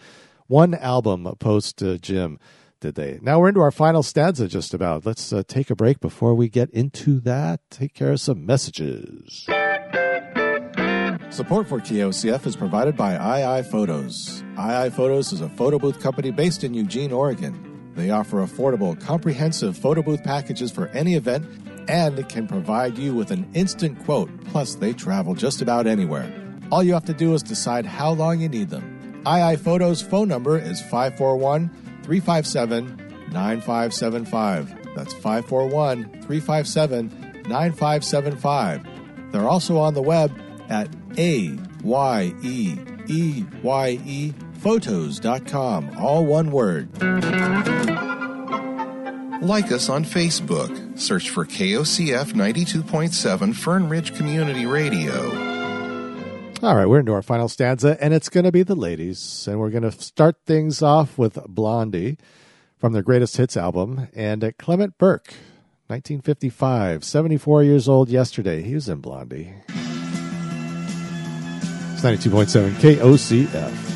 one 0.46 0.74
album 0.74 1.32
post 1.38 1.82
uh, 1.82 1.96
Jim. 1.96 2.38
Did 2.80 2.94
they? 2.94 3.18
Now 3.20 3.38
we're 3.38 3.48
into 3.48 3.60
our 3.60 3.70
final 3.70 4.02
stanza. 4.02 4.48
Just 4.48 4.72
about. 4.72 5.04
Let's 5.04 5.32
uh, 5.32 5.42
take 5.46 5.68
a 5.70 5.76
break 5.76 6.00
before 6.00 6.34
we 6.34 6.48
get 6.48 6.70
into 6.70 7.20
that. 7.20 7.60
Take 7.70 7.92
care 7.94 8.12
of 8.12 8.20
some 8.20 8.46
messages. 8.46 9.46
Support 11.30 11.68
for 11.68 11.78
KOCF 11.78 12.44
is 12.44 12.56
provided 12.56 12.96
by 12.96 13.12
II 13.38 13.62
Photos. 13.62 14.42
II 14.58 14.90
Photos 14.90 15.32
is 15.32 15.40
a 15.40 15.48
photo 15.50 15.78
booth 15.78 16.00
company 16.00 16.32
based 16.32 16.64
in 16.64 16.74
Eugene, 16.74 17.12
Oregon. 17.12 17.92
They 17.94 18.10
offer 18.10 18.38
affordable, 18.38 19.00
comprehensive 19.00 19.78
photo 19.78 20.02
booth 20.02 20.24
packages 20.24 20.72
for 20.72 20.88
any 20.88 21.14
event 21.14 21.46
and 21.88 22.28
can 22.28 22.48
provide 22.48 22.98
you 22.98 23.14
with 23.14 23.30
an 23.30 23.48
instant 23.54 24.04
quote. 24.04 24.28
Plus, 24.46 24.74
they 24.74 24.92
travel 24.92 25.36
just 25.36 25.62
about 25.62 25.86
anywhere. 25.86 26.32
All 26.72 26.82
you 26.82 26.94
have 26.94 27.04
to 27.04 27.14
do 27.14 27.32
is 27.34 27.44
decide 27.44 27.86
how 27.86 28.10
long 28.10 28.40
you 28.40 28.48
need 28.48 28.70
them. 28.70 29.22
II 29.24 29.54
Photos 29.54 30.02
phone 30.02 30.26
number 30.26 30.58
is 30.58 30.80
541 30.80 31.68
357 32.02 32.96
9575. 33.30 34.94
That's 34.96 35.12
541 35.14 36.22
357 36.22 37.44
9575. 37.48 38.84
They're 39.30 39.48
also 39.48 39.78
on 39.78 39.94
the 39.94 40.02
web 40.02 40.36
at 40.70 40.88
A 41.18 41.58
Y 41.82 42.34
E 42.42 42.76
E 43.08 43.44
Y 43.62 44.00
E 44.06 44.32
photos.com. 44.54 45.90
All 45.98 46.24
one 46.24 46.50
word. 46.50 46.90
Like 49.42 49.72
us 49.72 49.88
on 49.88 50.04
Facebook. 50.04 50.98
Search 50.98 51.30
for 51.30 51.46
KOCF 51.46 52.34
92.7 52.34 53.54
Fern 53.54 53.88
Ridge 53.88 54.14
Community 54.14 54.66
Radio. 54.66 55.50
All 56.62 56.76
right, 56.76 56.84
we're 56.84 57.00
into 57.00 57.14
our 57.14 57.22
final 57.22 57.48
stanza, 57.48 57.96
and 58.04 58.12
it's 58.12 58.28
going 58.28 58.44
to 58.44 58.52
be 58.52 58.62
the 58.62 58.74
ladies. 58.74 59.46
And 59.48 59.58
we're 59.58 59.70
going 59.70 59.82
to 59.82 59.92
start 59.92 60.36
things 60.44 60.82
off 60.82 61.16
with 61.16 61.38
Blondie 61.48 62.18
from 62.76 62.92
their 62.92 63.02
greatest 63.02 63.38
hits 63.38 63.56
album 63.56 64.08
and 64.14 64.52
Clement 64.58 64.98
Burke, 64.98 65.32
1955, 65.86 67.02
74 67.02 67.62
years 67.62 67.88
old 67.88 68.10
yesterday. 68.10 68.60
He 68.60 68.74
was 68.74 68.90
in 68.90 69.00
Blondie. 69.00 69.54
It's 72.02 72.26
92.7 72.26 72.96
KOCF. 72.96 73.89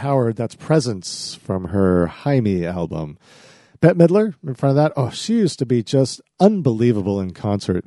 Howard. 0.00 0.36
That's 0.36 0.54
Presence 0.54 1.34
from 1.34 1.66
her 1.66 2.06
Jaime 2.06 2.66
album. 2.66 3.18
Bette 3.80 3.98
Midler 3.98 4.34
in 4.46 4.54
front 4.54 4.70
of 4.70 4.76
that. 4.76 4.92
Oh, 4.96 5.10
she 5.10 5.34
used 5.34 5.58
to 5.60 5.66
be 5.66 5.82
just 5.82 6.20
unbelievable 6.38 7.20
in 7.20 7.32
concert. 7.32 7.84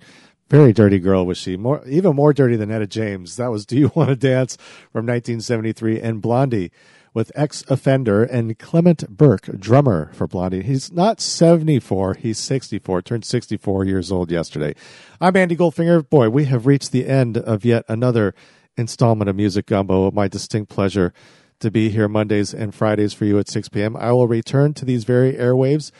Very 0.49 0.73
dirty 0.73 0.99
girl 0.99 1.25
was 1.25 1.37
she. 1.37 1.57
More, 1.57 1.83
even 1.87 2.15
more 2.15 2.33
dirty 2.33 2.55
than 2.55 2.71
Etta 2.71 2.87
James. 2.87 3.35
That 3.37 3.51
was 3.51 3.65
"Do 3.65 3.77
You 3.77 3.91
Want 3.95 4.09
to 4.09 4.15
Dance" 4.15 4.57
from 4.91 5.05
1973, 5.05 5.99
and 5.99 6.21
Blondie 6.21 6.71
with 7.13 7.31
ex-offender 7.35 8.23
and 8.23 8.57
Clement 8.57 9.07
Burke, 9.09 9.59
drummer 9.59 10.11
for 10.13 10.27
Blondie. 10.27 10.63
He's 10.63 10.91
not 10.91 11.21
74, 11.21 12.15
he's 12.15 12.39
64. 12.39 13.01
Turned 13.03 13.25
64 13.25 13.85
years 13.85 14.11
old 14.11 14.31
yesterday. 14.31 14.73
I'm 15.21 15.35
Andy 15.35 15.55
Goldfinger. 15.55 16.09
Boy, 16.09 16.29
we 16.29 16.45
have 16.45 16.65
reached 16.65 16.91
the 16.91 17.07
end 17.07 17.37
of 17.37 17.63
yet 17.65 17.85
another 17.87 18.33
installment 18.77 19.29
of 19.29 19.35
Music 19.35 19.67
Gumbo. 19.67 20.09
My 20.11 20.27
distinct 20.27 20.71
pleasure 20.71 21.13
to 21.59 21.71
be 21.71 21.89
here 21.89 22.07
Mondays 22.07 22.53
and 22.53 22.73
Fridays 22.73 23.13
for 23.13 23.25
you 23.25 23.39
at 23.39 23.47
6 23.47 23.69
p.m. 23.69 23.95
I 23.97 24.11
will 24.11 24.27
return 24.27 24.73
to 24.75 24.85
these 24.85 25.03
very 25.03 25.33
airwaves 25.33 25.91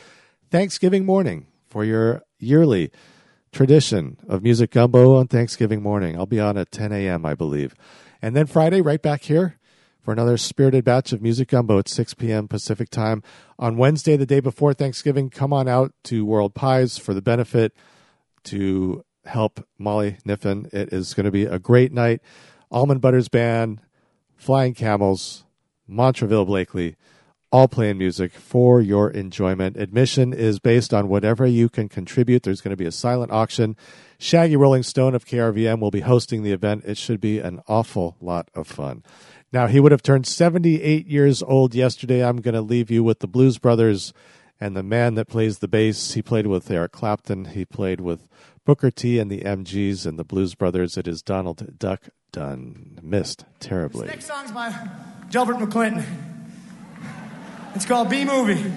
Thanksgiving 0.50 1.04
morning 1.04 1.46
for 1.66 1.84
your 1.84 2.22
yearly 2.38 2.90
tradition 3.52 4.18
of 4.28 4.42
Music 4.42 4.70
Gumbo 4.70 5.16
on 5.16 5.28
Thanksgiving 5.28 5.82
morning. 5.82 6.16
I'll 6.16 6.26
be 6.26 6.40
on 6.40 6.56
at 6.56 6.70
10 6.70 6.92
a.m., 6.92 7.24
I 7.24 7.34
believe. 7.34 7.74
And 8.20 8.36
then 8.36 8.46
Friday, 8.46 8.80
right 8.80 9.00
back 9.00 9.22
here 9.22 9.58
for 10.02 10.12
another 10.12 10.36
spirited 10.36 10.84
batch 10.84 11.12
of 11.12 11.22
Music 11.22 11.48
Gumbo 11.48 11.78
at 11.78 11.88
6 11.88 12.14
p.m. 12.14 12.46
Pacific 12.46 12.90
time. 12.90 13.22
On 13.58 13.76
Wednesday, 13.76 14.16
the 14.16 14.26
day 14.26 14.40
before 14.40 14.74
Thanksgiving, 14.74 15.30
come 15.30 15.52
on 15.52 15.66
out 15.66 15.92
to 16.04 16.26
World 16.26 16.54
Pies 16.54 16.98
for 16.98 17.14
the 17.14 17.22
benefit 17.22 17.72
to 18.44 19.04
help 19.24 19.66
Molly 19.78 20.18
Niffin. 20.26 20.72
It 20.74 20.92
is 20.92 21.14
going 21.14 21.24
to 21.24 21.30
be 21.30 21.44
a 21.44 21.58
great 21.58 21.92
night. 21.92 22.20
Almond 22.70 23.00
Butters 23.00 23.28
Band, 23.28 23.80
Flying 24.36 24.74
Camels, 24.74 25.43
Montreville 25.88 26.46
Blakely, 26.46 26.96
all 27.52 27.68
playing 27.68 27.98
music 27.98 28.32
for 28.32 28.80
your 28.80 29.10
enjoyment. 29.10 29.76
Admission 29.76 30.32
is 30.32 30.58
based 30.58 30.92
on 30.92 31.08
whatever 31.08 31.46
you 31.46 31.68
can 31.68 31.88
contribute. 31.88 32.42
There's 32.42 32.60
going 32.60 32.70
to 32.70 32.76
be 32.76 32.86
a 32.86 32.92
silent 32.92 33.30
auction. 33.30 33.76
Shaggy 34.18 34.56
Rolling 34.56 34.82
Stone 34.82 35.14
of 35.14 35.24
KRVM 35.24 35.78
will 35.80 35.92
be 35.92 36.00
hosting 36.00 36.42
the 36.42 36.52
event. 36.52 36.84
It 36.84 36.96
should 36.96 37.20
be 37.20 37.38
an 37.38 37.60
awful 37.68 38.16
lot 38.20 38.48
of 38.54 38.66
fun. 38.66 39.04
Now, 39.52 39.68
he 39.68 39.78
would 39.78 39.92
have 39.92 40.02
turned 40.02 40.26
78 40.26 41.06
years 41.06 41.42
old 41.42 41.76
yesterday. 41.76 42.24
I'm 42.24 42.40
going 42.40 42.54
to 42.56 42.60
leave 42.60 42.90
you 42.90 43.04
with 43.04 43.20
the 43.20 43.28
Blues 43.28 43.58
Brothers 43.58 44.12
and 44.60 44.76
the 44.76 44.82
man 44.82 45.14
that 45.14 45.28
plays 45.28 45.58
the 45.58 45.68
bass. 45.68 46.14
He 46.14 46.22
played 46.22 46.48
with 46.48 46.68
Eric 46.70 46.90
Clapton. 46.90 47.44
He 47.44 47.64
played 47.64 48.00
with 48.00 48.26
Booker 48.64 48.90
T 48.90 49.18
and 49.18 49.30
the 49.30 49.42
MGs 49.42 50.06
and 50.06 50.18
the 50.18 50.24
Blues 50.24 50.54
Brothers. 50.54 50.96
It 50.96 51.06
is 51.06 51.20
Donald 51.20 51.78
Duck 51.78 52.08
Dunn. 52.32 52.98
Missed 53.02 53.44
terribly. 53.60 54.06
Next 54.06 54.24
song's 54.26 54.52
by 54.52 54.74
Delbert 55.30 55.56
McClinton. 55.56 56.04
It's 57.74 57.84
called 57.84 58.08
B 58.08 58.24
Movie. 58.24 58.72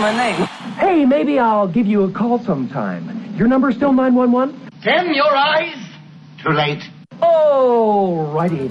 my 0.00 0.12
name. 0.12 0.46
Hey, 0.78 1.04
maybe 1.04 1.38
I'll 1.38 1.70
give 1.70 1.86
you 1.86 2.04
a 2.04 2.12
call 2.12 2.44
sometime. 2.44 3.34
Your 3.36 3.48
number 3.48 3.72
still 3.72 3.92
911? 3.92 4.70
Dim 4.82 5.12
your 5.12 5.34
eyes. 5.34 5.76
Too 6.42 6.52
late. 6.52 6.82
Oh, 7.22 8.32
righty. 8.32 8.68